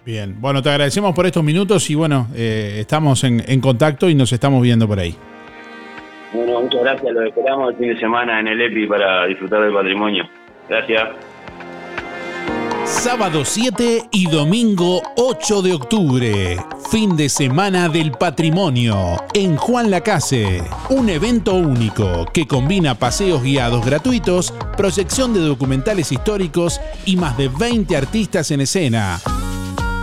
Bien, 0.05 0.39
bueno, 0.39 0.61
te 0.61 0.69
agradecemos 0.69 1.13
por 1.13 1.25
estos 1.25 1.43
minutos 1.43 1.89
y 1.89 1.95
bueno, 1.95 2.27
eh, 2.33 2.77
estamos 2.79 3.23
en, 3.23 3.43
en 3.45 3.59
contacto 3.59 4.09
y 4.09 4.15
nos 4.15 4.31
estamos 4.31 4.61
viendo 4.61 4.87
por 4.87 4.99
ahí. 4.99 5.15
Bueno, 6.33 6.61
muchas 6.61 6.81
gracias. 6.81 7.13
Los 7.13 7.25
esperamos 7.25 7.71
el 7.71 7.77
fin 7.77 7.87
de 7.89 7.99
semana 7.99 8.39
en 8.39 8.47
el 8.47 8.61
EPI 8.61 8.87
para 8.87 9.25
disfrutar 9.25 9.61
del 9.61 9.73
patrimonio. 9.73 10.25
Gracias. 10.67 11.09
Sábado 12.87 13.43
7 13.43 14.03
y 14.11 14.29
domingo 14.29 15.01
8 15.17 15.61
de 15.61 15.73
octubre, 15.73 16.57
fin 16.89 17.17
de 17.17 17.27
semana 17.27 17.89
del 17.89 18.11
patrimonio, 18.13 19.17
en 19.33 19.57
Juan 19.57 19.91
Lacase. 19.91 20.63
Un 20.89 21.09
evento 21.09 21.53
único 21.53 22.25
que 22.33 22.47
combina 22.47 22.95
paseos 22.95 23.43
guiados 23.43 23.85
gratuitos, 23.85 24.53
proyección 24.77 25.33
de 25.33 25.41
documentales 25.41 26.13
históricos 26.13 26.79
y 27.05 27.17
más 27.17 27.37
de 27.37 27.49
20 27.49 27.95
artistas 27.97 28.51
en 28.51 28.61
escena. 28.61 29.19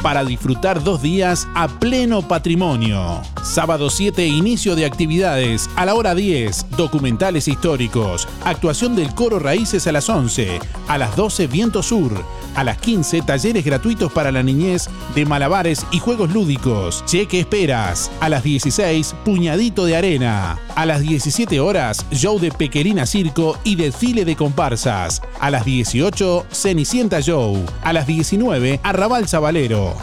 Para 0.05 0.23
disfrutar 0.23 0.85
dos 0.85 1.01
días 1.01 1.49
a 1.55 1.67
pleno 1.67 2.21
patrimonio. 2.21 3.23
Sábado 3.43 3.89
7, 3.89 4.27
inicio 4.27 4.77
de 4.77 4.85
actividades. 4.85 5.71
A 5.77 5.87
la 5.87 5.95
hora 5.95 6.15
10, 6.15 6.67
documentales 6.77 7.49
históricos. 7.49 8.29
Actuación 8.45 8.97
del 8.97 9.15
coro 9.15 9.39
Raíces 9.39 9.87
a 9.87 9.93
las 9.93 10.11
11. 10.11 10.61
A 10.89 10.99
las 10.99 11.17
12, 11.17 11.47
Viento 11.47 11.83
Sur. 11.83 12.23
A 12.55 12.65
las 12.65 12.77
15, 12.79 13.23
talleres 13.23 13.65
gratuitos 13.65 14.13
para 14.13 14.31
la 14.31 14.43
niñez 14.43 14.91
de 15.15 15.25
malabares 15.25 15.87
y 15.91 16.01
juegos 16.01 16.31
lúdicos. 16.31 17.03
Cheque 17.07 17.41
esperas. 17.41 18.11
A 18.21 18.29
las 18.29 18.45
16, 18.45 19.15
puñadito 19.25 19.87
de 19.87 19.97
arena. 19.97 20.59
A 20.77 20.85
las 20.85 21.01
17 21.01 21.61
horas, 21.61 22.05
show 22.13 22.39
de 22.39 22.53
Pequerina 22.53 23.07
Circo 23.07 23.59
y 23.65 23.77
desfile 23.77 24.27
de 24.27 24.37
comparsas. 24.37 25.23
A 25.41 25.51
las 25.51 25.65
18, 25.65 26.47
Cenicienta 26.53 27.21
Show. 27.21 27.65
A 27.83 27.93
las 27.95 28.07
19, 28.07 28.81
Arrabal 28.83 29.27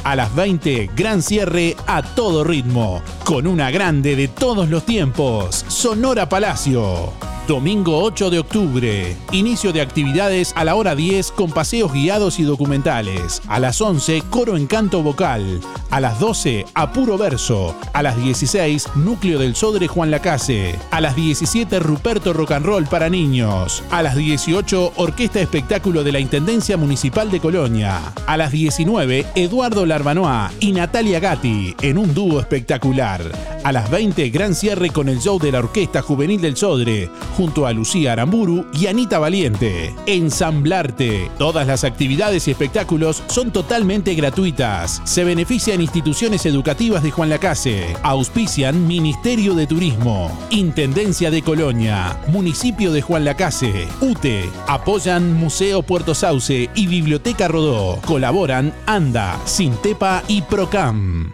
A 0.04 0.16
las 0.16 0.34
20, 0.36 0.92
gran 0.96 1.22
cierre 1.22 1.76
a 1.88 2.04
todo 2.04 2.44
ritmo. 2.44 3.02
Con 3.24 3.48
una 3.48 3.72
grande 3.72 4.16
de 4.16 4.28
todos 4.28 4.70
los 4.70 4.86
tiempos. 4.86 5.66
Sonora 5.68 6.28
Palacio. 6.28 7.31
Domingo 7.48 8.04
8 8.04 8.30
de 8.30 8.40
octubre. 8.40 9.18
Inicio 9.32 9.74
de 9.74 9.82
actividades 9.82 10.54
a 10.56 10.64
la 10.64 10.76
hora 10.76 10.96
10 10.96 11.32
con 11.32 11.52
paseos 11.52 11.92
guiados 11.92 12.40
y 12.40 12.44
documentales. 12.44 13.42
A 13.48 13.60
las 13.60 13.82
11, 13.82 14.22
coro 14.30 14.56
en 14.56 14.68
canto 14.68 15.02
vocal. 15.02 15.60
A 15.90 16.00
las 16.00 16.20
12, 16.20 16.66
a 16.74 16.94
puro 16.94 17.18
verso. 17.18 17.76
A 17.94 18.04
las 18.04 18.16
16, 18.16 18.90
núcleo 18.96 19.40
del 19.40 19.56
Sodre 19.56 19.88
Juan 19.88 20.12
Lacase. 20.12 20.78
A 20.92 21.02
las 21.02 21.16
17, 21.16 21.80
Ruperto 21.80 22.32
Rock 22.32 22.52
and 22.52 22.66
Roll 22.66 22.86
para 22.86 23.10
niños. 23.10 23.84
A 23.90 24.04
las 24.04 24.16
18, 24.16 24.94
orquesta 24.98 25.42
espectáculo 25.42 26.04
de 26.04 26.12
la 26.12 26.20
Intendencia 26.20 26.78
Municipal 26.78 27.32
de 27.32 27.40
Colonia. 27.40 28.14
A 28.28 28.38
las 28.38 28.52
19, 28.52 29.26
Eduardo 29.36 29.86
Larbanoa 29.88 30.52
y 30.60 30.72
Natalia 30.74 31.20
Gatti 31.20 31.76
en 31.82 31.98
un 31.98 32.14
dúo 32.14 32.40
espectacular. 32.40 33.24
A 33.64 33.72
las 33.72 33.92
20, 33.92 34.30
gran 34.30 34.56
cierre 34.56 34.90
con 34.92 35.10
el 35.10 35.20
show 35.20 35.40
de 35.40 35.52
la 35.52 35.60
Orquesta 35.60 36.02
Juvenil 36.02 36.40
del 36.40 36.56
Sodre, 36.56 37.10
junto 37.32 37.66
a 37.66 37.74
Lucía 37.74 38.14
Aramburu 38.14 38.66
y 38.74 38.88
Anita 38.88 39.20
Valiente. 39.20 39.96
Ensamblarte. 40.06 41.30
Todas 41.38 41.68
las 41.68 41.84
actividades 41.84 42.48
y 42.48 42.52
espectáculos 42.52 43.24
son 43.28 43.52
totalmente 43.52 44.14
gratuitas. 44.16 45.02
Se 45.06 45.24
benefician 45.24 45.82
instituciones 45.82 46.46
educativas 46.46 47.04
de 47.04 47.12
Juan 47.12 47.30
Lacase. 47.30 47.96
Auspician 48.04 48.88
Ministerio 48.88 49.56
de 49.56 49.68
Turismo, 49.68 50.32
Intendencia 50.50 51.32
de 51.32 51.42
Colonia, 51.42 52.18
Municipio 52.28 52.92
de 52.92 53.02
Juan 53.02 53.26
Lacase, 53.26 53.88
UTE. 54.02 54.50
Apoyan 54.68 55.34
Museo 55.34 55.84
Puerto 55.84 56.14
Sauce 56.14 56.70
y 56.76 56.88
Biblioteca 56.88 57.48
Rodó. 57.48 58.00
Colaboran 58.06 58.74
ANDA, 58.86 59.40
Sintepa 59.46 60.24
y 60.28 60.42
Procam. 60.42 61.34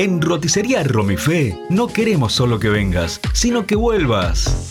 En 0.00 0.22
Roticería 0.22 0.82
Romifé 0.82 1.54
no 1.68 1.86
queremos 1.86 2.32
solo 2.32 2.58
que 2.58 2.70
vengas, 2.70 3.20
sino 3.34 3.66
que 3.66 3.76
vuelvas. 3.76 4.70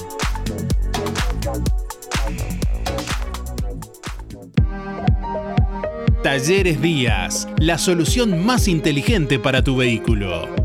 Talleres 6.23 6.81
Díaz, 6.81 7.47
la 7.59 7.77
solución 7.77 8.43
más 8.43 8.67
inteligente 8.67 9.37
para 9.37 9.63
tu 9.63 9.77
vehículo. 9.77 10.64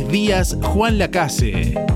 Díaz 0.00 0.56
Juan 0.60 0.98
Lacase. 0.98 1.95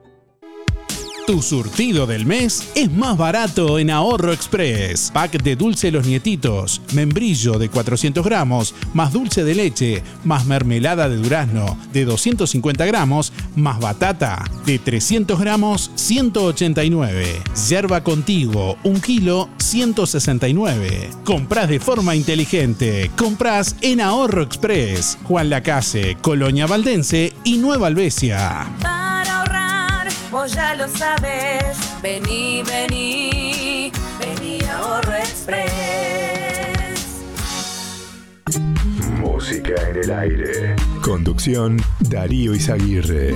Tu 1.31 1.41
surtido 1.41 2.05
del 2.07 2.25
mes 2.25 2.73
es 2.75 2.91
más 2.91 3.17
barato 3.17 3.79
en 3.79 3.89
Ahorro 3.89 4.33
Express. 4.33 5.11
Pack 5.13 5.41
de 5.41 5.55
dulce 5.55 5.89
Los 5.89 6.05
Nietitos, 6.05 6.81
membrillo 6.91 7.57
de 7.57 7.69
400 7.69 8.25
gramos, 8.25 8.75
más 8.93 9.13
dulce 9.13 9.45
de 9.45 9.55
leche, 9.55 10.03
más 10.25 10.45
mermelada 10.45 11.07
de 11.07 11.15
durazno 11.15 11.77
de 11.93 12.03
250 12.03 12.85
gramos, 12.85 13.31
más 13.55 13.79
batata 13.79 14.43
de 14.65 14.77
300 14.77 15.39
gramos, 15.39 15.91
189. 15.95 17.41
Yerba 17.69 18.03
contigo, 18.03 18.77
1 18.83 18.99
kilo, 18.99 19.47
169. 19.57 21.11
Comprás 21.23 21.69
de 21.69 21.79
forma 21.79 22.13
inteligente. 22.13 23.09
Comprás 23.15 23.77
en 23.79 24.01
Ahorro 24.01 24.43
Express. 24.43 25.17
Juan 25.23 25.49
Lacase, 25.49 26.17
Colonia 26.19 26.67
Valdense 26.67 27.31
y 27.45 27.57
Nueva 27.57 27.87
Albesia. 27.87 28.67
Vos 30.31 30.53
ya 30.53 30.75
lo 30.75 30.87
sabes. 30.87 31.77
Vení, 32.01 32.63
vení, 32.63 33.91
vení 34.17 34.59
Ahorro 34.69 35.13
Express. 35.13 35.67
Música 39.19 39.73
en 39.89 39.97
el 39.97 40.11
aire. 40.11 40.75
Conducción 41.01 41.81
Darío 41.99 42.55
Izaguirre. 42.55 43.35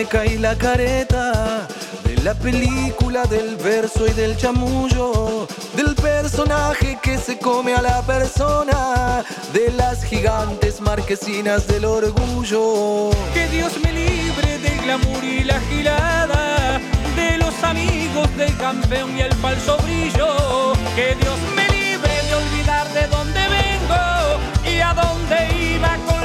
Y 0.00 0.38
la 0.38 0.56
careta, 0.56 1.68
de 2.04 2.16
la 2.22 2.32
película, 2.32 3.24
del 3.24 3.56
verso 3.56 4.06
y 4.06 4.12
del 4.14 4.34
chamullo, 4.34 5.46
del 5.76 5.94
personaje 5.94 6.98
que 7.02 7.18
se 7.18 7.38
come 7.38 7.74
a 7.74 7.82
la 7.82 8.00
persona, 8.00 9.22
de 9.52 9.70
las 9.72 10.02
gigantes 10.02 10.80
marquesinas 10.80 11.66
del 11.66 11.84
orgullo. 11.84 13.10
Que 13.34 13.46
Dios 13.48 13.74
me 13.82 13.92
libre 13.92 14.58
del 14.60 14.80
glamour 14.80 15.22
y 15.22 15.44
la 15.44 15.60
gilada, 15.68 16.80
de 17.14 17.36
los 17.36 17.62
amigos 17.62 18.34
del 18.38 18.56
campeón 18.56 19.14
y 19.18 19.20
el 19.20 19.34
falso 19.34 19.76
brillo. 19.84 20.72
Que 20.96 21.14
Dios 21.20 21.38
me 21.54 21.68
libre 21.68 22.14
de 22.26 22.34
olvidar 22.34 22.88
de 22.94 23.06
dónde 23.06 23.40
vengo 23.58 24.74
y 24.74 24.80
a 24.80 24.94
dónde 24.94 25.74
iba 25.74 25.94
con 26.06 26.19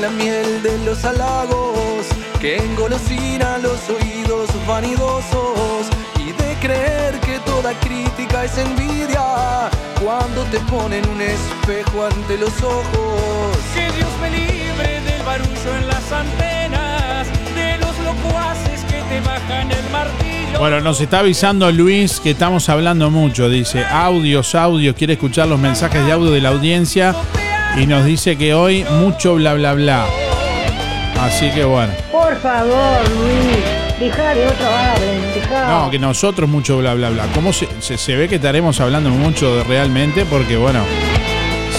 la 0.00 0.08
miel 0.08 0.62
de 0.62 0.78
los 0.86 1.04
halagos, 1.04 2.06
que 2.40 2.56
engolosina 2.56 3.58
los 3.58 3.80
oídos 3.90 4.48
vanidosos 4.66 5.88
y 6.18 6.32
de 6.32 6.54
creer 6.60 7.20
que 7.20 7.38
toda 7.40 7.74
crítica 7.80 8.44
es 8.44 8.56
envidia 8.56 9.68
cuando 10.02 10.42
te 10.44 10.58
ponen 10.60 11.06
un 11.06 11.20
espejo 11.20 12.06
ante 12.06 12.38
los 12.38 12.62
ojos. 12.62 13.58
Que 13.74 13.92
Dios 13.92 14.08
me 14.22 14.30
libre 14.30 15.00
del 15.02 15.22
barullo 15.22 15.76
en 15.78 15.86
las 15.86 16.12
antenas, 16.12 17.26
de 17.54 17.76
los 17.78 17.98
locuaces 17.98 18.80
que 18.84 19.02
te 19.02 19.20
bajan 19.20 19.70
el 19.70 19.90
martillo. 19.90 20.58
Bueno, 20.58 20.80
nos 20.80 21.00
está 21.00 21.18
avisando 21.18 21.70
Luis 21.70 22.20
que 22.20 22.30
estamos 22.30 22.70
hablando 22.70 23.10
mucho. 23.10 23.50
Dice 23.50 23.84
audios, 23.84 24.54
audios, 24.54 24.96
quiere 24.96 25.14
escuchar 25.14 25.48
los 25.48 25.58
mensajes 25.58 26.06
de 26.06 26.12
audio 26.12 26.30
de 26.30 26.40
la 26.40 26.48
audiencia 26.48 27.14
y 27.76 27.86
nos 27.86 28.04
dice 28.04 28.36
que 28.36 28.54
hoy 28.54 28.84
mucho 28.84 29.34
bla 29.34 29.54
bla 29.54 29.74
bla. 29.74 30.06
Así 31.20 31.50
que 31.50 31.64
bueno. 31.64 31.92
Por 32.10 32.36
favor, 32.40 32.98
Luis, 33.18 33.58
deja 33.98 34.34
de 34.34 34.46
otro 34.46 34.66
hablen, 34.66 35.20
dejá. 35.34 35.66
No, 35.68 35.90
que 35.90 35.98
nosotros 35.98 36.48
mucho 36.48 36.78
bla 36.78 36.94
bla 36.94 37.10
bla. 37.10 37.26
¿Cómo 37.34 37.52
se, 37.52 37.68
se- 37.80 37.98
se 37.98 38.16
ve 38.16 38.28
que 38.28 38.36
estaremos 38.36 38.80
hablando 38.80 39.10
mucho 39.10 39.56
de- 39.56 39.64
realmente? 39.64 40.24
Porque 40.24 40.56
bueno, 40.56 40.80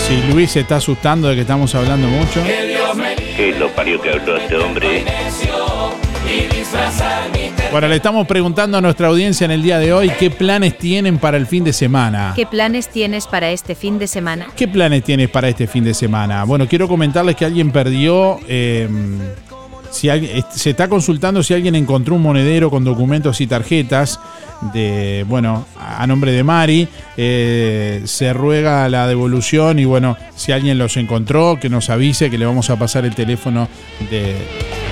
si 0.07 0.21
Luis 0.31 0.51
se 0.51 0.59
está 0.61 0.75
asustando 0.77 1.27
de 1.29 1.35
que 1.35 1.41
estamos 1.41 1.73
hablando 1.75 2.07
mucho. 2.07 2.41
¿Qué 2.43 3.55
lo 3.57 3.69
parió 3.69 3.99
que 3.99 4.11
habló 4.11 4.37
este 4.37 4.55
hombre? 4.57 5.03
Bueno, 7.71 7.87
le 7.87 7.95
estamos 7.95 8.27
preguntando 8.27 8.77
a 8.77 8.81
nuestra 8.81 9.07
audiencia 9.07 9.45
en 9.45 9.51
el 9.51 9.61
día 9.63 9.79
de 9.79 9.93
hoy 9.93 10.11
qué 10.19 10.29
planes 10.29 10.77
tienen 10.77 11.17
para 11.19 11.37
el 11.37 11.47
fin 11.47 11.63
de 11.63 11.71
semana. 11.71 12.33
¿Qué 12.35 12.45
planes 12.45 12.89
tienes 12.89 13.27
para 13.27 13.49
este 13.51 13.75
fin 13.75 13.97
de 13.97 14.07
semana? 14.07 14.47
¿Qué 14.55 14.67
planes 14.67 15.03
tienes 15.03 15.29
para 15.29 15.47
este 15.47 15.67
fin 15.67 15.83
de 15.85 15.93
semana? 15.93 16.43
Bueno, 16.43 16.67
quiero 16.67 16.87
comentarles 16.89 17.35
que 17.37 17.45
alguien 17.45 17.71
perdió. 17.71 18.39
eh, 18.47 18.89
si 19.89 20.07
est- 20.09 20.51
se 20.51 20.69
está 20.69 20.87
consultando 20.87 21.43
si 21.43 21.53
alguien 21.53 21.75
encontró 21.75 22.15
un 22.15 22.21
monedero 22.21 22.69
con 22.69 22.85
documentos 22.85 23.41
y 23.41 23.47
tarjetas 23.47 24.19
de, 24.73 25.25
bueno, 25.27 25.65
a 25.77 26.03
a 26.03 26.07
nombre 26.07 26.31
de 26.31 26.43
Mari. 26.43 26.87
Eh, 27.17 28.01
se 28.05 28.31
ruega 28.33 28.87
la 28.89 29.05
devolución 29.07 29.79
y 29.79 29.85
bueno, 29.85 30.17
si 30.35 30.51
alguien 30.53 30.77
los 30.77 30.95
encontró, 30.97 31.57
que 31.59 31.69
nos 31.69 31.89
avise, 31.89 32.29
que 32.29 32.37
le 32.37 32.45
vamos 32.45 32.69
a 32.69 32.77
pasar 32.77 33.03
el 33.05 33.15
teléfono 33.15 33.67
de, 34.09 34.35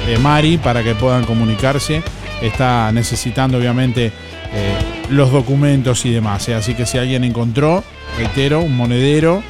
de 0.07 0.17
Mari 0.17 0.57
para 0.57 0.83
que 0.83 0.95
puedan 0.95 1.25
comunicarse. 1.25 2.03
Está 2.41 2.91
necesitando 2.91 3.57
obviamente 3.57 4.11
eh, 4.53 4.77
los 5.09 5.31
documentos 5.31 6.05
y 6.05 6.11
demás. 6.11 6.47
eh. 6.49 6.55
Así 6.55 6.73
que 6.73 6.85
si 6.85 6.97
alguien 6.97 7.23
encontró, 7.23 7.83
reitero, 8.17 8.61
un 8.61 8.75
monedero 8.75 9.43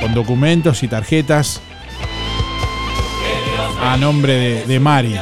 con 0.00 0.14
documentos 0.14 0.82
y 0.82 0.88
tarjetas 0.88 1.62
a 3.82 3.96
nombre 3.96 4.34
de, 4.34 4.66
de 4.66 4.80
Mari. 4.80 5.16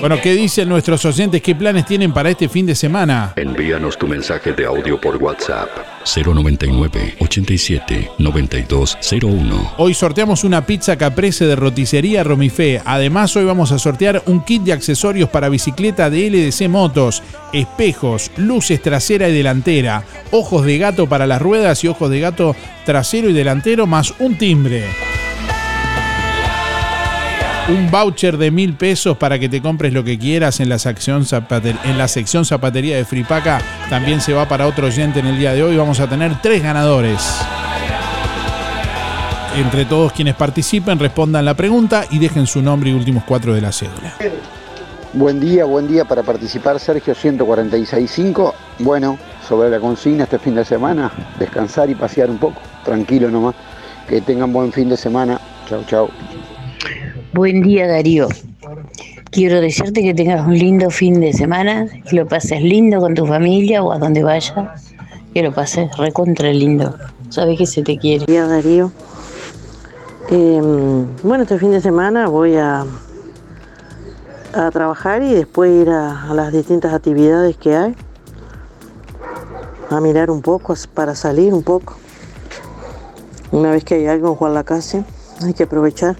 Bueno, 0.00 0.18
¿qué 0.22 0.32
dicen 0.32 0.66
nuestros 0.66 1.04
oyentes? 1.04 1.42
¿Qué 1.42 1.54
planes 1.54 1.84
tienen 1.84 2.10
para 2.10 2.30
este 2.30 2.48
fin 2.48 2.64
de 2.64 2.74
semana? 2.74 3.34
Envíanos 3.36 3.98
tu 3.98 4.08
mensaje 4.08 4.54
de 4.54 4.64
audio 4.64 4.98
por 4.98 5.16
WhatsApp 5.18 5.68
099 6.16 7.16
87 7.18 8.12
9201. 8.18 9.74
Hoy 9.76 9.92
sorteamos 9.92 10.42
una 10.42 10.64
pizza 10.64 10.96
caprese 10.96 11.44
de 11.44 11.54
roticería 11.54 12.24
Romifé. 12.24 12.80
Además, 12.82 13.36
hoy 13.36 13.44
vamos 13.44 13.72
a 13.72 13.78
sortear 13.78 14.22
un 14.24 14.42
kit 14.42 14.62
de 14.62 14.72
accesorios 14.72 15.28
para 15.28 15.50
bicicleta 15.50 16.08
de 16.08 16.30
LDC 16.30 16.70
Motos, 16.70 17.22
espejos, 17.52 18.30
luces 18.38 18.80
trasera 18.80 19.28
y 19.28 19.34
delantera, 19.34 20.04
ojos 20.30 20.64
de 20.64 20.78
gato 20.78 21.10
para 21.10 21.26
las 21.26 21.42
ruedas 21.42 21.84
y 21.84 21.88
ojos 21.88 22.08
de 22.08 22.20
gato 22.20 22.56
trasero 22.86 23.28
y 23.28 23.34
delantero, 23.34 23.86
más 23.86 24.14
un 24.18 24.38
timbre. 24.38 24.86
Un 27.68 27.90
voucher 27.90 28.36
de 28.36 28.50
mil 28.50 28.74
pesos 28.74 29.16
para 29.16 29.38
que 29.38 29.48
te 29.48 29.62
compres 29.62 29.92
lo 29.92 30.02
que 30.02 30.18
quieras 30.18 30.60
en 30.60 30.68
la 30.68 30.78
sección, 30.78 31.24
zapatería 31.24 32.96
de 32.96 33.04
Fripaca. 33.04 33.60
También 33.88 34.20
se 34.20 34.32
va 34.32 34.48
para 34.48 34.66
otro 34.66 34.86
oyente 34.86 35.20
en 35.20 35.26
el 35.26 35.38
día 35.38 35.52
de 35.52 35.62
hoy. 35.62 35.76
Vamos 35.76 36.00
a 36.00 36.08
tener 36.08 36.40
tres 36.42 36.62
ganadores. 36.62 37.20
Entre 39.56 39.84
todos 39.84 40.12
quienes 40.12 40.34
participen, 40.34 40.98
respondan 40.98 41.44
la 41.44 41.54
pregunta 41.54 42.04
y 42.10 42.18
dejen 42.18 42.46
su 42.46 42.62
nombre 42.62 42.90
y 42.90 42.92
últimos 42.92 43.24
cuatro 43.24 43.54
de 43.54 43.60
la 43.60 43.72
cédula. 43.72 44.14
Buen 45.12 45.40
día, 45.40 45.64
buen 45.64 45.88
día 45.88 46.04
para 46.04 46.22
participar, 46.22 46.78
Sergio 46.78 47.14
1465. 47.14 48.54
Bueno, 48.78 49.18
sobre 49.48 49.68
la 49.68 49.80
consigna 49.80 50.24
este 50.24 50.38
fin 50.38 50.54
de 50.54 50.64
semana, 50.64 51.10
descansar 51.38 51.90
y 51.90 51.96
pasear 51.96 52.30
un 52.30 52.38
poco, 52.38 52.60
tranquilo 52.84 53.28
nomás. 53.28 53.54
Que 54.08 54.20
tengan 54.20 54.52
buen 54.52 54.72
fin 54.72 54.88
de 54.88 54.96
semana. 54.96 55.40
Chau, 55.68 55.84
chau. 55.84 56.10
Buen 57.32 57.62
día 57.62 57.86
Darío. 57.86 58.26
Quiero 59.30 59.60
desearte 59.60 60.02
que 60.02 60.12
tengas 60.14 60.44
un 60.44 60.58
lindo 60.58 60.90
fin 60.90 61.20
de 61.20 61.32
semana, 61.32 61.86
que 62.08 62.16
lo 62.16 62.26
pases 62.26 62.60
lindo 62.60 62.98
con 62.98 63.14
tu 63.14 63.24
familia 63.24 63.84
o 63.84 63.92
a 63.92 63.98
donde 63.98 64.24
vayas, 64.24 64.52
que 65.32 65.40
lo 65.40 65.54
pases 65.54 65.96
recontra 65.96 66.50
lindo. 66.50 66.96
Sabes 67.28 67.56
que 67.56 67.66
se 67.66 67.82
te 67.82 67.98
quiere. 67.98 68.24
Buen 68.24 68.34
día 68.34 68.46
Darío. 68.48 68.90
Eh, 70.28 70.60
bueno, 71.22 71.44
este 71.44 71.56
fin 71.60 71.70
de 71.70 71.80
semana 71.80 72.26
voy 72.26 72.56
a, 72.56 72.84
a 74.52 74.70
trabajar 74.72 75.22
y 75.22 75.32
después 75.32 75.70
ir 75.70 75.90
a, 75.90 76.30
a 76.30 76.34
las 76.34 76.52
distintas 76.52 76.92
actividades 76.92 77.56
que 77.56 77.76
hay. 77.76 77.94
A 79.88 80.00
mirar 80.00 80.32
un 80.32 80.42
poco, 80.42 80.74
para 80.94 81.14
salir 81.14 81.54
un 81.54 81.62
poco. 81.62 81.96
Una 83.52 83.70
vez 83.70 83.84
que 83.84 83.94
hay 83.94 84.06
algo 84.08 84.30
en 84.30 84.34
Juan 84.34 84.54
Lacase, 84.54 85.04
hay 85.42 85.54
que 85.54 85.62
aprovechar. 85.62 86.16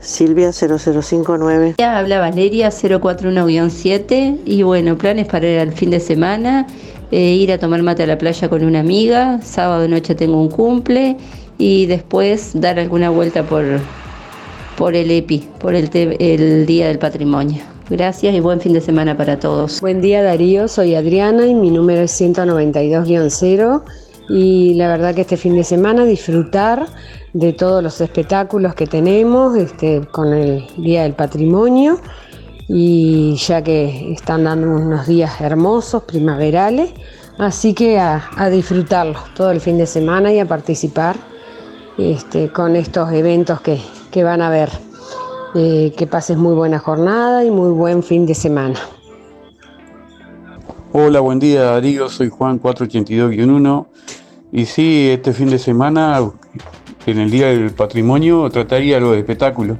Silvia 0.00 0.52
0059. 0.52 1.74
Habla 1.78 2.20
Valeria 2.20 2.70
041-7 2.70 4.38
y 4.44 4.62
bueno, 4.62 4.96
planes 4.96 5.26
para 5.26 5.46
ir 5.48 5.58
al 5.60 5.72
fin 5.72 5.90
de 5.90 6.00
semana, 6.00 6.66
eh, 7.10 7.20
ir 7.34 7.52
a 7.52 7.58
tomar 7.58 7.82
mate 7.82 8.02
a 8.04 8.06
la 8.06 8.18
playa 8.18 8.48
con 8.48 8.64
una 8.64 8.80
amiga, 8.80 9.40
sábado 9.42 9.86
noche 9.88 10.14
tengo 10.14 10.40
un 10.40 10.48
cumple 10.48 11.16
y 11.58 11.86
después 11.86 12.52
dar 12.54 12.78
alguna 12.78 13.10
vuelta 13.10 13.42
por, 13.42 13.64
por 14.76 14.94
el 14.94 15.10
EPI, 15.10 15.48
por 15.58 15.74
el, 15.74 15.90
te- 15.90 16.16
el 16.34 16.64
Día 16.66 16.88
del 16.88 16.98
Patrimonio. 16.98 17.62
Gracias 17.90 18.32
y 18.34 18.40
buen 18.40 18.60
fin 18.60 18.72
de 18.72 18.80
semana 18.80 19.16
para 19.16 19.38
todos. 19.38 19.80
Buen 19.80 20.00
día 20.00 20.22
Darío, 20.22 20.68
soy 20.68 20.94
Adriana 20.94 21.44
y 21.46 21.54
mi 21.54 21.70
número 21.70 22.02
es 22.02 22.20
192-0 22.20 23.82
y 24.28 24.74
la 24.74 24.86
verdad 24.88 25.12
que 25.14 25.22
este 25.22 25.36
fin 25.36 25.56
de 25.56 25.64
semana 25.64 26.04
disfrutar 26.04 26.86
de 27.32 27.52
todos 27.52 27.82
los 27.82 28.00
espectáculos 28.00 28.74
que 28.74 28.86
tenemos 28.86 29.56
este, 29.56 30.06
con 30.10 30.32
el 30.32 30.66
Día 30.76 31.02
del 31.04 31.14
Patrimonio 31.14 32.00
y 32.68 33.36
ya 33.36 33.62
que 33.62 34.12
están 34.12 34.44
dando 34.44 34.68
unos 34.68 35.06
días 35.06 35.40
hermosos, 35.40 36.04
primaverales, 36.04 36.92
así 37.38 37.74
que 37.74 37.98
a, 37.98 38.22
disfrutarlos 38.50 39.34
todo 39.34 39.50
el 39.50 39.60
fin 39.60 39.78
de 39.78 39.86
semana 39.86 40.32
y 40.32 40.38
a 40.38 40.46
participar 40.46 41.16
este, 41.98 42.50
con 42.52 42.76
estos 42.76 43.12
eventos 43.12 43.60
que, 43.60 43.80
que 44.10 44.24
van 44.24 44.42
a 44.42 44.48
haber. 44.48 44.70
Eh, 45.52 45.92
que 45.96 46.06
pases 46.06 46.36
muy 46.36 46.54
buena 46.54 46.78
jornada 46.78 47.44
y 47.44 47.50
muy 47.50 47.72
buen 47.72 48.04
fin 48.04 48.24
de 48.24 48.36
semana. 48.36 48.78
Hola, 50.92 51.18
buen 51.18 51.40
día 51.40 51.62
Darío, 51.62 52.08
soy 52.08 52.28
Juan 52.28 52.60
482-1 52.60 53.86
y 54.52 54.66
sí, 54.66 55.08
este 55.10 55.32
fin 55.32 55.50
de 55.50 55.58
semana, 55.58 56.20
en 57.06 57.18
el 57.18 57.30
Día 57.30 57.48
del 57.48 57.70
Patrimonio, 57.70 58.48
trataría 58.50 59.00
lo 59.00 59.12
de 59.12 59.20
espectáculo. 59.20 59.78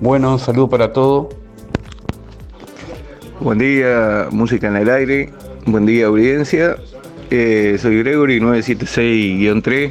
Bueno, 0.00 0.32
un 0.32 0.38
saludo 0.38 0.68
para 0.68 0.92
todos. 0.92 1.28
Buen 3.40 3.58
día, 3.58 4.28
música 4.30 4.68
en 4.68 4.76
el 4.76 4.90
aire. 4.90 5.30
Buen 5.66 5.86
día, 5.86 6.06
audiencia. 6.06 6.76
Eh, 7.30 7.76
soy 7.80 7.98
Gregory 7.98 8.38
976-3 8.40 9.90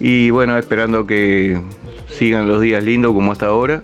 Y 0.00 0.30
bueno, 0.30 0.56
esperando 0.56 1.06
que 1.06 1.60
sigan 2.08 2.48
los 2.48 2.60
días 2.60 2.84
lindos 2.84 3.12
como 3.12 3.32
hasta 3.32 3.46
ahora. 3.46 3.82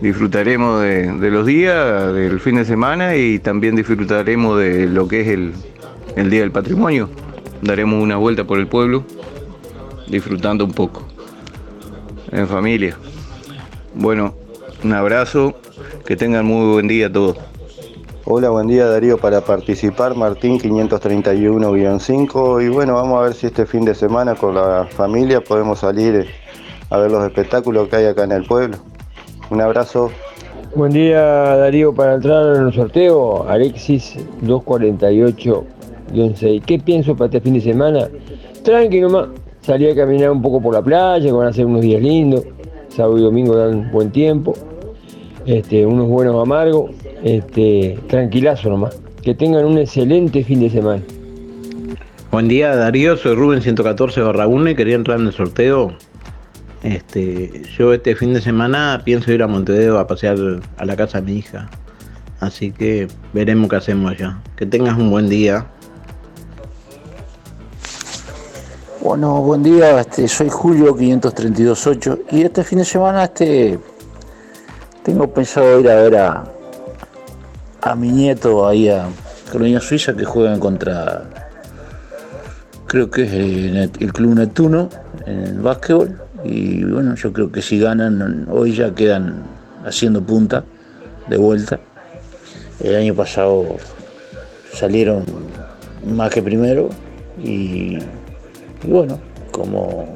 Disfrutaremos 0.00 0.82
de, 0.82 1.12
de 1.12 1.30
los 1.30 1.46
días, 1.46 2.12
del 2.12 2.38
fin 2.38 2.56
de 2.56 2.64
semana 2.64 3.16
y 3.16 3.38
también 3.38 3.76
disfrutaremos 3.76 4.58
de 4.58 4.86
lo 4.86 5.08
que 5.08 5.22
es 5.22 5.28
el, 5.28 5.52
el 6.16 6.30
Día 6.30 6.40
del 6.40 6.52
Patrimonio. 6.52 7.08
Daremos 7.62 8.02
una 8.02 8.16
vuelta 8.16 8.44
por 8.44 8.58
el 8.58 8.66
pueblo, 8.66 9.04
disfrutando 10.08 10.64
un 10.64 10.72
poco, 10.72 11.02
en 12.32 12.48
familia. 12.48 12.96
Bueno, 13.94 14.34
un 14.84 14.92
abrazo, 14.92 15.54
que 16.04 16.16
tengan 16.16 16.44
muy 16.46 16.72
buen 16.72 16.88
día 16.88 17.12
todos. 17.12 17.36
Hola, 18.24 18.50
buen 18.50 18.66
día 18.66 18.86
Darío 18.86 19.18
para 19.18 19.40
participar, 19.40 20.16
Martín 20.16 20.58
531-5 20.58 22.64
y 22.64 22.68
bueno, 22.68 22.94
vamos 22.94 23.20
a 23.20 23.22
ver 23.22 23.34
si 23.34 23.46
este 23.46 23.66
fin 23.66 23.84
de 23.84 23.94
semana 23.94 24.34
con 24.34 24.56
la 24.56 24.88
familia 24.90 25.40
podemos 25.40 25.78
salir 25.78 26.26
a 26.90 26.98
ver 26.98 27.12
los 27.12 27.24
espectáculos 27.24 27.88
que 27.88 27.96
hay 27.96 28.06
acá 28.06 28.24
en 28.24 28.32
el 28.32 28.44
pueblo. 28.44 28.78
Un 29.50 29.60
abrazo. 29.60 30.10
Buen 30.74 30.92
día 30.92 31.20
Darío, 31.20 31.94
para 31.94 32.14
entrar 32.14 32.56
en 32.56 32.66
el 32.66 32.72
sorteo, 32.72 33.48
Alexis 33.48 34.16
248-6. 34.42 36.62
¿Qué 36.66 36.80
pienso 36.80 37.14
para 37.14 37.26
este 37.26 37.40
fin 37.40 37.54
de 37.54 37.60
semana? 37.60 38.08
Tranqui 38.64 39.00
nomás, 39.00 39.28
salí 39.66 39.90
a 39.90 39.96
caminar 39.96 40.30
un 40.30 40.40
poco 40.40 40.62
por 40.62 40.72
la 40.72 40.80
playa, 40.82 41.26
que 41.26 41.32
van 41.32 41.48
a 41.48 41.52
ser 41.52 41.66
unos 41.66 41.82
días 41.82 42.00
lindos, 42.00 42.44
sábado 42.88 43.18
y 43.18 43.22
domingo 43.22 43.56
dan 43.56 43.90
buen 43.90 44.12
tiempo, 44.12 44.54
este, 45.44 45.84
unos 45.84 46.06
buenos 46.06 46.40
amargos, 46.40 46.92
este, 47.24 47.98
tranquilazo 48.06 48.70
nomás. 48.70 49.00
Que 49.22 49.34
tengan 49.34 49.64
un 49.64 49.76
excelente 49.78 50.44
fin 50.44 50.60
de 50.60 50.70
semana. 50.70 51.02
Buen 52.30 52.46
día 52.46 52.76
Darío, 52.76 53.16
soy 53.16 53.34
Rubén 53.34 53.60
114 53.60 54.20
barra 54.20 54.46
1 54.46 54.70
y 54.70 54.74
quería 54.76 54.94
entrar 54.94 55.18
en 55.18 55.26
el 55.26 55.32
sorteo. 55.32 55.92
Este, 56.84 57.62
yo 57.76 57.92
este 57.92 58.14
fin 58.14 58.34
de 58.34 58.40
semana 58.40 59.02
pienso 59.04 59.32
ir 59.32 59.42
a 59.42 59.48
Montevideo 59.48 59.98
a 59.98 60.06
pasear 60.06 60.36
a 60.76 60.84
la 60.84 60.94
casa 60.94 61.20
de 61.20 61.32
mi 61.32 61.38
hija. 61.38 61.68
Así 62.38 62.70
que 62.70 63.08
veremos 63.32 63.68
qué 63.68 63.76
hacemos 63.76 64.12
allá. 64.12 64.38
Que 64.54 64.64
tengas 64.64 64.96
un 64.96 65.10
buen 65.10 65.28
día. 65.28 65.66
Bueno, 69.06 69.40
buen 69.40 69.62
día, 69.62 70.00
este, 70.00 70.26
soy 70.26 70.48
Julio 70.48 70.86
5328 70.98 72.18
y 72.32 72.42
este 72.42 72.64
fin 72.64 72.78
de 72.78 72.84
semana 72.84 73.22
este, 73.22 73.78
tengo 75.04 75.32
pensado 75.32 75.78
ir 75.78 75.88
a 75.88 75.94
ver 75.94 76.16
a, 76.16 77.94
mi 77.94 78.10
nieto 78.10 78.66
ahí 78.66 78.88
a 78.88 79.06
Colonia 79.52 79.78
Suiza 79.78 80.12
que 80.12 80.24
juegan 80.24 80.58
contra, 80.58 81.22
creo 82.88 83.08
que 83.08 83.22
es 83.22 83.32
el, 83.32 83.92
el 84.00 84.12
Club 84.12 84.34
Neptuno 84.34 84.88
en 85.24 85.38
el 85.38 85.60
básquetbol 85.60 86.20
y 86.42 86.82
bueno, 86.82 87.14
yo 87.14 87.32
creo 87.32 87.52
que 87.52 87.62
si 87.62 87.78
ganan 87.78 88.48
hoy 88.50 88.74
ya 88.74 88.92
quedan 88.92 89.44
haciendo 89.84 90.20
punta 90.20 90.64
de 91.28 91.36
vuelta. 91.36 91.78
El 92.80 92.96
año 92.96 93.14
pasado 93.14 93.76
salieron 94.74 95.24
más 96.04 96.30
que 96.30 96.42
primero 96.42 96.88
y 97.40 98.00
y 98.86 98.90
bueno, 98.90 99.18
como 99.50 100.06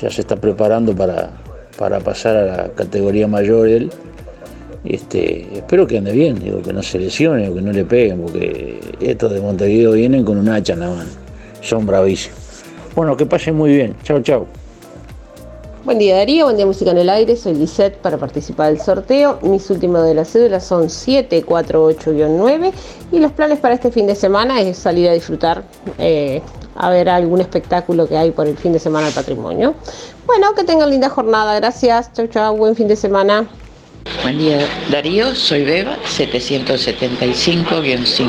ya 0.00 0.10
se 0.10 0.22
está 0.22 0.36
preparando 0.36 0.94
para, 0.94 1.30
para 1.76 2.00
pasar 2.00 2.36
a 2.36 2.56
la 2.56 2.68
categoría 2.70 3.26
mayor 3.26 3.68
él, 3.68 3.90
este, 4.84 5.58
espero 5.58 5.86
que 5.86 5.98
ande 5.98 6.12
bien, 6.12 6.38
digo, 6.38 6.62
que 6.62 6.72
no 6.72 6.82
se 6.82 6.98
lesione 6.98 7.48
o 7.48 7.54
que 7.54 7.60
no 7.60 7.72
le 7.72 7.84
peguen, 7.84 8.20
porque 8.20 8.78
estos 9.00 9.32
de 9.32 9.40
Montevideo 9.40 9.92
vienen 9.92 10.24
con 10.24 10.38
un 10.38 10.48
hacha 10.48 10.74
en 10.74 10.80
la 10.80 10.88
mano. 10.88 11.10
Son 11.60 11.84
bravísimos. 11.84 12.38
Bueno, 12.94 13.16
que 13.16 13.26
pasen 13.26 13.54
muy 13.56 13.74
bien. 13.74 13.94
Chao, 14.02 14.20
chao. 14.22 14.46
Buen 15.88 15.98
día 15.98 16.16
Darío, 16.16 16.44
buen 16.44 16.58
día 16.58 16.66
Música 16.66 16.90
en 16.90 16.98
el 16.98 17.08
Aire, 17.08 17.34
soy 17.34 17.54
Lisette 17.54 17.96
para 17.96 18.18
participar 18.18 18.68
del 18.68 18.78
sorteo. 18.78 19.38
Mis 19.40 19.70
últimos 19.70 20.04
de 20.04 20.12
las 20.12 20.30
cédulas 20.30 20.66
son 20.66 20.88
748-9 20.88 22.72
y 23.10 23.18
los 23.18 23.32
planes 23.32 23.58
para 23.58 23.72
este 23.72 23.90
fin 23.90 24.06
de 24.06 24.14
semana 24.14 24.60
es 24.60 24.76
salir 24.76 25.08
a 25.08 25.14
disfrutar, 25.14 25.64
eh, 25.96 26.42
a 26.76 26.90
ver 26.90 27.08
algún 27.08 27.40
espectáculo 27.40 28.06
que 28.06 28.18
hay 28.18 28.32
por 28.32 28.46
el 28.46 28.58
fin 28.58 28.74
de 28.74 28.78
semana 28.78 29.06
del 29.06 29.14
patrimonio. 29.14 29.76
Bueno, 30.26 30.54
que 30.54 30.62
tengan 30.62 30.90
linda 30.90 31.08
jornada, 31.08 31.54
gracias, 31.54 32.12
chao 32.12 32.26
chao, 32.26 32.54
buen 32.54 32.76
fin 32.76 32.86
de 32.86 32.96
semana. 32.96 33.48
Buen 34.22 34.36
día 34.36 34.58
Darío, 34.90 35.34
soy 35.34 35.64
Beba, 35.64 35.96
775-5. 36.04 38.28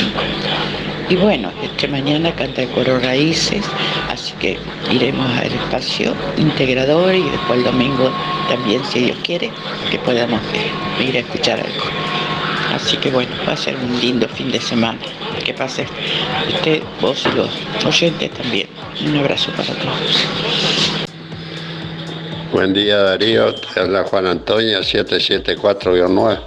Y 1.09 1.17
bueno, 1.17 1.51
este 1.61 1.89
mañana 1.89 2.33
canta 2.35 2.61
el 2.61 2.69
coro 2.69 2.99
Raíces, 2.99 3.65
que 4.39 4.57
iremos 4.91 5.29
al 5.37 5.51
espacio 5.51 6.15
integrador 6.37 7.13
y 7.13 7.29
después 7.29 7.59
el 7.59 7.65
domingo 7.65 8.11
también, 8.47 8.83
si 8.85 8.99
Dios 8.99 9.17
quiere, 9.23 9.51
que 9.91 9.99
podamos 9.99 10.41
ir 10.99 11.15
a 11.17 11.19
escuchar 11.19 11.59
algo. 11.59 11.83
Así 12.73 12.97
que 12.97 13.11
bueno, 13.11 13.31
va 13.47 13.53
a 13.53 13.57
ser 13.57 13.75
un 13.75 13.99
lindo 13.99 14.27
fin 14.29 14.51
de 14.51 14.59
semana. 14.61 14.99
Que 15.43 15.53
pase 15.53 15.85
usted, 16.47 16.81
vos 17.01 17.25
y 17.25 17.35
los 17.35 17.49
oyentes 17.85 18.31
también. 18.31 18.67
Un 19.05 19.17
abrazo 19.17 19.51
para 19.51 19.73
todos. 19.73 21.09
Buen 22.51 22.73
día 22.73 22.97
Darío, 22.97 23.53
te 23.53 23.79
habla 23.79 24.03
Juan 24.05 24.27
Antonio 24.27 24.79
774-9. 24.79 26.39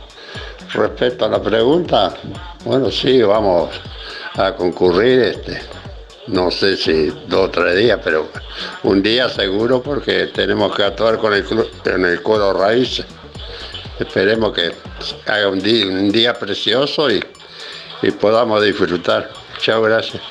Respecto 0.74 1.24
a 1.26 1.28
la 1.28 1.42
pregunta, 1.42 2.14
bueno 2.64 2.90
sí, 2.90 3.22
vamos 3.22 3.70
a 4.34 4.54
concurrir 4.54 5.20
este. 5.20 5.81
No 6.28 6.52
sé 6.52 6.76
si 6.76 7.06
dos 7.26 7.48
o 7.48 7.50
tres 7.50 7.76
días, 7.76 7.98
pero 8.02 8.28
un 8.84 9.02
día 9.02 9.28
seguro 9.28 9.82
porque 9.82 10.28
tenemos 10.28 10.74
que 10.74 10.84
actuar 10.84 11.18
con 11.18 11.34
el, 11.34 11.44
con 11.44 12.04
el 12.04 12.22
coro 12.22 12.52
raíces. 12.52 13.04
Esperemos 13.98 14.52
que 14.52 14.72
haga 15.26 15.48
un 15.48 15.58
día, 15.60 15.86
un 15.86 16.12
día 16.12 16.34
precioso 16.34 17.10
y, 17.10 17.22
y 18.02 18.10
podamos 18.12 18.62
disfrutar. 18.64 19.30
Chao, 19.58 19.82
gracias. 19.82 20.22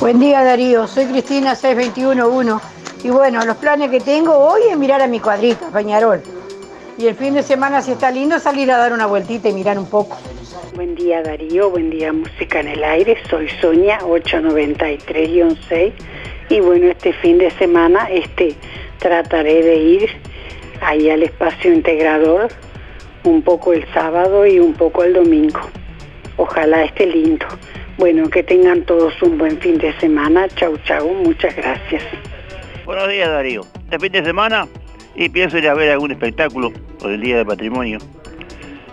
Buen 0.00 0.18
día 0.18 0.42
Darío, 0.42 0.86
soy 0.88 1.06
Cristina 1.06 1.54
6211 1.54 2.64
y 3.04 3.10
bueno, 3.10 3.44
los 3.44 3.56
planes 3.58 3.90
que 3.90 4.00
tengo 4.00 4.34
hoy 4.36 4.62
es 4.70 4.78
mirar 4.78 5.02
a 5.02 5.06
mi 5.06 5.20
cuadrita, 5.20 5.68
Peñarol. 5.68 6.22
Y 6.96 7.06
el 7.06 7.16
fin 7.16 7.34
de 7.34 7.42
semana 7.42 7.82
si 7.82 7.92
está 7.92 8.10
lindo 8.10 8.38
salir 8.38 8.70
a 8.72 8.78
dar 8.78 8.92
una 8.92 9.06
vueltita 9.06 9.48
y 9.48 9.52
mirar 9.52 9.78
un 9.78 9.86
poco. 9.86 10.16
Buen 10.70 10.94
día 10.94 11.22
Darío, 11.22 11.68
buen 11.68 11.90
día 11.90 12.12
Música 12.14 12.60
en 12.60 12.68
el 12.68 12.82
Aire, 12.82 13.18
soy 13.28 13.48
Sonia 13.60 13.98
893-6 14.00 15.92
y 16.48 16.60
bueno, 16.60 16.86
este 16.86 17.12
fin 17.12 17.36
de 17.36 17.50
semana 17.50 18.08
este, 18.10 18.54
trataré 18.98 19.62
de 19.62 19.76
ir 19.76 20.10
ahí 20.80 21.10
al 21.10 21.22
espacio 21.24 21.72
integrador 21.72 22.48
un 23.24 23.42
poco 23.42 23.74
el 23.74 23.86
sábado 23.92 24.46
y 24.46 24.58
un 24.58 24.72
poco 24.72 25.04
el 25.04 25.12
domingo. 25.12 25.60
Ojalá 26.38 26.84
esté 26.84 27.06
lindo. 27.06 27.46
Bueno, 27.98 28.30
que 28.30 28.42
tengan 28.42 28.82
todos 28.82 29.20
un 29.22 29.36
buen 29.36 29.58
fin 29.58 29.76
de 29.76 29.92
semana. 30.00 30.48
Chau, 30.48 30.78
chau, 30.84 31.12
muchas 31.12 31.54
gracias. 31.54 32.02
Buenos 32.86 33.08
días 33.08 33.28
Darío. 33.28 33.62
Este 33.84 33.98
fin 33.98 34.12
de 34.12 34.24
semana 34.24 34.66
y 35.14 35.28
pienso 35.28 35.58
ir 35.58 35.68
a 35.68 35.74
ver 35.74 35.90
algún 35.90 36.12
espectáculo 36.12 36.72
por 36.98 37.10
el 37.10 37.20
Día 37.20 37.36
del 37.36 37.46
Patrimonio. 37.46 37.98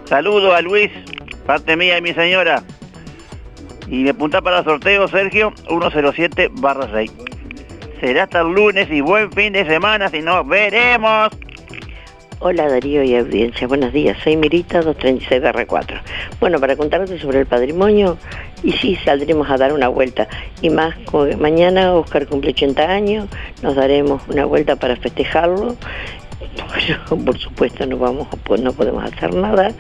Saludo 0.06 0.54
a 0.54 0.62
Luis, 0.62 0.92
parte 1.50 1.76
mía 1.76 1.98
y 1.98 2.02
mi 2.04 2.14
señora. 2.14 2.62
Y 3.88 4.04
me 4.04 4.12
apunta 4.12 4.40
para 4.40 4.60
el 4.60 4.66
sorteo 4.66 5.08
Sergio 5.08 5.52
107 5.68 6.52
barra 6.52 6.88
6. 6.94 7.12
Será 8.00 8.26
hasta 8.26 8.42
el 8.42 8.50
lunes 8.50 8.88
y 8.92 9.02
buen 9.02 9.32
fin 9.32 9.54
de 9.54 9.66
semana, 9.66 10.10
si 10.10 10.22
no, 10.22 10.44
veremos. 10.44 11.30
Hola 12.38 12.70
Darío 12.70 13.02
y 13.02 13.16
audiencia, 13.16 13.66
buenos 13.66 13.92
días, 13.92 14.16
soy 14.24 14.38
Mirita 14.38 14.84
236 14.84 15.66
4. 15.68 15.98
Bueno, 16.40 16.60
para 16.60 16.76
contarte 16.76 17.18
sobre 17.18 17.40
el 17.40 17.48
patrimonio, 17.48 18.20
y 18.62 18.74
sí, 18.74 18.96
saldremos 19.04 19.50
a 19.50 19.58
dar 19.58 19.74
una 19.74 19.88
vuelta. 19.88 20.28
Y 20.62 20.70
más, 20.70 20.94
mañana 21.40 21.96
Oscar 21.96 22.28
cumple 22.28 22.52
80 22.52 22.84
años, 22.84 23.28
nos 23.64 23.76
daremos 23.76 24.22
una 24.28 24.46
vuelta 24.46 24.76
para 24.76 24.96
festejarlo. 24.98 25.76
Bueno, 26.70 27.26
por 27.26 27.38
supuesto 27.38 27.86
no 27.86 27.98
vamos, 27.98 28.28
no 28.60 28.74
podemos 28.74 29.04
hacer 29.04 29.34
nada, 29.34 29.72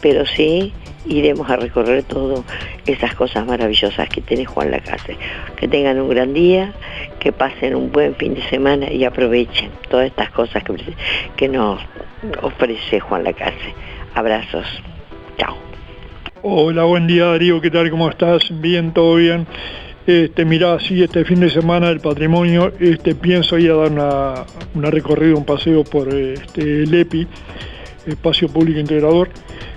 pero 0.00 0.24
sí 0.24 0.72
iremos 1.08 1.48
a 1.50 1.56
recorrer 1.56 2.02
todas 2.04 2.44
esas 2.86 3.14
cosas 3.14 3.46
maravillosas 3.46 4.08
que 4.08 4.20
tiene 4.20 4.44
Juan 4.44 4.70
Lacase. 4.70 5.16
Que 5.56 5.68
tengan 5.68 6.00
un 6.00 6.08
gran 6.08 6.34
día, 6.34 6.72
que 7.18 7.32
pasen 7.32 7.74
un 7.74 7.90
buen 7.90 8.14
fin 8.16 8.34
de 8.34 8.42
semana 8.48 8.90
y 8.92 9.04
aprovechen 9.04 9.70
todas 9.88 10.06
estas 10.06 10.30
cosas 10.30 10.62
que, 10.62 10.74
que 11.36 11.48
nos 11.48 11.80
ofrece 12.42 13.00
Juan 13.00 13.24
Lacase. 13.24 13.74
Abrazos. 14.14 14.66
Chao. 15.38 15.56
Hola, 16.42 16.84
buen 16.84 17.06
día 17.06 17.26
Darío, 17.26 17.60
¿qué 17.60 17.70
tal? 17.70 17.90
¿Cómo 17.90 18.08
estás? 18.08 18.42
Bien, 18.60 18.92
todo 18.92 19.16
bien. 19.16 19.46
Este, 20.08 20.46
mirá, 20.46 20.80
sí, 20.80 21.02
este 21.02 21.22
fin 21.26 21.40
de 21.40 21.50
semana 21.50 21.88
del 21.88 22.00
patrimonio, 22.00 22.72
este, 22.80 23.14
pienso 23.14 23.58
ir 23.58 23.70
a 23.72 23.74
dar 23.74 23.92
una, 23.92 24.34
una 24.74 24.90
recorrida, 24.90 25.36
un 25.36 25.44
paseo 25.44 25.84
por 25.84 26.08
este, 26.08 26.84
el 26.84 26.94
EPI, 26.94 27.26
Espacio 28.08 28.48
Público 28.48 28.80
Integrador. 28.80 29.30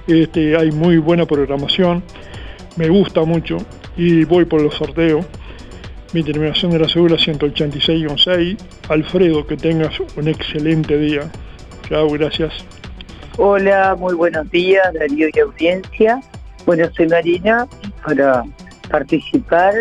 Este, 0.08 0.56
hay 0.58 0.72
muy 0.72 0.98
buena 0.98 1.26
programación, 1.26 2.04
me 2.78 2.90
gusta 2.90 3.24
mucho 3.24 3.58
y 3.98 4.24
voy 4.24 4.46
por 4.46 4.62
los 4.62 4.76
sorteos. 4.76 5.26
Mi 6.14 6.24
terminación 6.24 6.72
de 6.72 6.80
la 6.80 6.90
cédula 6.90 7.16
186-6. 7.16 8.58
Alfredo, 8.90 9.48
que 9.48 9.56
tengas 9.56 9.98
un 10.18 10.28
excelente 10.28 10.98
día. 10.98 11.32
Chao, 11.88 12.10
gracias. 12.10 12.54
Hola, 13.38 13.96
muy 13.98 14.14
buenos 14.14 14.50
días, 14.52 14.84
Darío 14.94 15.30
y 15.34 15.40
audiencia. 15.40 16.20
Bueno, 16.66 16.90
soy 16.96 17.08
Marina 17.08 17.66
para 18.06 18.44
participar 18.90 19.74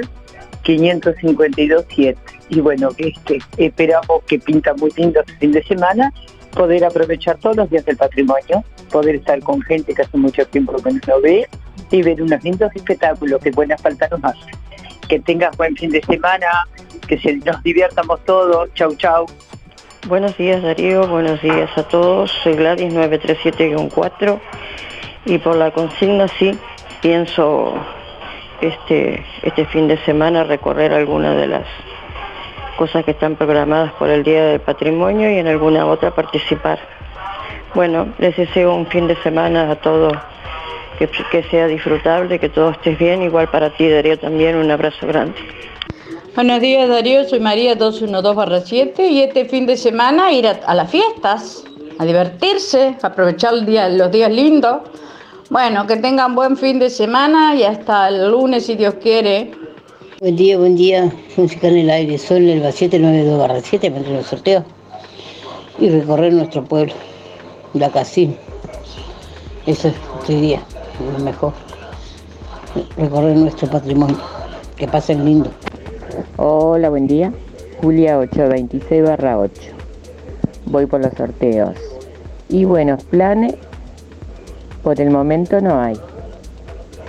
552.7. 0.65 2.17
Y 2.49 2.61
bueno, 2.61 2.91
este, 2.99 3.39
esperamos 3.57 4.23
que 4.27 4.39
pinta 4.39 4.75
muy 4.75 4.91
lindo 4.97 5.21
este 5.21 5.35
fin 5.35 5.53
de 5.53 5.63
semana, 5.65 6.13
poder 6.53 6.85
aprovechar 6.85 7.39
todos 7.39 7.57
los 7.57 7.71
días 7.71 7.85
del 7.85 7.97
patrimonio, 7.97 8.65
poder 8.91 9.17
estar 9.17 9.41
con 9.41 9.61
gente 9.63 9.95
que 9.95 10.03
hace 10.03 10.17
mucho 10.17 10.47
tiempo 10.47 10.77
que 10.83 10.93
no 10.93 11.21
ve 11.23 11.49
y 11.91 12.03
ver 12.03 12.23
unos 12.23 12.43
lindos 12.43 12.71
espectáculos 12.75 13.41
que 13.43 13.51
buena 13.51 13.77
falta 13.79 14.09
nos 14.09 14.25
hace. 14.25 14.51
Que 15.09 15.19
tengas 15.21 15.57
buen 15.57 15.77
fin 15.77 15.91
de 15.91 16.03
semana, 16.03 16.47
que 17.07 17.19
se, 17.19 17.37
nos 17.37 17.63
divirtamos 17.63 18.25
todos. 18.25 18.73
Chau, 18.75 18.95
chau. 18.97 19.27
Buenos 20.09 20.37
días 20.39 20.63
Darío, 20.63 21.07
buenos 21.07 21.43
días 21.43 21.71
a 21.77 21.83
todos. 21.83 22.31
Soy 22.43 22.55
Gladys 22.55 22.93
937-4 22.95 24.41
y 25.27 25.39
por 25.39 25.57
la 25.57 25.71
consigna 25.73 26.27
sí 26.39 26.59
pienso 27.03 27.75
este, 28.61 29.25
este 29.43 29.67
fin 29.67 29.89
de 29.89 30.03
semana 30.05 30.45
recorrer 30.45 30.93
algunas 30.93 31.37
de 31.37 31.49
las 31.49 31.67
cosas 32.81 33.05
que 33.05 33.11
están 33.11 33.37
programadas 33.37 33.93
por 33.99 34.09
el 34.09 34.25
Día 34.25 34.43
del 34.43 34.61
Patrimonio 34.61 35.31
y 35.31 35.37
en 35.37 35.47
alguna 35.47 35.85
otra 35.85 36.15
participar. 36.15 36.79
Bueno, 37.75 38.09
les 38.19 38.35
deseo 38.39 38.75
un 38.75 38.87
fin 38.87 39.07
de 39.07 39.17
semana 39.17 39.71
a 39.71 39.77
todos 39.77 40.15
que, 40.99 41.43
sea 41.51 41.67
disfrutable, 41.67 42.39
que 42.39 42.49
todo 42.49 42.71
estés 42.71 42.99
bien, 42.99 43.21
igual 43.21 43.49
para 43.49 43.69
ti 43.69 43.87
Darío 43.87 44.19
también, 44.19 44.57
un 44.57 44.71
abrazo 44.71 45.07
grande. 45.07 45.35
Buenos 46.35 46.63
días 46.63 46.89
Darío, 46.89 47.29
soy 47.29 47.41
María 47.41 47.77
212-7 47.77 49.11
y 49.11 49.25
este 49.25 49.45
fin 49.45 49.67
de 49.67 49.77
semana 49.77 50.33
ir 50.33 50.47
a, 50.47 50.53
a, 50.65 50.75
las 50.75 50.91
fiestas, 50.91 51.63
a 51.99 52.07
divertirse, 52.07 52.97
a 53.03 53.09
aprovechar 53.09 53.53
el 53.53 53.67
día, 53.67 53.91
los 53.91 54.11
días 54.11 54.33
lindos. 54.33 54.79
Bueno, 55.51 55.87
que 55.87 55.97
tengan 55.97 56.35
buen 56.35 56.57
fin 56.57 56.79
de 56.79 56.89
semana 56.89 57.55
y 57.55 57.63
hasta 57.63 58.09
el 58.09 58.31
lunes 58.31 58.65
si 58.65 58.75
Dios 58.75 58.95
quiere. 59.03 59.53
Buen 60.21 60.37
día, 60.37 60.59
buen 60.59 60.77
día. 60.77 61.11
Música 61.39 61.69
en 61.69 61.79
el 61.79 61.89
aire. 61.89 62.19
Soy 62.19 62.51
el 62.51 62.61
792 62.61 63.63
7 63.65 63.87
entre 63.87 64.13
los 64.13 64.27
sorteos 64.27 64.65
y 65.79 65.89
recorrer 65.89 66.35
nuestro 66.35 66.63
pueblo, 66.63 66.93
la 67.73 67.89
casín. 67.89 68.37
Eso 69.65 69.89
es 69.89 70.29
día, 70.29 70.61
lo 71.17 71.25
mejor. 71.25 71.55
Recorrer 72.99 73.35
nuestro 73.35 73.71
patrimonio. 73.71 74.19
Que 74.77 74.87
pasen 74.87 75.25
lindo. 75.25 75.51
Hola, 76.37 76.91
buen 76.91 77.07
día. 77.07 77.33
Julia 77.81 78.19
826 78.19 79.03
barra 79.03 79.39
8. 79.39 79.53
Voy 80.67 80.85
por 80.85 81.01
los 81.01 81.15
sorteos. 81.15 81.79
Y 82.51 82.67
buenos 82.67 83.03
planes, 83.05 83.55
por 84.83 85.01
el 85.01 85.09
momento 85.09 85.63
no 85.63 85.81
hay. 85.81 85.97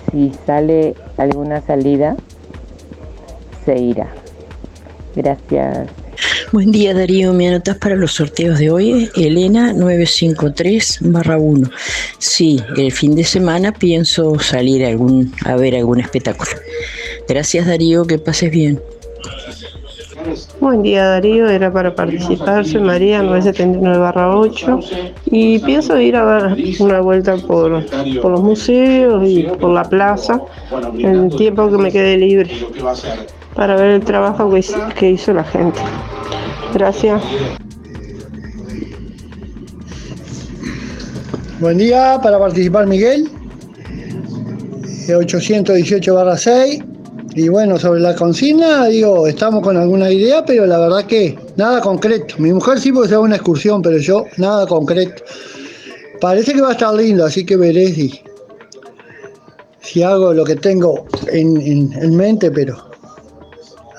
Si 0.10 0.32
sale 0.46 0.96
alguna 1.18 1.60
salida, 1.60 2.16
se 3.66 3.80
irá. 3.80 4.08
Gracias. 5.16 5.90
Buen 6.52 6.72
día 6.72 6.94
Darío, 6.94 7.34
mi 7.34 7.48
anotas 7.48 7.78
para 7.78 7.96
los 7.96 8.14
sorteos 8.14 8.60
de 8.60 8.70
hoy 8.70 9.10
Elena 9.16 9.74
953 9.74 11.00
barra 11.02 11.38
1. 11.38 11.70
Sí, 12.18 12.60
el 12.78 12.92
fin 12.92 13.16
de 13.16 13.24
semana 13.24 13.72
pienso 13.72 14.38
salir 14.40 14.86
a, 14.86 14.90
algún, 14.90 15.34
a 15.46 15.56
ver 15.56 15.76
algún 15.76 16.00
espectáculo. 16.00 16.52
Gracias 17.28 17.66
Darío, 17.68 18.06
que 18.06 18.20
pases 18.20 18.52
bien. 18.52 18.82
Buen 20.60 20.84
día 20.84 21.06
Darío, 21.08 21.50
era 21.50 21.72
para 21.72 21.96
participar, 21.96 22.66
soy 22.66 22.82
María 22.82 23.24
979 23.24 23.98
barra 23.98 24.36
8 24.38 24.80
y 25.26 25.58
pienso 25.60 26.00
ir 26.00 26.16
a 26.16 26.24
dar 26.24 26.58
una 26.80 27.02
vuelta 27.02 27.38
por, 27.38 27.84
por 28.22 28.32
los 28.32 28.42
museos 28.42 29.28
y 29.28 29.44
por 29.44 29.72
la 29.72 29.84
plaza 29.84 30.42
en 30.98 31.16
el 31.16 31.36
tiempo 31.36 31.72
que 31.72 31.78
me 31.78 31.92
quede 31.92 32.18
libre 32.18 32.52
para 33.56 33.76
ver 33.76 33.92
el 33.92 34.02
trabajo 34.04 34.50
que, 34.98 35.12
hizo 35.12 35.34
la 35.34 35.44
gente. 35.44 35.80
Gracias. 36.74 37.22
Buen 41.60 41.78
día, 41.78 42.20
para 42.24 42.40
participar 42.40 42.88
Miguel, 42.88 43.30
818 45.16 46.14
barra 46.14 46.38
6. 46.38 46.84
Y 47.34 47.48
bueno, 47.48 47.80
sobre 47.80 48.02
la 48.02 48.14
consigna, 48.14 48.88
digo, 48.88 49.26
estamos 49.26 49.64
con 49.64 49.78
alguna 49.78 50.12
idea, 50.12 50.44
pero 50.44 50.66
la 50.66 50.80
verdad 50.80 51.06
que 51.06 51.38
nada 51.56 51.80
concreto. 51.80 52.36
Mi 52.40 52.52
mujer 52.52 52.80
sí 52.80 52.92
puede 52.92 53.08
hacer 53.08 53.20
una 53.20 53.36
excursión, 53.36 53.82
pero 53.82 53.98
yo 53.98 54.26
nada 54.38 54.68
concreto. 54.68 55.24
Parece 56.20 56.54
que 56.54 56.62
va 56.62 56.70
a 56.70 56.72
estar 56.74 56.94
lindo, 56.94 57.24
así 57.24 57.46
que 57.46 57.56
veré 57.56 57.94
si, 57.94 58.20
si 59.80 60.04
hago 60.04 60.34
lo 60.34 60.44
que 60.44 60.58
tengo 60.58 61.06
en, 61.32 61.62
en, 61.62 61.94
en 61.94 62.16
mente, 62.18 62.52
pero 62.52 62.91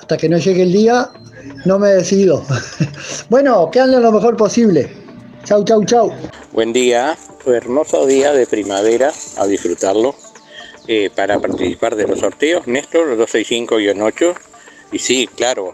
hasta 0.02 0.16
que 0.16 0.28
no 0.28 0.36
llegue 0.36 0.64
el 0.64 0.72
día, 0.72 1.10
no 1.64 1.78
me 1.78 1.90
decido. 1.90 2.44
bueno, 3.30 3.70
que 3.70 3.78
anden 3.78 4.02
lo 4.02 4.10
mejor 4.10 4.36
posible. 4.36 4.92
Chau, 5.44 5.62
chau, 5.62 5.84
chau. 5.84 6.12
Buen 6.50 6.72
día, 6.72 7.16
hermoso 7.46 8.04
día 8.04 8.32
de 8.32 8.48
primavera, 8.48 9.12
a 9.38 9.46
disfrutarlo. 9.46 10.16
Eh, 10.88 11.08
para 11.14 11.38
participar 11.38 11.94
de 11.94 12.08
los 12.08 12.18
sorteos, 12.18 12.66
Néstor 12.66 13.16
265-8. 13.16 14.34
Y 14.90 14.98
sí, 14.98 15.28
claro, 15.28 15.72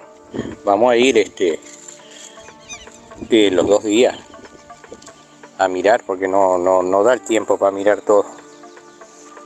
vamos 0.62 0.92
a 0.92 0.96
ir 0.96 1.16
este 1.16 1.58
eh, 3.30 3.50
los 3.50 3.66
dos 3.66 3.84
días 3.84 4.14
a 5.56 5.68
mirar 5.68 6.02
porque 6.06 6.28
no, 6.28 6.58
no, 6.58 6.82
no 6.82 7.02
da 7.02 7.14
el 7.14 7.22
tiempo 7.22 7.56
para 7.56 7.72
mirar 7.72 8.02
todo 8.02 8.26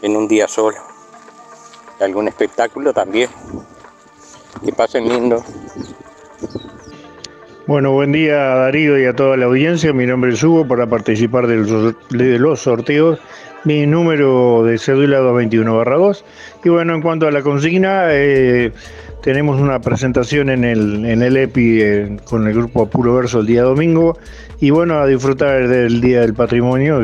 en 0.02 0.16
un 0.16 0.26
día 0.26 0.48
solo. 0.48 0.78
Algún 2.00 2.26
espectáculo 2.26 2.92
también. 2.92 3.30
Que 4.60 4.72
pasen 4.72 5.08
lindo. 5.08 5.42
Bueno, 7.66 7.92
buen 7.92 8.12
día 8.12 8.36
Darío 8.36 9.00
y 9.00 9.06
a 9.06 9.14
toda 9.16 9.36
la 9.36 9.46
audiencia. 9.46 9.92
Mi 9.92 10.04
nombre 10.04 10.32
es 10.32 10.42
Hugo 10.42 10.66
para 10.66 10.86
participar 10.86 11.46
de 11.46 12.38
los, 12.38 12.60
sorteos 12.60 13.18
mi 13.64 13.86
número 13.86 14.64
de 14.64 14.78
cédula 14.78 15.18
221 15.18 15.76
barra 15.76 15.96
2. 15.96 16.24
Y 16.64 16.68
bueno, 16.68 16.94
en 16.94 17.02
cuanto 17.02 17.26
a 17.26 17.30
la 17.30 17.42
consigna, 17.42 18.06
eh, 18.08 18.72
tenemos 19.22 19.60
una 19.60 19.80
presentación 19.80 20.50
en 20.50 20.64
el, 20.64 21.04
en 21.06 21.22
el 21.22 21.36
EPI 21.36 21.82
eh, 21.82 22.16
con 22.24 22.46
el 22.46 22.54
grupo 22.54 22.90
Puro 22.90 23.14
Verso 23.14 23.40
el 23.40 23.46
día 23.46 23.62
domingo. 23.62 24.18
Y 24.60 24.70
bueno, 24.70 24.98
a 24.98 25.06
disfrutar 25.06 25.68
del 25.68 26.00
Día 26.00 26.20
del 26.20 26.34
Patrimonio, 26.34 27.00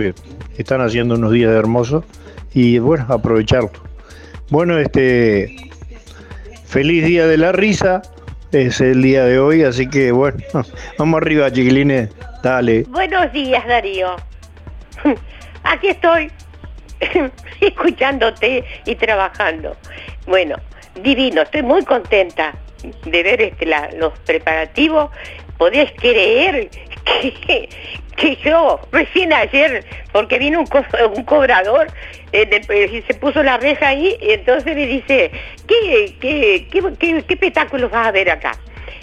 están 0.56 0.80
haciendo 0.80 1.14
unos 1.14 1.32
días 1.32 1.52
hermosos. 1.52 2.04
Y 2.52 2.78
bueno, 2.78 3.06
aprovecharlo. 3.08 3.70
Bueno, 4.50 4.78
este 4.78 5.67
feliz 6.68 7.04
día 7.04 7.26
de 7.26 7.38
la 7.38 7.52
risa. 7.52 8.02
Es 8.52 8.80
el 8.80 9.02
día 9.02 9.24
de 9.24 9.38
hoy, 9.38 9.62
así 9.62 9.88
que 9.88 10.12
bueno, 10.12 10.38
vamos 10.98 11.20
arriba, 11.20 11.50
chiquilines. 11.50 12.10
Dale. 12.42 12.84
Buenos 12.88 13.32
días, 13.32 13.66
Darío. 13.66 14.16
Aquí 15.64 15.88
estoy 15.88 16.30
escuchándote 17.60 18.64
y 18.86 18.94
trabajando. 18.94 19.76
Bueno, 20.26 20.56
divino, 21.02 21.42
estoy 21.42 21.62
muy 21.62 21.84
contenta 21.84 22.54
de 23.04 23.22
ver 23.22 23.40
este, 23.40 23.66
los 23.96 24.18
preparativos. 24.20 25.10
¿Podés 25.58 25.90
creer 25.92 26.70
que, 28.16 28.36
yo 28.44 28.80
recién 28.90 29.32
ayer, 29.32 29.84
porque 30.12 30.38
vino 30.38 30.60
un, 30.60 30.68
un 31.14 31.24
cobrador 31.24 31.88
eh, 32.32 32.46
de, 32.46 32.86
y 32.86 33.02
se 33.02 33.14
puso 33.14 33.42
la 33.42 33.56
reja 33.58 33.88
ahí, 33.88 34.16
y 34.20 34.32
entonces 34.32 34.74
me 34.74 34.86
dice, 34.86 35.30
¿qué, 35.66 36.14
qué, 36.20 36.66
qué, 36.70 36.80
qué, 36.98 37.22
qué 37.22 37.34
espectáculos 37.34 37.90
vas 37.90 38.06
a 38.08 38.12
ver 38.12 38.30
acá? 38.30 38.52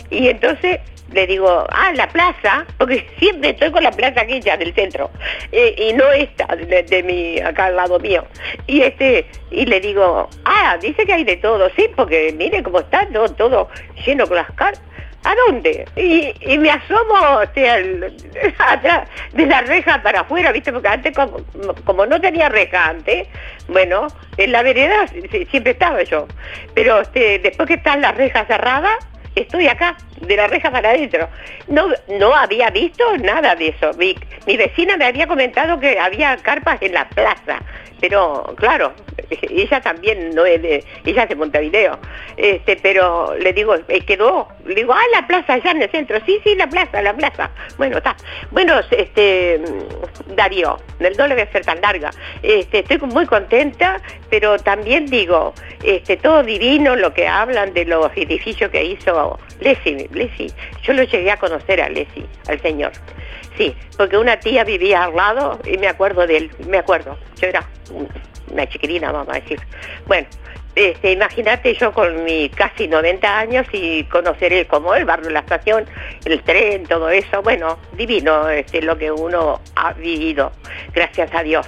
Y 0.10 0.28
entonces 0.28 0.80
le 1.12 1.28
digo, 1.28 1.66
ah, 1.70 1.92
la 1.94 2.08
plaza, 2.10 2.66
porque 2.78 3.08
siempre 3.20 3.52
estoy 3.52 3.72
con 3.72 3.84
la 3.84 3.92
plaza 3.92 4.22
aquella 4.22 4.58
del 4.58 4.74
centro, 4.74 5.10
eh, 5.52 5.76
y 5.78 5.94
no 5.94 6.12
esta, 6.12 6.48
de, 6.56 6.84
de, 6.84 7.04
mi, 7.04 7.40
acá 7.40 7.66
al 7.66 7.76
lado 7.76 8.00
mío. 8.00 8.26
Y 8.68 8.82
este, 8.82 9.26
y 9.52 9.66
le 9.66 9.80
digo, 9.80 10.30
ah, 10.46 10.78
dice 10.82 11.06
que 11.06 11.14
hay 11.14 11.24
de 11.24 11.38
todo, 11.38 11.70
sí, 11.76 11.88
porque 11.96 12.34
mire 12.38 12.64
cómo 12.64 12.80
está 12.80 13.08
todo, 13.08 13.30
todo 13.30 13.70
lleno 14.06 14.28
con 14.28 14.38
las 14.38 14.52
cartas. 14.52 14.84
¿A 15.26 15.34
dónde? 15.48 15.86
Y, 15.96 16.58
me 16.60 16.70
asomo 16.70 17.16
o 17.16 17.40
atrás 18.60 19.10
de 19.34 19.46
la 19.48 19.62
reja 19.62 20.02
para 20.04 20.20
afuera, 20.20 20.52
¿viste? 20.52 20.72
Porque 20.72 20.88
antes, 20.88 21.16
como, 21.16 21.38
como, 21.84 22.06
no 22.06 22.22
tenía 22.22 22.48
reja 22.48 22.90
antes, 22.90 23.28
bueno, 23.68 24.08
en 24.38 24.52
la 24.52 24.62
vereda 24.62 25.08
siempre 25.50 25.72
estaba 25.72 26.04
yo. 26.04 26.28
Pero 26.76 27.02
este, 27.02 27.40
después 27.40 27.68
que 27.68 27.74
están 27.74 28.02
las 28.02 28.16
rejas 28.16 28.46
cerradas, 28.46 28.98
estoy 29.36 29.68
acá, 29.68 29.98
de 30.22 30.36
la 30.36 30.48
reja 30.48 30.72
para 30.72 30.90
adentro. 30.90 31.30
No, 31.68 31.88
no 32.20 32.36
había 32.36 32.70
visto 32.70 33.04
nada 33.18 33.56
de 33.56 33.70
eso. 33.70 33.92
Mi, 33.98 34.16
vecina 34.46 34.98
me 34.98 35.06
había 35.06 35.28
comentado 35.28 35.80
que 35.80 36.00
había 36.00 36.38
carpas 36.38 36.82
en 36.82 36.94
la 36.94 37.08
plaza, 37.10 37.62
pero 38.00 38.54
claro, 38.58 38.94
ella 39.50 39.82
también 39.82 40.34
no 40.34 40.46
es 40.46 40.62
de, 40.62 40.84
ella 41.06 41.24
es 41.24 41.30
de 41.30 41.36
Montevideo, 41.36 42.00
este, 42.38 42.76
pero 42.78 43.36
le 43.36 43.54
digo, 43.54 43.76
eh, 43.88 44.02
quedó, 44.02 44.48
le 44.66 44.76
digo, 44.76 44.94
ah, 44.94 45.04
la 45.14 45.28
plaza 45.28 45.54
allá 45.54 45.72
en 45.72 45.82
el 45.82 45.90
centro, 45.90 46.18
sí, 46.26 46.40
sí, 46.44 46.56
la 46.56 46.68
plaza, 46.68 47.02
la 47.02 47.14
plaza. 47.14 47.50
Bueno, 47.78 47.98
está. 47.98 48.16
Bueno, 48.52 48.80
este, 48.92 49.62
Darío, 50.36 50.78
no 51.00 51.28
le 51.28 51.34
voy 51.34 51.44
a 51.44 51.52
ser 51.52 51.66
tan 51.66 51.82
larga. 51.82 52.12
Este, 52.42 52.80
estoy 52.80 52.98
muy 53.00 53.26
contenta, 53.26 54.02
pero 54.30 54.58
también 54.58 55.06
digo, 55.08 55.54
este, 55.84 56.18
todo 56.18 56.44
divino 56.44 56.96
lo 56.96 57.14
que 57.14 57.28
hablan 57.28 57.74
de 57.74 57.86
los 57.86 58.12
edificios 58.16 58.72
que 58.72 58.84
hizo 58.84 59.40
Leslie, 59.60 60.10
Leslie. 60.12 60.52
Yo 60.84 60.94
lo 60.94 61.04
llegué 61.04 61.32
a 61.32 61.38
conocer 61.38 61.82
a 61.82 61.90
Leslie, 61.90 62.26
al 62.48 62.62
señor. 62.62 62.92
Sí, 63.58 63.76
porque 63.98 64.18
una 64.18 64.38
tía 64.40 64.64
vivía 64.64 65.04
al 65.04 65.16
lado 65.16 65.60
y 65.66 65.78
me 65.78 65.88
acuerdo 65.88 66.28
de 66.28 66.38
él, 66.38 66.52
me 66.68 66.78
acuerdo. 66.78 67.18
Yo 67.40 67.48
era 67.48 67.66
una 68.52 68.68
chiquilina, 68.68 69.12
vamos 69.12 69.34
a 69.34 69.40
decir. 69.40 69.60
Bueno, 70.06 70.28
este, 70.76 71.14
imagínate 71.14 71.74
yo 71.74 71.94
con 71.94 72.26
mi 72.26 72.50
casi 72.50 72.90
90 72.90 73.40
años 73.40 73.66
y 73.72 74.04
conoceré 74.06 74.68
como 74.68 74.94
el 74.94 75.06
barrio, 75.06 75.30
la 75.30 75.40
estación, 75.40 75.86
el 76.26 76.42
tren, 76.44 76.86
todo 76.86 77.10
eso. 77.10 77.42
Bueno, 77.42 77.80
divino 77.94 78.50
este, 78.50 78.82
lo 78.82 78.98
que 78.98 79.10
uno 79.10 79.62
ha 79.76 79.94
vivido, 79.94 80.52
gracias 80.94 81.34
a 81.34 81.44
Dios. 81.44 81.66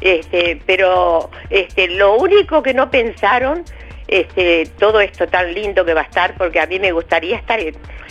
Este, 0.00 0.60
pero 0.66 1.30
este, 1.50 1.88
lo 1.88 2.16
único 2.16 2.62
que 2.62 2.74
no 2.74 2.90
pensaron, 2.90 3.64
este, 4.08 4.66
todo 4.78 5.00
esto 5.00 5.26
tan 5.26 5.52
lindo 5.52 5.84
que 5.84 5.94
va 5.94 6.02
a 6.02 6.04
estar, 6.04 6.34
porque 6.36 6.60
a 6.60 6.66
mí 6.66 6.78
me 6.78 6.92
gustaría 6.92 7.36
estar 7.36 7.60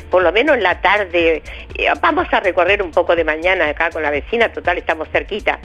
por 0.09 0.23
lo 0.23 0.31
menos 0.31 0.55
en 0.55 0.63
la 0.63 0.79
tarde, 0.81 1.41
eh, 1.75 1.87
vamos 1.99 2.27
a 2.31 2.39
recorrer 2.39 2.81
un 2.81 2.91
poco 2.91 3.15
de 3.15 3.23
mañana 3.23 3.69
acá 3.69 3.89
con 3.89 4.03
la 4.03 4.09
vecina, 4.09 4.51
total 4.51 4.77
estamos 4.77 5.09
cerquita, 5.09 5.59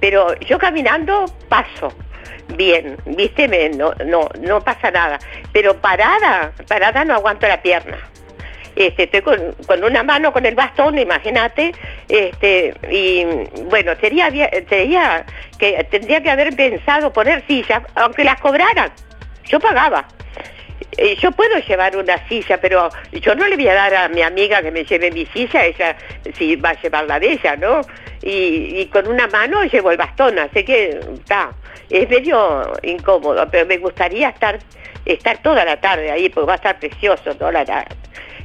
pero 0.00 0.38
yo 0.40 0.58
caminando 0.58 1.24
paso, 1.48 1.92
bien, 2.56 2.96
viste, 3.04 3.48
no, 3.70 3.94
no, 4.04 4.28
no 4.40 4.60
pasa 4.60 4.90
nada, 4.90 5.18
pero 5.52 5.76
parada, 5.80 6.52
parada 6.68 7.04
no 7.04 7.14
aguanto 7.14 7.48
la 7.48 7.60
pierna. 7.62 7.98
Este, 8.76 9.04
estoy 9.04 9.22
con, 9.22 9.84
una 9.84 10.02
mano 10.02 10.32
con 10.34 10.44
el 10.44 10.54
bastón, 10.54 10.98
imagínate, 10.98 11.72
este, 12.08 12.74
y 12.90 13.24
bueno, 13.64 13.94
sería, 13.98 14.28
sería 14.68 15.24
que 15.58 15.82
tendría 15.90 16.22
que 16.22 16.30
haber 16.30 16.54
pensado 16.54 17.10
poner 17.10 17.42
sillas, 17.46 17.82
aunque 17.94 18.22
las 18.22 18.38
cobraran, 18.38 18.92
yo 19.46 19.58
pagaba. 19.58 20.06
Eh, 20.98 21.16
yo 21.16 21.32
puedo 21.32 21.58
llevar 21.58 21.96
una 21.96 22.28
silla, 22.28 22.58
pero 22.60 22.90
yo 23.12 23.34
no 23.34 23.46
le 23.48 23.56
voy 23.56 23.68
a 23.68 23.74
dar 23.74 23.94
a 23.94 24.08
mi 24.08 24.20
amiga 24.20 24.60
que 24.60 24.70
me 24.70 24.84
lleve 24.84 25.10
mi 25.10 25.24
silla, 25.26 25.64
ella 25.64 25.96
si 26.36 26.56
va 26.56 26.70
a 26.70 26.80
llevar 26.80 27.06
la 27.06 27.18
de 27.18 27.32
ella, 27.32 27.56
¿no? 27.56 27.80
Y, 28.22 28.80
y 28.80 28.86
con 28.92 29.08
una 29.08 29.26
mano 29.26 29.64
llevo 29.64 29.90
el 29.90 29.96
bastón, 29.96 30.38
así 30.38 30.64
que 30.64 31.00
está, 31.14 31.50
es 31.88 32.08
medio 32.10 32.72
incómodo, 32.82 33.48
pero 33.50 33.64
me 33.64 33.78
gustaría 33.78 34.28
estar, 34.28 34.58
estar 35.06 35.38
toda 35.38 35.64
la 35.64 35.80
tarde 35.80 36.10
ahí, 36.10 36.28
porque 36.28 36.46
va 36.46 36.52
a 36.54 36.56
estar 36.56 36.78
precioso 36.78 37.34
toda 37.36 37.52
la 37.52 37.64
tarde. 37.64 37.96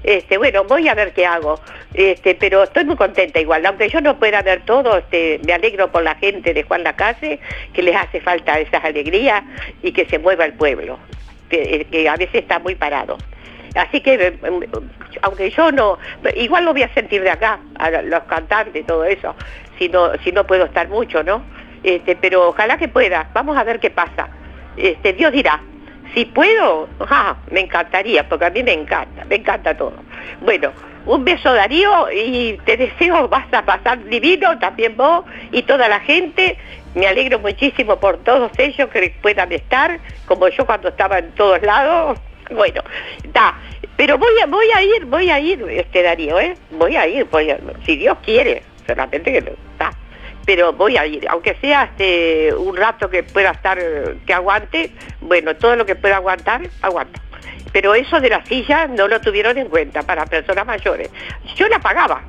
Este, 0.04 0.38
bueno, 0.38 0.64
voy 0.64 0.88
a 0.88 0.96
ver 0.96 1.14
qué 1.14 1.26
hago, 1.26 1.60
este, 1.94 2.34
pero 2.36 2.64
estoy 2.64 2.86
muy 2.86 2.96
contenta 2.96 3.40
igual, 3.40 3.66
aunque 3.66 3.88
yo 3.90 4.02
no 4.02 4.18
pueda 4.18 4.42
ver 4.42 4.62
todo, 4.66 4.98
este, 4.98 5.40
me 5.46 5.54
alegro 5.54 5.92
por 5.92 6.02
la 6.02 6.16
gente 6.16 6.54
de 6.54 6.64
Juan 6.64 6.84
Lacase, 6.84 7.40
que 7.74 7.84
les 7.84 7.96
hace 7.96 8.20
falta 8.20 8.60
esas 8.60 8.84
alegrías 8.84 9.44
y 9.84 9.92
que 9.92 10.06
se 10.06 10.18
mueva 10.18 10.46
el 10.46 10.54
pueblo, 10.54 10.98
que, 11.50 11.86
que 11.92 12.10
a 12.10 12.16
veces 12.16 12.42
está 12.42 12.58
muy 12.58 12.74
parado. 12.74 13.18
Así 13.76 14.02
que, 14.02 14.16
eh, 14.16 14.40
aunque 15.22 15.52
yo 15.52 15.72
no, 15.72 16.00
igual 16.36 16.66
lo 16.66 16.74
voy 16.74 16.84
a 16.84 16.94
sentir 16.94 17.22
de 17.22 17.30
acá, 17.30 17.60
a 17.76 17.90
los 18.02 18.24
cantantes, 18.24 18.86
todo 18.88 19.06
eso, 19.06 19.36
si 19.78 19.88
no, 19.88 20.18
si 20.24 20.32
no 20.32 20.48
puedo 20.48 20.66
estar 20.66 20.90
mucho, 20.90 21.24
¿no? 21.24 21.44
Este, 21.84 22.16
pero 22.16 22.50
ojalá 22.50 22.78
que 22.78 22.88
pueda, 22.88 23.30
vamos 23.34 23.56
a 23.56 23.64
ver 23.64 23.80
qué 23.80 23.92
pasa. 23.92 24.30
Dios 24.76 25.32
dirá, 25.32 25.62
si 26.14 26.26
puedo, 26.26 26.88
me 27.52 27.62
encantaría, 27.62 28.28
porque 28.28 28.46
a 28.46 28.50
mí 28.50 28.64
me 28.64 28.74
encanta, 28.74 29.26
me 29.26 29.36
encanta 29.36 29.76
todo. 29.76 29.94
Bueno, 30.42 30.72
un 31.06 31.26
beso 31.26 31.54
Darío 31.54 32.12
y 32.12 32.58
te 32.66 32.78
deseo, 32.78 33.28
vas 33.30 33.52
a 33.54 33.64
pasar 33.64 34.04
divino 34.06 34.58
también 34.60 34.96
vos 34.96 35.26
y 35.52 35.64
toda 35.64 35.88
la 35.88 36.00
gente. 36.02 36.58
Me 36.94 37.08
alegro 37.08 37.40
muchísimo 37.40 37.98
por 37.98 38.18
todos 38.18 38.52
ellos 38.58 38.90
que 38.90 39.16
puedan 39.22 39.52
estar, 39.52 40.00
como 40.26 40.50
yo 40.50 40.66
cuando 40.66 40.90
estaba 40.90 41.20
en 41.20 41.32
todos 41.32 41.62
lados. 41.62 42.20
Bueno, 42.52 42.82
está. 43.24 43.58
Pero 43.96 44.18
voy 44.18 44.34
a, 44.44 44.46
voy 44.46 44.66
a 44.76 44.84
ir, 44.84 45.06
voy 45.06 45.30
a 45.30 45.40
ir, 45.40 45.64
este 45.70 46.04
Darío, 46.04 46.38
¿eh? 46.38 46.58
Voy 46.72 46.98
a 46.98 47.08
ir, 47.08 47.24
voy 47.32 47.48
si 47.86 47.96
Dios 47.96 48.18
quiere, 48.26 48.62
solamente 48.86 49.32
que 49.32 49.38
está 49.38 49.94
pero 50.46 50.74
voy 50.74 50.98
a 50.98 51.06
ir, 51.06 51.28
aunque 51.30 51.56
sea 51.62 51.84
este, 51.84 52.54
un 52.54 52.76
rato 52.76 53.10
que 53.10 53.24
pueda 53.24 53.52
estar, 53.52 53.80
que 54.26 54.34
aguante, 54.34 54.92
bueno, 55.22 55.56
todo 55.56 55.76
lo 55.76 55.86
que 55.86 55.96
pueda 55.96 56.18
aguantar, 56.18 56.62
aguanto. 56.82 57.20
Pero 57.72 57.96
eso 57.96 58.20
de 58.20 58.30
la 58.30 58.46
silla 58.46 58.88
no 58.88 59.08
lo 59.08 59.22
tuvieron 59.22 59.58
en 59.58 59.70
cuenta 59.70 60.04
para 60.04 60.26
personas 60.26 60.66
mayores. 60.66 61.10
Yo 61.56 61.68
la 61.68 61.80
pagaba, 61.80 62.24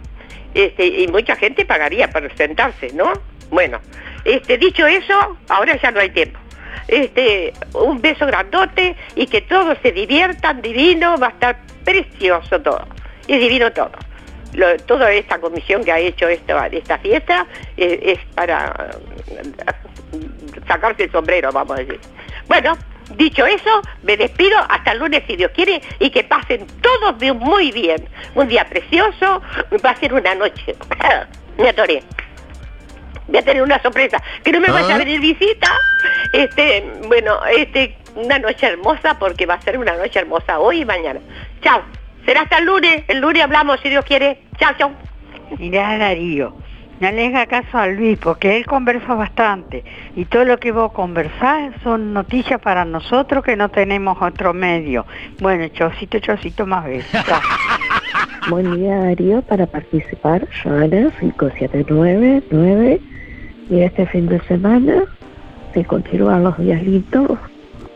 este, 0.54 0.86
y 0.86 1.08
mucha 1.08 1.36
gente 1.36 1.64
pagaría 1.64 2.08
para 2.10 2.34
sentarse, 2.36 2.92
¿no? 2.92 3.12
Bueno, 3.50 3.80
este, 4.24 4.58
dicho 4.58 4.86
eso, 4.86 5.36
ahora 5.48 5.76
ya 5.80 5.90
no 5.90 6.00
hay 6.00 6.10
tiempo. 6.10 6.38
Este, 6.88 7.52
un 7.74 8.00
beso 8.00 8.26
grandote 8.26 8.96
y 9.14 9.26
que 9.26 9.40
todos 9.42 9.78
se 9.82 9.92
diviertan, 9.92 10.62
divino, 10.62 11.16
va 11.18 11.28
a 11.28 11.30
estar 11.30 11.58
precioso 11.84 12.60
todo. 12.60 12.86
Es 13.26 13.40
divino 13.40 13.72
todo 13.72 13.92
toda 14.86 15.12
esta 15.12 15.38
comisión 15.38 15.84
que 15.84 15.92
ha 15.92 15.98
hecho 15.98 16.28
esta, 16.28 16.66
esta 16.66 16.98
fiesta 16.98 17.46
eh, 17.76 18.00
es 18.02 18.18
para 18.34 18.90
mm, 19.26 20.66
sacarse 20.66 21.04
el 21.04 21.12
sombrero, 21.12 21.50
vamos 21.52 21.78
a 21.78 21.80
decir. 21.80 22.00
Bueno, 22.48 22.76
dicho 23.16 23.46
eso, 23.46 23.82
me 24.02 24.16
despido 24.16 24.58
hasta 24.68 24.92
el 24.92 24.98
lunes 24.98 25.22
si 25.26 25.36
Dios 25.36 25.50
quiere 25.54 25.80
y 25.98 26.10
que 26.10 26.24
pasen 26.24 26.66
todos 26.80 27.36
muy 27.36 27.72
bien. 27.72 28.08
Un 28.34 28.48
día 28.48 28.64
precioso, 28.68 29.42
va 29.84 29.90
a 29.90 29.96
ser 29.96 30.12
una 30.12 30.34
noche. 30.34 30.74
me 31.58 31.68
atoré. 31.68 32.02
Voy 33.28 33.38
a 33.38 33.42
tener 33.42 33.62
una 33.62 33.80
sorpresa, 33.80 34.22
que 34.42 34.52
no 34.52 34.60
me 34.60 34.70
vaya 34.70 34.92
a 34.92 34.96
ah. 34.96 34.98
venir 34.98 35.20
visita. 35.20 35.72
Este, 36.32 36.84
bueno, 37.06 37.38
este, 37.46 37.96
una 38.14 38.38
noche 38.38 38.66
hermosa 38.66 39.18
porque 39.18 39.46
va 39.46 39.54
a 39.54 39.62
ser 39.62 39.78
una 39.78 39.96
noche 39.96 40.18
hermosa 40.18 40.58
hoy 40.58 40.80
y 40.80 40.84
mañana. 40.84 41.20
Chao. 41.62 41.82
Será 42.24 42.42
hasta 42.42 42.58
el 42.58 42.66
lunes. 42.66 43.02
El 43.08 43.20
lunes 43.20 43.42
hablamos, 43.42 43.80
si 43.80 43.88
Dios 43.88 44.04
quiere. 44.04 44.42
Chao, 44.58 44.72
chao. 44.78 44.92
Mirá, 45.58 45.98
Darío, 45.98 46.54
no 47.00 47.10
le 47.10 47.26
haga 47.26 47.46
caso 47.46 47.78
a 47.78 47.86
Luis, 47.88 48.18
porque 48.18 48.56
él 48.56 48.66
conversa 48.66 49.14
bastante. 49.14 49.84
Y 50.16 50.24
todo 50.24 50.44
lo 50.44 50.58
que 50.58 50.72
vos 50.72 50.92
conversás 50.92 51.74
son 51.82 52.14
noticias 52.14 52.60
para 52.60 52.84
nosotros 52.84 53.44
que 53.44 53.56
no 53.56 53.68
tenemos 53.68 54.16
otro 54.20 54.54
medio. 54.54 55.04
Bueno, 55.40 55.68
chocito, 55.68 56.20
chocito, 56.20 56.66
más 56.66 56.84
veces. 56.84 57.24
Buen 58.48 58.76
día, 58.76 58.96
Darío. 58.96 59.42
Para 59.42 59.66
participar, 59.66 60.46
Joana 60.62 61.10
5799. 61.20 63.00
Y 63.68 63.80
este 63.80 64.06
fin 64.06 64.28
de 64.28 64.40
semana, 64.42 65.02
se 65.74 65.84
continúan 65.84 66.44
los 66.44 66.56
días 66.58 66.82
lindos, 66.82 67.38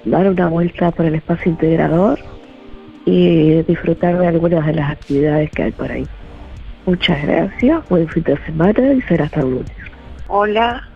dar 0.04 0.28
una 0.28 0.48
vuelta 0.48 0.90
por 0.90 1.06
el 1.06 1.14
espacio 1.14 1.52
integrador 1.52 2.18
y 3.06 3.62
disfrutar 3.62 4.18
de 4.18 4.26
algunas 4.26 4.66
de 4.66 4.74
las 4.74 4.90
actividades 4.90 5.50
que 5.52 5.62
hay 5.62 5.72
por 5.72 5.90
ahí. 5.90 6.06
Muchas 6.84 7.22
gracias, 7.22 7.88
buen 7.88 8.08
fin 8.08 8.22
de 8.24 8.36
semana 8.44 8.92
y 8.92 9.00
será 9.02 9.24
hasta 9.24 9.40
el 9.40 9.50
lunes. 9.50 9.72
Hola, 10.26 10.88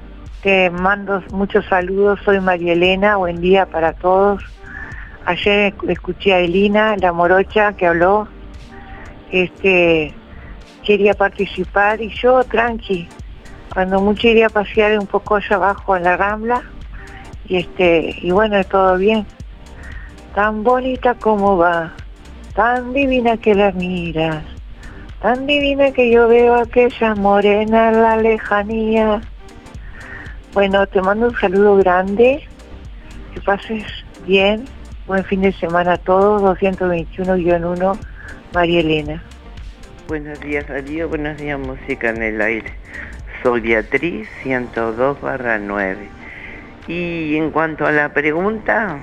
te 0.43 0.71
mando 0.71 1.23
muchos 1.33 1.65
saludos, 1.67 2.19
soy 2.25 2.41
María 2.41 2.73
Elena, 2.73 3.17
buen 3.17 3.41
día 3.41 3.65
para 3.67 3.93
todos. 3.93 4.43
Ayer 5.25 5.73
escuché 5.89 6.35
a 6.35 6.41
Elina, 6.41 6.97
la 6.97 7.13
morocha, 7.13 7.75
que 7.75 7.87
habló, 7.87 8.27
este, 9.31 10.13
quería 10.83 11.15
participar 11.15 12.01
y 12.01 12.09
yo 12.09 12.43
tranqui, 12.43 13.09
cuando 13.73 14.01
mucho 14.01 14.27
iría 14.27 14.47
a 14.47 14.51
pasear 14.51 14.99
un 14.99 15.07
poco 15.07 15.37
allá 15.37 15.57
abajo 15.57 15.97
en 15.97 16.03
la 16.03 16.17
rambla 16.17 16.63
y 17.47 17.59
este, 17.59 18.17
y 18.21 18.33
bueno, 18.33 18.63
todo 18.65 18.97
bien 18.97 19.25
tan 20.35 20.63
bonita 20.63 21.15
como 21.15 21.57
va, 21.57 21.93
tan 22.61 22.93
divina 22.93 23.39
que 23.39 23.55
la 23.55 23.73
miras, 23.73 24.45
tan 25.23 25.47
divina 25.47 25.93
que 25.93 26.11
yo 26.11 26.29
veo 26.29 26.57
aquella 26.57 27.15
morena 27.15 27.89
en 27.89 28.03
la 28.03 28.19
lejanía. 28.19 29.23
Bueno, 30.53 30.87
te 30.87 31.01
mando 31.01 31.29
un 31.29 31.37
saludo 31.37 31.77
grande, 31.77 32.47
que 33.33 33.41
pases 33.41 33.83
bien, 34.27 34.67
buen 35.07 35.25
fin 35.25 35.41
de 35.41 35.53
semana 35.53 35.95
a 35.95 35.97
todos, 35.97 36.43
221-1, 36.61 37.99
María 38.53 38.81
Elena. 38.81 39.23
Buenos 40.07 40.39
días, 40.41 40.69
Darío, 40.69 41.09
buenos 41.09 41.39
días, 41.39 41.59
música 41.59 42.11
en 42.11 42.23
el 42.23 42.43
aire. 42.43 42.75
Soy 43.43 43.63
Beatriz, 43.63 44.29
102 44.43 45.19
barra 45.23 45.59
9. 45.59 45.97
Y 46.89 47.37
en 47.37 47.53
cuanto 47.53 47.87
a 47.87 47.93
la 47.93 48.13
pregunta, 48.13 48.99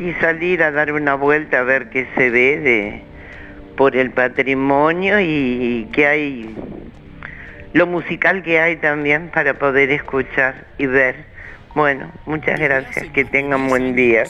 y 0.00 0.14
salir 0.14 0.62
a 0.62 0.70
dar 0.70 0.92
una 0.92 1.14
vuelta 1.14 1.60
a 1.60 1.62
ver 1.62 1.90
qué 1.90 2.06
se 2.16 2.30
ve 2.30 2.58
de, 2.58 3.02
por 3.76 3.94
el 3.96 4.10
patrimonio 4.12 5.20
y 5.20 5.88
que 5.92 6.06
hay 6.06 6.54
lo 7.74 7.86
musical 7.86 8.42
que 8.42 8.58
hay 8.58 8.76
también 8.76 9.28
para 9.28 9.54
poder 9.54 9.90
escuchar 9.90 10.66
y 10.78 10.86
ver. 10.86 11.28
Bueno, 11.74 12.10
muchas 12.24 12.58
gracias, 12.58 13.06
que 13.12 13.26
tengan 13.26 13.68
buen 13.68 13.94
día. 13.94 14.24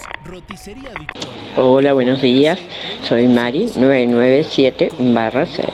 Hola, 1.56 1.92
buenos 1.92 2.20
días. 2.20 2.60
Soy 3.02 3.28
Mari, 3.28 3.70
997 3.76 4.90
barra 4.98 5.46
6. 5.46 5.68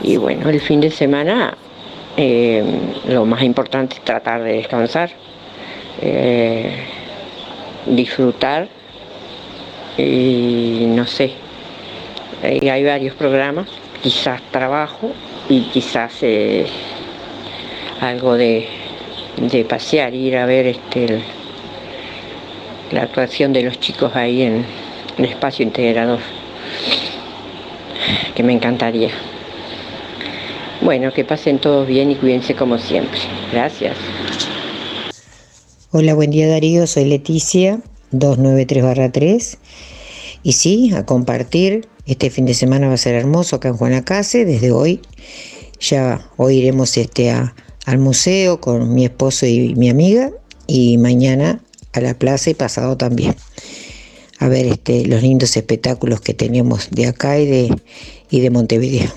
Y 0.00 0.16
bueno, 0.16 0.48
el 0.48 0.60
fin 0.60 0.80
de 0.80 0.90
semana 0.90 1.56
eh, 2.16 2.64
lo 3.06 3.26
más 3.26 3.42
importante 3.42 3.96
es 3.96 4.04
tratar 4.04 4.42
de 4.42 4.54
descansar, 4.54 5.10
eh, 6.00 6.86
disfrutar 7.86 8.77
y 9.98 10.86
no 10.86 11.06
sé, 11.06 11.32
eh, 12.42 12.70
hay 12.70 12.84
varios 12.84 13.14
programas, 13.16 13.68
quizás 14.02 14.40
trabajo 14.50 15.10
y 15.48 15.62
quizás 15.62 16.12
algo 18.00 18.34
de, 18.34 18.66
de 19.36 19.64
pasear, 19.64 20.14
ir 20.14 20.36
a 20.36 20.46
ver 20.46 20.66
este, 20.66 21.20
la 22.92 23.02
actuación 23.02 23.52
de 23.52 23.62
los 23.62 23.78
chicos 23.80 24.14
ahí 24.14 24.42
en 24.42 24.64
el 25.18 25.24
espacio 25.24 25.64
integrador, 25.64 26.20
que 28.34 28.42
me 28.42 28.52
encantaría. 28.52 29.10
Bueno, 30.80 31.12
que 31.12 31.24
pasen 31.24 31.58
todos 31.58 31.86
bien 31.86 32.10
y 32.10 32.14
cuídense 32.14 32.54
como 32.54 32.78
siempre. 32.78 33.18
Gracias. 33.52 33.96
Hola, 35.90 36.14
buen 36.14 36.30
día 36.30 36.48
Darío, 36.48 36.86
soy 36.86 37.06
Leticia, 37.06 37.80
293-3. 38.12 39.58
Y 40.42 40.52
sí, 40.52 40.92
a 40.94 41.04
compartir, 41.04 41.88
este 42.06 42.30
fin 42.30 42.46
de 42.46 42.54
semana 42.54 42.88
va 42.88 42.94
a 42.94 42.98
ser 42.98 43.14
hermoso 43.14 43.56
acá 43.56 43.68
en 43.68 43.76
Juanacase, 43.76 44.44
desde 44.44 44.72
hoy 44.72 45.00
ya 45.80 46.28
hoy 46.36 46.56
iremos 46.56 46.96
este, 46.96 47.30
al 47.30 47.98
museo 47.98 48.60
con 48.60 48.94
mi 48.94 49.04
esposo 49.04 49.46
y 49.46 49.74
mi 49.74 49.88
amiga. 49.88 50.30
Y 50.66 50.98
mañana 50.98 51.62
a 51.92 52.00
la 52.00 52.14
plaza 52.14 52.50
y 52.50 52.54
pasado 52.54 52.96
también. 52.96 53.34
A 54.38 54.48
ver 54.48 54.66
este, 54.66 55.06
los 55.06 55.22
lindos 55.22 55.56
espectáculos 55.56 56.20
que 56.20 56.34
tenemos 56.34 56.90
de 56.90 57.06
acá 57.06 57.38
y 57.38 57.46
de, 57.46 57.82
y 58.30 58.40
de 58.40 58.50
Montevideo. 58.50 59.10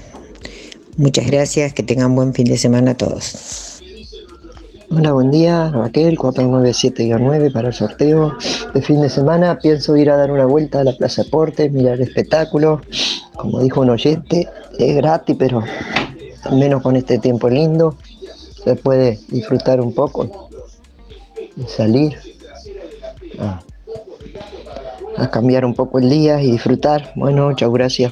Muchas 0.97 1.27
gracias, 1.27 1.73
que 1.73 1.83
tengan 1.83 2.15
buen 2.15 2.33
fin 2.33 2.45
de 2.45 2.57
semana 2.57 2.91
a 2.91 2.97
todos. 2.97 3.70
Hola, 4.93 5.13
buen 5.13 5.31
día, 5.31 5.69
Raquel, 5.71 6.17
497-9 6.17 7.53
para 7.53 7.69
el 7.69 7.73
sorteo 7.73 8.35
de 8.73 8.81
fin 8.81 8.99
de 8.99 9.09
semana. 9.09 9.57
Pienso 9.57 9.95
ir 9.95 10.09
a 10.09 10.17
dar 10.17 10.31
una 10.31 10.45
vuelta 10.45 10.81
a 10.81 10.83
la 10.83 10.91
Plaza 10.91 11.23
Deportes, 11.23 11.71
mirar 11.71 11.93
el 11.93 12.01
espectáculo. 12.01 12.81
Como 13.33 13.61
dijo 13.61 13.79
un 13.79 13.91
oyente, 13.91 14.49
es 14.77 14.95
gratis, 14.97 15.37
pero 15.39 15.63
al 16.43 16.57
menos 16.57 16.81
con 16.81 16.97
este 16.97 17.19
tiempo 17.19 17.47
lindo 17.47 17.95
se 18.65 18.75
puede 18.75 19.17
disfrutar 19.29 19.79
un 19.79 19.93
poco 19.93 20.51
y 21.55 21.63
salir 21.63 22.17
a, 23.39 23.61
a 25.15 25.31
cambiar 25.31 25.63
un 25.63 25.73
poco 25.73 25.99
el 25.99 26.09
día 26.09 26.41
y 26.41 26.51
disfrutar. 26.51 27.13
Bueno, 27.15 27.47
muchas 27.47 27.71
gracias. 27.71 28.11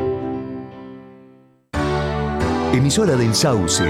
Emisora 2.73 3.17
del 3.17 3.35
Sauce. 3.35 3.83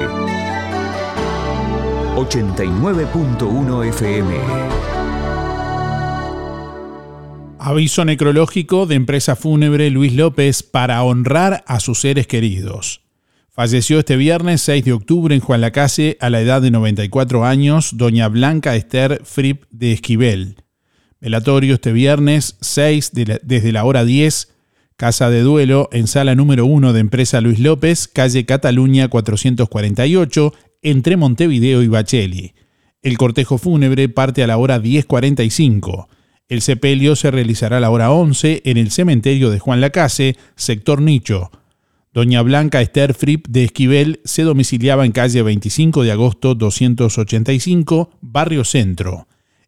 89.1 2.15 3.87
FM. 3.89 4.33
Aviso 7.59 8.03
necrológico 8.05 8.87
de 8.87 8.95
empresa 8.95 9.35
fúnebre 9.35 9.91
Luis 9.91 10.13
López 10.13 10.63
para 10.63 11.03
honrar 11.03 11.63
a 11.67 11.79
sus 11.79 12.01
seres 12.01 12.25
queridos. 12.25 13.01
Falleció 13.51 13.99
este 13.99 14.15
viernes 14.15 14.63
6 14.63 14.83
de 14.83 14.93
octubre 14.93 15.35
en 15.35 15.41
Juan 15.41 15.61
Lacase 15.61 16.17
a 16.19 16.31
la 16.31 16.41
edad 16.41 16.63
de 16.63 16.71
94 16.71 17.45
años 17.45 17.97
doña 17.97 18.29
Blanca 18.29 18.75
Esther 18.75 19.21
Fripp 19.23 19.65
de 19.69 19.91
Esquivel. 19.91 20.55
Velatorio 21.19 21.75
este 21.75 21.91
viernes 21.91 22.57
6 22.61 23.11
desde 23.13 23.71
la 23.71 23.83
hora 23.83 24.05
10 24.05 24.51
Casa 25.01 25.31
de 25.31 25.41
Duelo 25.41 25.89
en 25.91 26.05
sala 26.05 26.35
número 26.35 26.67
1 26.67 26.93
de 26.93 26.99
Empresa 26.99 27.41
Luis 27.41 27.57
López, 27.57 28.07
calle 28.07 28.45
Cataluña 28.45 29.07
448, 29.07 30.53
entre 30.83 31.17
Montevideo 31.17 31.81
y 31.81 31.87
Bacheli. 31.87 32.53
El 33.01 33.17
cortejo 33.17 33.57
fúnebre 33.57 34.09
parte 34.09 34.43
a 34.43 34.47
la 34.47 34.57
hora 34.57 34.79
10.45. 34.79 36.05
El 36.49 36.61
sepelio 36.61 37.15
se 37.15 37.31
realizará 37.31 37.77
a 37.77 37.79
la 37.79 37.89
hora 37.89 38.11
11 38.11 38.61
en 38.63 38.77
el 38.77 38.91
cementerio 38.91 39.49
de 39.49 39.57
Juan 39.57 39.81
Lacase, 39.81 40.37
sector 40.55 41.01
Nicho. 41.01 41.49
Doña 42.13 42.43
Blanca 42.43 42.79
Esther 42.79 43.15
Fripp 43.15 43.47
de 43.47 43.63
Esquivel 43.63 44.21
se 44.23 44.43
domiciliaba 44.43 45.03
en 45.07 45.13
calle 45.13 45.41
25 45.41 46.03
de 46.03 46.11
agosto 46.11 46.53
285, 46.53 48.19
Barrio 48.21 48.63
Centro. 48.63 49.27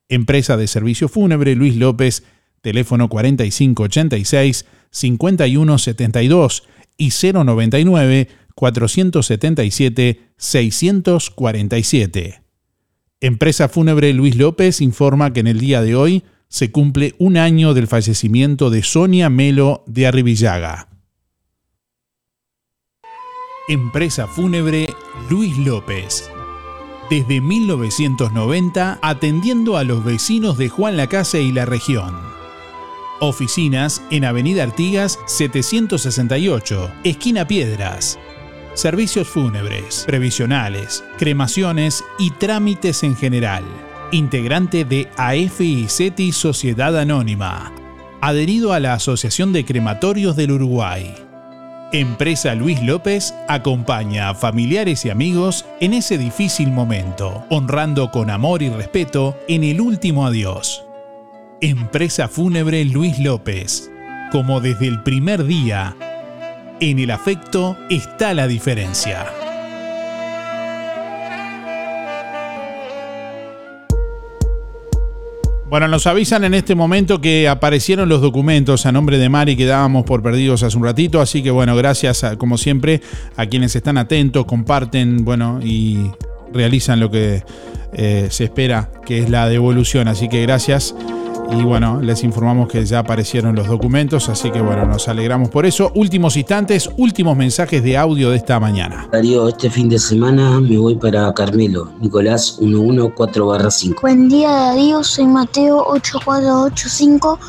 Empresa 0.10 0.58
de 0.58 0.68
servicio 0.68 1.10
fúnebre 1.10 1.56
Luis 1.56 1.76
López, 1.76 2.24
teléfono 2.62 3.10
4586 3.10 4.66
5172 4.94 6.64
y 6.98 7.10
099 7.10 8.30
477 8.56 10.34
647. 10.38 12.44
Empresa 13.20 13.70
Fúnebre 13.70 14.14
Luis 14.14 14.36
López 14.36 14.82
informa 14.82 15.34
que 15.34 15.40
en 15.40 15.48
el 15.48 15.60
día 15.60 15.82
de 15.82 15.96
hoy 15.96 16.24
se 16.48 16.72
cumple 16.72 17.16
un 17.18 17.38
año 17.38 17.74
del 17.74 17.88
fallecimiento 17.88 18.70
de 18.70 18.84
Sonia 18.84 19.30
Melo 19.30 19.84
de 19.88 20.08
Arribillaga. 20.08 20.90
Empresa 23.68 24.28
Fúnebre 24.28 24.88
Luis 25.30 25.58
López. 25.58 26.30
Desde 27.10 27.42
1990 27.42 29.00
atendiendo 29.02 29.78
a 29.78 29.84
los 29.84 30.04
vecinos 30.04 30.58
de 30.58 30.70
Juan 30.70 30.98
la 30.98 31.08
Casa 31.08 31.40
y 31.40 31.52
la 31.52 31.66
región 31.66 32.43
Oficinas 33.24 34.02
en 34.12 34.26
Avenida 34.26 34.64
Artigas 34.64 35.18
768, 35.28 36.92
esquina 37.06 37.48
Piedras. 37.48 38.20
Servicios 38.74 39.30
fúnebres, 39.30 40.04
previsionales, 40.06 41.06
cremaciones 41.18 42.04
y 42.20 42.32
trámites 42.32 43.02
en 43.04 43.16
general. 43.16 43.64
Integrante 44.12 44.84
de 44.84 45.08
AFI 45.16 45.88
CETI 45.88 46.34
Sociedad 46.34 47.00
Anónima. 47.00 47.72
Adherido 48.20 48.74
a 48.74 48.82
la 48.82 48.96
Asociación 48.96 49.54
de 49.54 49.64
Crematorios 49.64 50.36
del 50.36 50.52
Uruguay. 50.52 51.16
Empresa 51.94 52.56
Luis 52.56 52.84
López 52.84 53.34
acompaña 53.48 54.32
a 54.32 54.36
familiares 54.36 55.06
y 55.06 55.12
amigos 55.12 55.66
en 55.80 55.94
ese 55.94 56.18
difícil 56.18 56.72
momento, 56.72 57.46
honrando 57.50 58.12
con 58.12 58.30
amor 58.30 58.64
y 58.64 58.70
respeto 58.70 59.38
en 59.48 59.64
el 59.64 59.80
último 59.80 60.26
adiós. 60.26 60.84
Empresa 61.66 62.28
Fúnebre 62.28 62.84
Luis 62.84 63.18
López. 63.20 63.90
Como 64.34 64.60
desde 64.60 64.86
el 64.86 65.02
primer 65.02 65.46
día, 65.46 65.96
en 66.82 67.00
el 67.00 67.10
afecto 67.10 67.78
está 67.90 68.34
la 68.34 68.48
diferencia. 68.48 69.28
Bueno, 75.70 75.88
nos 75.88 76.06
avisan 76.06 76.44
en 76.44 76.54
este 76.54 76.76
momento 76.76 77.22
que 77.22 77.48
aparecieron 77.48 78.10
los 78.10 78.20
documentos 78.20 78.86
a 78.86 78.92
nombre 78.92 79.18
de 79.18 79.30
Mari 79.30 79.56
que 79.56 79.66
dábamos 79.66 80.04
por 80.04 80.22
perdidos 80.22 80.64
hace 80.64 80.76
un 80.76 80.84
ratito, 80.84 81.22
así 81.22 81.42
que 81.42 81.50
bueno, 81.50 81.78
gracias 81.78 82.26
como 82.38 82.58
siempre 82.58 83.00
a 83.38 83.46
quienes 83.46 83.74
están 83.78 83.98
atentos, 83.98 84.44
comparten, 84.44 85.24
bueno, 85.24 85.62
y 85.64 86.12
realizan 86.52 87.00
lo 87.00 87.10
que 87.10 87.42
eh, 87.94 88.28
se 88.32 88.44
espera, 88.44 88.92
que 89.06 89.20
es 89.20 89.30
la 89.30 89.48
devolución, 89.48 90.10
así 90.10 90.28
que 90.28 90.42
gracias. 90.42 90.94
Y 91.52 91.64
bueno, 91.64 92.02
les 92.02 92.24
informamos 92.24 92.68
que 92.68 92.86
ya 92.86 93.00
aparecieron 93.00 93.56
los 93.56 93.68
documentos, 93.68 94.30
así 94.30 94.50
que 94.50 94.62
bueno, 94.62 94.86
nos 94.86 95.08
alegramos 95.08 95.50
por 95.50 95.66
eso. 95.66 95.92
Últimos 95.96 96.36
instantes, 96.38 96.90
últimos 96.98 97.38
mensajes 97.38 97.84
de 97.84 97.98
audio 97.98 98.32
de 98.32 98.38
esta 98.38 98.60
mañana. 98.60 99.08
Darío, 99.12 99.50
este 99.50 99.70
fin 99.70 99.90
de 99.90 100.00
semana 100.00 100.60
me 100.60 100.78
voy 100.78 100.96
para 100.96 101.34
Carmelo, 101.34 101.92
Nicolás 102.00 102.58
114-5. 102.60 104.02
Buen 104.02 104.30
día 104.30 104.50
Darío, 104.50 105.04
soy 105.04 105.28
Mateo 105.28 105.84
8485. 105.88 107.40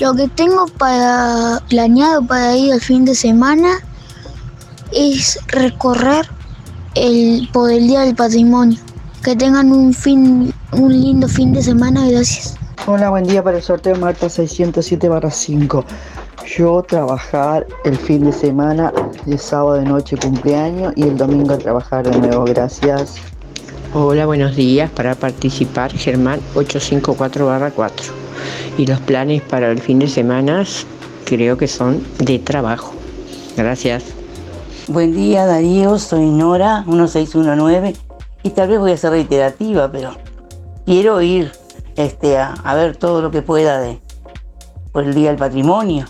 Lo 0.00 0.14
que 0.14 0.28
tengo 0.28 0.66
para 0.78 1.60
planeado 1.68 2.26
para 2.26 2.56
ir 2.56 2.72
el 2.72 2.80
fin 2.80 3.04
de 3.04 3.14
semana 3.14 3.78
es 4.92 5.38
recorrer 5.48 6.26
el, 6.94 7.48
por 7.52 7.70
el 7.70 7.86
Día 7.86 8.00
del 8.00 8.14
Patrimonio. 8.14 8.78
Que 9.22 9.36
tengan 9.36 9.70
un, 9.70 9.94
fin, 9.94 10.52
un 10.72 10.92
lindo 10.92 11.28
fin 11.28 11.52
de 11.52 11.62
semana, 11.62 12.08
gracias. 12.08 12.56
Hola, 12.86 13.10
buen 13.10 13.24
día 13.24 13.44
para 13.44 13.58
el 13.58 13.62
sorteo 13.62 13.94
Marta 13.96 14.26
607-5. 14.26 15.84
Yo 16.56 16.82
trabajar 16.82 17.66
el 17.84 17.96
fin 17.96 18.24
de 18.24 18.32
semana, 18.32 18.92
el 19.26 19.38
sábado 19.38 19.74
de 19.74 19.84
noche 19.84 20.16
cumpleaños 20.16 20.92
y 20.96 21.04
el 21.04 21.16
domingo 21.16 21.54
a 21.54 21.58
trabajar 21.58 22.08
de 22.08 22.18
nuevo, 22.18 22.44
gracias. 22.44 23.16
Hola, 23.94 24.26
buenos 24.26 24.56
días. 24.56 24.90
Para 24.90 25.14
participar, 25.14 25.92
Germán 25.92 26.40
854-4. 26.54 27.92
Y 28.78 28.86
los 28.86 28.98
planes 29.00 29.42
para 29.42 29.70
el 29.70 29.78
fin 29.78 30.00
de 30.00 30.08
semana 30.08 30.64
creo 31.24 31.56
que 31.56 31.68
son 31.68 32.04
de 32.18 32.40
trabajo. 32.40 32.92
Gracias. 33.56 34.02
Buen 34.88 35.14
día 35.14 35.46
Darío, 35.46 35.98
soy 35.98 36.26
Nora 36.26 36.82
1619 36.86 37.94
y 38.42 38.50
tal 38.50 38.68
vez 38.68 38.80
voy 38.80 38.90
a 38.90 38.96
ser 38.96 39.12
reiterativa, 39.12 39.92
pero 39.92 40.16
quiero 40.84 41.22
ir 41.22 41.52
este, 41.96 42.36
a, 42.38 42.74
ver 42.74 42.96
todo 42.96 43.22
lo 43.22 43.30
que 43.30 43.42
pueda 43.42 43.80
de, 43.80 44.00
por 44.92 45.04
el 45.04 45.14
Día 45.14 45.28
del 45.30 45.38
Patrimonio. 45.38 46.06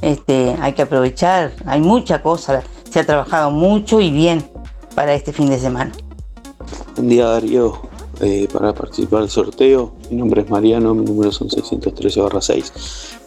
Este, 0.00 0.56
hay 0.60 0.72
que 0.74 0.82
aprovechar, 0.82 1.52
hay 1.66 1.80
mucha 1.80 2.22
cosa, 2.22 2.62
se 2.90 3.00
ha 3.00 3.06
trabajado 3.06 3.50
mucho 3.50 4.00
y 4.00 4.10
bien 4.10 4.44
para 4.94 5.14
este 5.14 5.32
fin 5.32 5.48
de 5.48 5.58
semana. 5.58 5.92
Buen 6.96 7.08
día 7.08 7.26
Darío, 7.26 7.80
Eh, 8.20 8.46
para 8.52 8.72
participar 8.72 9.20
del 9.22 9.28
sorteo, 9.30 9.92
mi 10.08 10.16
nombre 10.16 10.42
es 10.42 10.48
Mariano, 10.48 10.94
mi 10.94 11.04
número 11.04 11.32
son 11.32 11.48
613-6. 11.48 12.70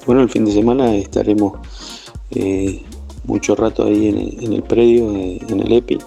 Bueno, 0.06 0.22
el 0.22 0.30
fin 0.30 0.46
de 0.46 0.54
semana 0.54 0.96
estaremos 0.96 1.60
eh, 2.32 2.86
mucho 3.26 3.54
rato 3.56 3.84
ahí 3.84 4.08
en 4.08 4.54
el, 4.54 4.64
predio, 4.64 5.12
eh, 5.14 5.40
en 5.50 5.60
el 5.60 5.74
EPI, 5.74 6.00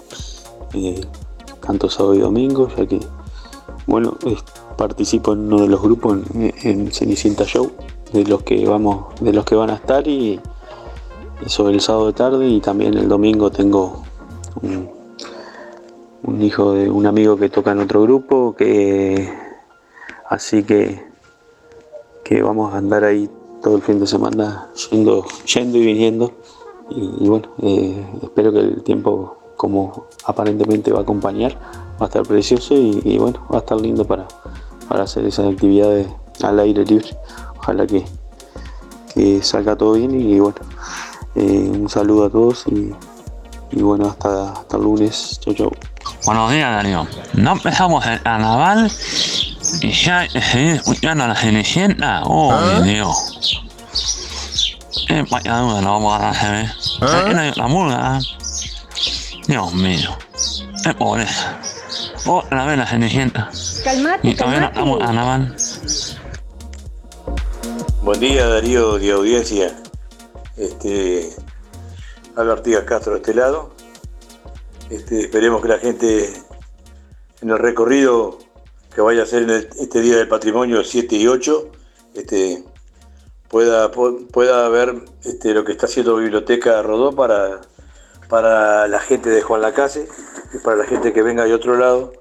tanto 1.65 1.89
sábado 1.91 2.15
y 2.15 2.19
domingo, 2.19 2.69
ya 2.75 2.87
que, 2.87 2.99
bueno, 3.85 4.17
es- 4.25 4.43
participo 4.81 5.33
en 5.33 5.41
uno 5.41 5.61
de 5.61 5.67
los 5.67 5.79
grupos 5.79 6.17
en, 6.33 6.51
en 6.63 6.91
Cenicienta 6.91 7.45
Show, 7.45 7.71
de 8.13 8.23
los 8.25 8.41
que 8.41 8.65
vamos, 8.65 9.13
de 9.21 9.31
los 9.31 9.45
que 9.45 9.53
van 9.53 9.69
a 9.69 9.75
estar 9.75 10.07
y 10.07 10.39
sobre 11.45 11.75
el 11.75 11.81
sábado 11.81 12.07
de 12.07 12.13
tarde 12.13 12.47
y 12.47 12.59
también 12.61 12.95
el 12.95 13.07
domingo 13.07 13.51
tengo 13.51 14.01
un, 16.23 16.41
hijo 16.41 16.73
de 16.73 16.89
un 16.89 17.05
amigo 17.05 17.37
que 17.37 17.49
toca 17.49 17.73
en 17.73 17.79
otro 17.81 18.01
grupo, 18.01 18.55
que 18.57 19.31
así 20.27 20.63
que 20.63 21.03
que 22.23 22.41
vamos 22.41 22.73
a 22.73 22.77
andar 22.77 23.03
ahí 23.03 23.29
todo 23.61 23.75
el 23.75 23.83
fin 23.83 23.99
de 23.99 24.07
semana 24.07 24.71
yendo, 24.89 25.27
y 25.77 25.85
viniendo. 25.85 26.31
Y, 26.89 27.27
bueno, 27.27 27.49
eh, 27.61 28.03
espero 28.23 28.51
que 28.51 28.59
el 28.59 28.83
tiempo 28.83 29.37
como 29.57 30.07
aparentemente 30.25 30.91
va 30.91 30.99
a 30.99 31.01
acompañar, 31.03 31.55
va 32.01 32.05
a 32.05 32.09
estar 32.09 32.23
precioso 32.23 32.73
y 32.73 33.17
bueno, 33.19 33.45
va 33.51 33.57
a 33.57 33.59
estar 33.59 33.79
lindo 33.79 34.05
para, 34.05 34.27
para 34.91 35.05
hacer 35.05 35.25
esas 35.25 35.47
actividades 35.47 36.05
al 36.43 36.59
aire 36.59 36.83
libre. 36.83 37.17
Ojalá 37.59 37.87
que, 37.87 38.05
que 39.13 39.41
salga 39.41 39.73
todo 39.77 39.93
bien 39.93 40.19
y 40.19 40.37
bueno, 40.37 40.57
eh, 41.35 41.71
un 41.73 41.87
saludo 41.87 42.25
a 42.25 42.29
todos 42.29 42.65
y, 42.67 42.93
y 43.71 43.81
bueno, 43.81 44.07
hasta, 44.07 44.51
hasta 44.51 44.75
el 44.75 44.83
lunes. 44.83 45.39
Chau, 45.39 45.53
chau. 45.53 45.71
Buenos 46.25 46.51
días, 46.51 46.69
Darío. 46.69 47.07
No 47.35 47.53
empezamos 47.53 48.05
el 48.05 48.21
carnaval 48.21 48.91
y 49.81 49.91
ya 49.93 50.27
seguí 50.29 50.71
escuchando 50.71 51.23
a 51.23 51.27
la 51.29 51.35
Cenicienta. 51.35 52.23
Oh, 52.25 52.53
Dios. 52.81 53.63
Eh, 55.07 55.23
vaya 55.31 55.57
duda, 55.57 55.79
no 55.79 55.93
vamos 55.93 56.21
a. 56.21 56.31
Aquí 56.31 57.33
no 57.33 57.39
hay 57.39 57.47
otra 57.47 57.67
murga. 57.67 58.19
Dios 59.47 59.73
mío. 59.73 60.17
Qué 60.83 60.93
pobreza. 60.93 61.57
Otra 62.25 62.65
vez 62.65 62.77
la 62.77 62.85
Cenicienta. 62.85 63.49
Calmate, 63.83 64.27
Y 64.29 64.35
calmate. 64.35 64.79
carnaval. 64.99 65.55
Buen 68.03 68.19
día 68.19 68.47
Darío 68.47 68.97
de 68.99 69.11
audiencia. 69.11 69.75
Este, 70.57 71.29
Álvaro 72.35 72.53
Artigas 72.53 72.83
Castro 72.83 73.13
de 73.13 73.19
este 73.19 73.33
lado. 73.33 73.73
Este, 74.89 75.21
esperemos 75.21 75.61
que 75.61 75.67
la 75.69 75.79
gente 75.79 76.33
en 77.41 77.49
el 77.49 77.57
recorrido 77.57 78.37
que 78.93 79.01
vaya 79.01 79.21
a 79.21 79.23
hacer 79.23 79.43
en 79.43 79.49
el- 79.51 79.69
este 79.79 80.01
Día 80.01 80.17
del 80.17 80.27
Patrimonio 80.27 80.83
7 80.83 81.15
y 81.15 81.27
8 81.27 81.69
este, 82.13 82.63
pueda, 83.47 83.89
pueda 83.91 84.67
ver 84.69 84.95
este, 85.23 85.53
lo 85.53 85.63
que 85.63 85.71
está 85.71 85.85
haciendo 85.85 86.17
Biblioteca 86.17 86.81
Rodó 86.81 87.13
para, 87.15 87.61
para 88.27 88.87
la 88.89 88.99
gente 88.99 89.29
de 89.29 89.41
Juan 89.41 89.61
Lacase 89.61 90.07
y 90.53 90.57
para 90.59 90.75
la 90.77 90.85
gente 90.85 91.13
que 91.13 91.21
venga 91.23 91.45
de 91.45 91.53
otro 91.53 91.77
lado, 91.77 92.11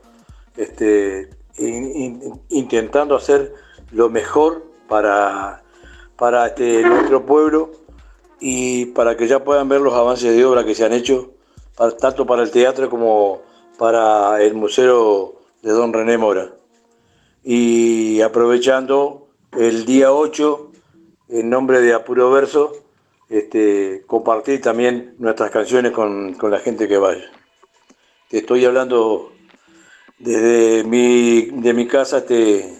este, 0.56 1.28
in- 1.58 1.92
in- 1.96 2.40
intentando 2.48 3.16
hacer 3.16 3.52
lo 3.92 4.08
mejor 4.08 4.64
para, 4.88 5.62
para 6.16 6.46
este, 6.48 6.82
nuestro 6.82 7.24
pueblo 7.26 7.70
y 8.40 8.86
para 8.86 9.16
que 9.16 9.26
ya 9.26 9.44
puedan 9.44 9.68
ver 9.68 9.80
los 9.80 9.94
avances 9.94 10.34
de 10.34 10.44
obra 10.44 10.64
que 10.64 10.74
se 10.74 10.84
han 10.84 10.92
hecho, 10.92 11.32
tanto 12.00 12.26
para 12.26 12.42
el 12.42 12.50
teatro 12.50 12.88
como 12.90 13.42
para 13.78 14.42
el 14.42 14.54
Museo 14.54 15.36
de 15.62 15.72
Don 15.72 15.92
René 15.92 16.18
Mora. 16.18 16.50
Y 17.42 18.20
aprovechando 18.20 19.28
el 19.52 19.84
día 19.86 20.12
8, 20.12 20.70
en 21.30 21.48
nombre 21.50 21.80
de 21.80 21.94
Apuro 21.94 22.30
Verso, 22.30 22.72
este, 23.28 24.02
compartir 24.06 24.60
también 24.60 25.14
nuestras 25.18 25.50
canciones 25.50 25.92
con, 25.92 26.34
con 26.34 26.50
la 26.50 26.58
gente 26.58 26.88
que 26.88 26.98
vaya. 26.98 27.24
Te 28.28 28.38
estoy 28.38 28.64
hablando 28.64 29.32
desde 30.20 30.84
mi, 30.84 31.46
de 31.46 31.72
mi 31.74 31.86
casa 31.86 32.18
este, 32.18 32.76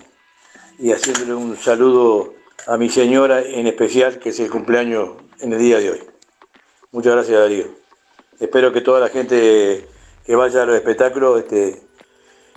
y 0.79 0.93
haciéndole 0.93 1.35
un 1.35 1.57
saludo 1.57 2.35
a 2.67 2.77
mi 2.77 2.89
señora 2.89 3.43
en 3.43 3.67
especial, 3.67 4.19
que 4.19 4.29
es 4.29 4.39
el 4.41 4.51
cumpleaños 4.51 5.11
en 5.41 5.53
el 5.55 5.59
día 5.59 5.79
de 5.79 5.91
hoy. 5.91 5.99
Muchas 6.93 7.15
gracias, 7.15 7.39
Darío. 7.41 7.65
Espero 8.39 8.73
que 8.73 8.81
toda 8.83 9.01
la 9.01 9.09
gente 9.09 9.87
que 10.25 10.35
vaya 10.37 10.63
a 10.63 10.67
los 10.67 10.77
espectáculos 10.77 11.41
este, 11.41 11.83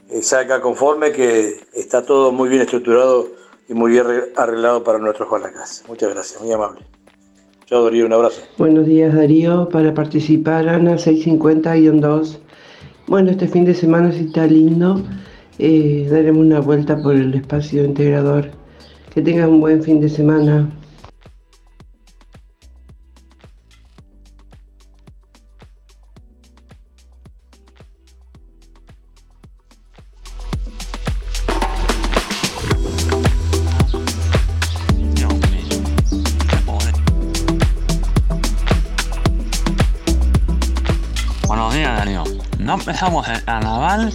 eh, 0.10 0.22
salga 0.22 0.62
conforme, 0.62 1.12
que 1.12 1.62
está 1.74 2.06
todo 2.06 2.32
muy 2.32 2.50
bien 2.50 2.62
estructurado 2.62 3.28
y 3.70 3.74
muy 3.74 3.92
bien 3.92 4.06
arre- 4.06 4.32
arreglado 4.36 4.84
para 4.84 5.00
nuestros 5.00 5.30
Juan 5.30 5.44
Casa. 5.54 5.84
Muchas 5.88 6.10
gracias, 6.14 6.42
muy 6.42 6.52
amable. 6.52 6.82
Chao, 7.66 7.84
Darío, 7.86 8.06
un 8.06 8.14
abrazo. 8.14 8.42
Buenos 8.58 8.86
días 8.86 9.16
Darío, 9.16 9.70
para 9.70 9.94
participar 9.94 10.68
Ana 10.68 10.96
650-2. 10.98 12.40
Bueno, 13.06 13.32
este 13.32 13.50
fin 13.50 13.66
de 13.66 13.74
semana 13.74 14.14
si 14.14 14.26
está 14.26 14.48
lindo, 14.48 15.04
eh, 15.60 16.08
daremos 16.10 16.46
una 16.46 16.62
vuelta 16.62 16.98
por 17.02 17.16
el 17.16 17.34
espacio 17.34 17.84
integrador. 17.84 18.52
Que 19.14 19.22
tengas 19.22 19.50
un 19.50 19.60
buen 19.60 19.84
fin 19.84 20.00
de 20.00 20.08
semana. 20.08 20.70
No 43.04 43.10
empezamos 43.10 43.28
el 43.38 43.44
carnaval 43.44 44.14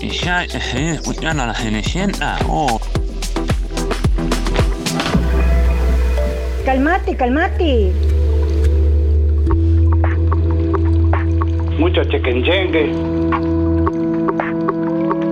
y 0.00 0.08
ya 0.08 0.48
seguí 0.48 0.88
escuchando 0.88 1.42
a 1.42 1.48
la 1.48 1.54
Cenicienta. 1.54 2.38
Oh, 2.48 2.80
Calmate, 6.64 7.14
calmate. 7.14 7.92
Mucho 11.78 12.02
chequenchengue. 12.04 12.90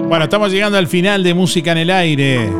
Bueno, 0.06 0.24
estamos 0.24 0.52
llegando 0.52 0.76
al 0.76 0.88
final 0.88 1.22
de 1.22 1.32
Música 1.32 1.72
en 1.72 1.78
el 1.78 1.90
Aire. 1.90 2.50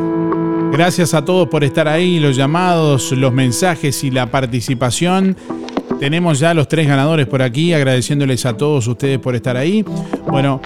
Gracias 0.71 1.13
a 1.13 1.23
todos 1.23 1.47
por 1.49 1.63
estar 1.63 1.87
ahí, 1.87 2.19
los 2.19 2.35
llamados, 2.35 3.11
los 3.11 3.31
mensajes 3.31 4.03
y 4.03 4.09
la 4.09 4.25
participación. 4.31 5.37
Tenemos 5.99 6.39
ya 6.39 6.53
los 6.53 6.67
tres 6.69 6.87
ganadores 6.87 7.27
por 7.27 7.41
aquí, 7.41 7.73
agradeciéndoles 7.73 8.45
a 8.45 8.55
todos 8.55 8.87
ustedes 8.87 9.19
por 9.19 9.35
estar 9.35 9.57
ahí. 9.57 9.83
Bueno, 10.27 10.61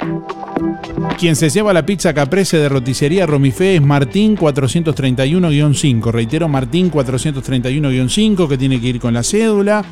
quien 1.18 1.36
se 1.36 1.50
lleva 1.50 1.74
la 1.74 1.84
pizza 1.86 2.14
caprese 2.14 2.58
de 2.58 2.70
roticería 2.70 3.26
Romifé 3.26 3.76
es 3.76 3.82
Martín 3.82 4.38
431-5. 4.38 6.12
Reitero, 6.12 6.48
Martín 6.48 6.92
431-5, 6.92 8.48
que 8.48 8.58
tiene 8.60 8.80
que 8.80 8.88
ir 8.88 9.00
con 9.00 9.16
la 9.16 9.24
cédula 9.24 9.84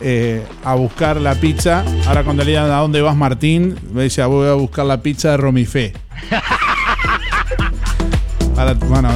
eh, 0.00 0.42
a 0.64 0.74
buscar 0.74 1.20
la 1.20 1.36
pizza. 1.36 1.84
Ahora 2.06 2.24
cuando 2.24 2.42
le 2.42 2.50
digan 2.50 2.68
a 2.70 2.78
dónde 2.78 3.00
vas 3.00 3.14
Martín, 3.16 3.76
me 3.92 4.02
dice, 4.04 4.22
"Ah, 4.22 4.26
voy 4.26 4.48
a 4.48 4.54
buscar 4.54 4.86
la 4.86 5.00
pizza 5.00 5.30
de 5.30 5.36
Romifé. 5.36 5.92
Para- 8.56 8.74
bueno, 8.74 9.08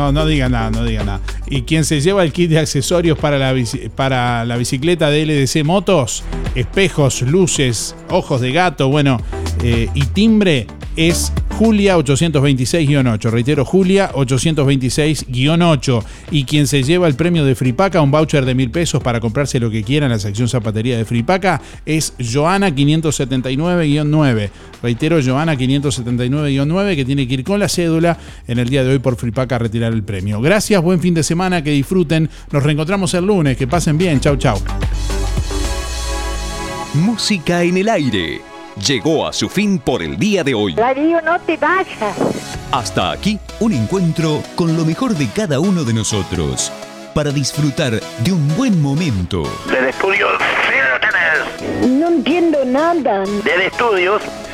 No, 0.00 0.12
no 0.12 0.24
diga 0.24 0.48
nada, 0.48 0.70
no 0.70 0.82
diga 0.82 1.04
nada. 1.04 1.20
Y 1.46 1.62
quien 1.62 1.84
se 1.84 2.00
lleva 2.00 2.22
el 2.22 2.32
kit 2.32 2.48
de 2.48 2.58
accesorios 2.58 3.18
para 3.18 3.36
la, 3.36 3.54
para 3.94 4.46
la 4.46 4.56
bicicleta 4.56 5.10
de 5.10 5.26
LDC 5.26 5.62
Motos, 5.62 6.24
espejos, 6.54 7.20
luces, 7.20 7.94
ojos 8.08 8.40
de 8.40 8.50
gato, 8.50 8.88
bueno, 8.88 9.20
eh, 9.62 9.90
y 9.92 10.06
timbre 10.06 10.66
es 10.96 11.34
Julia 11.60 11.98
826-8. 11.98 13.30
Reitero, 13.30 13.66
Julia 13.66 14.10
826-8. 14.12 16.04
Y 16.30 16.44
quien 16.44 16.66
se 16.66 16.82
lleva 16.82 17.06
el 17.06 17.16
premio 17.16 17.44
de 17.44 17.54
Fripaca, 17.54 18.00
un 18.00 18.10
voucher 18.10 18.46
de 18.46 18.54
mil 18.54 18.70
pesos 18.70 19.02
para 19.02 19.20
comprarse 19.20 19.60
lo 19.60 19.70
que 19.70 19.84
quiera 19.84 20.06
en 20.06 20.12
la 20.12 20.18
sección 20.18 20.48
zapatería 20.48 20.96
de 20.96 21.04
Fripaca, 21.04 21.60
es 21.84 22.14
Joana 22.18 22.70
579-9. 22.70 24.48
Reitero, 24.82 25.20
Joana 25.22 25.54
579-9, 25.54 26.96
que 26.96 27.04
tiene 27.04 27.28
que 27.28 27.34
ir 27.34 27.44
con 27.44 27.60
la 27.60 27.68
cédula 27.68 28.16
en 28.48 28.58
el 28.58 28.70
día 28.70 28.82
de 28.82 28.92
hoy 28.92 28.98
por 28.98 29.16
Fripaca 29.16 29.56
a 29.56 29.58
retirar 29.58 29.92
el 29.92 30.02
premio. 30.02 30.40
Gracias, 30.40 30.82
buen 30.82 30.98
fin 30.98 31.12
de 31.12 31.22
semana, 31.22 31.62
que 31.62 31.72
disfruten. 31.72 32.30
Nos 32.52 32.62
reencontramos 32.62 33.12
el 33.12 33.26
lunes, 33.26 33.58
que 33.58 33.66
pasen 33.66 33.98
bien. 33.98 34.18
Chau, 34.18 34.36
chau. 34.36 34.58
Música 36.94 37.62
en 37.62 37.76
el 37.76 37.90
aire 37.90 38.49
llegó 38.80 39.26
a 39.26 39.32
su 39.32 39.48
fin 39.48 39.78
por 39.78 40.02
el 40.02 40.16
día 40.16 40.42
de 40.42 40.54
hoy. 40.54 40.74
Darío, 40.74 41.20
no 41.22 41.38
te 41.40 41.56
vayas. 41.56 42.16
Hasta 42.72 43.10
aquí, 43.10 43.38
un 43.60 43.72
encuentro 43.72 44.42
con 44.54 44.76
lo 44.76 44.84
mejor 44.84 45.14
de 45.14 45.28
cada 45.28 45.60
uno 45.60 45.84
de 45.84 45.92
nosotros, 45.92 46.72
para 47.14 47.30
disfrutar 47.30 48.00
de 48.00 48.32
un 48.32 48.56
buen 48.56 48.80
momento. 48.80 49.42
Del 49.66 49.86
estudio, 49.86 50.26
No 51.88 52.08
entiendo 52.08 52.64
nada. 52.64 53.24
Del 53.44 53.60
estudios, 53.62 54.22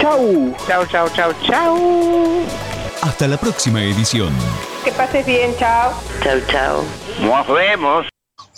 Chau. 0.00 0.56
Chao, 0.66 0.86
chao, 0.86 1.08
chao, 1.10 1.32
chao. 1.42 1.76
Hasta 3.02 3.28
la 3.28 3.36
próxima 3.36 3.82
edición. 3.82 4.32
Que 4.82 4.92
pases 4.92 5.26
bien. 5.26 5.54
Chao. 5.58 5.92
Chao, 6.22 6.40
chao. 6.48 6.84
Nos 7.20 7.46
vemos. 7.46 8.06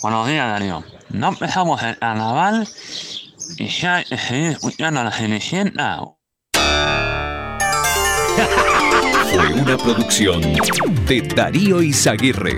Buenos 0.01 0.27
días, 0.27 0.47
Darío. 0.47 0.83
No 1.09 1.27
empezamos 1.29 1.83
el 1.83 1.97
carnaval 1.97 2.67
y 3.57 3.67
ya 3.67 3.99
estoy 4.01 4.45
escuchando 4.45 5.01
a 5.01 5.03
la 5.03 5.11
Cenicienta. 5.11 5.99
Fue 9.31 9.53
una 9.53 9.77
producción 9.77 10.41
de 11.05 11.21
Darío 11.35 11.81
Izaguirre. 11.81 12.57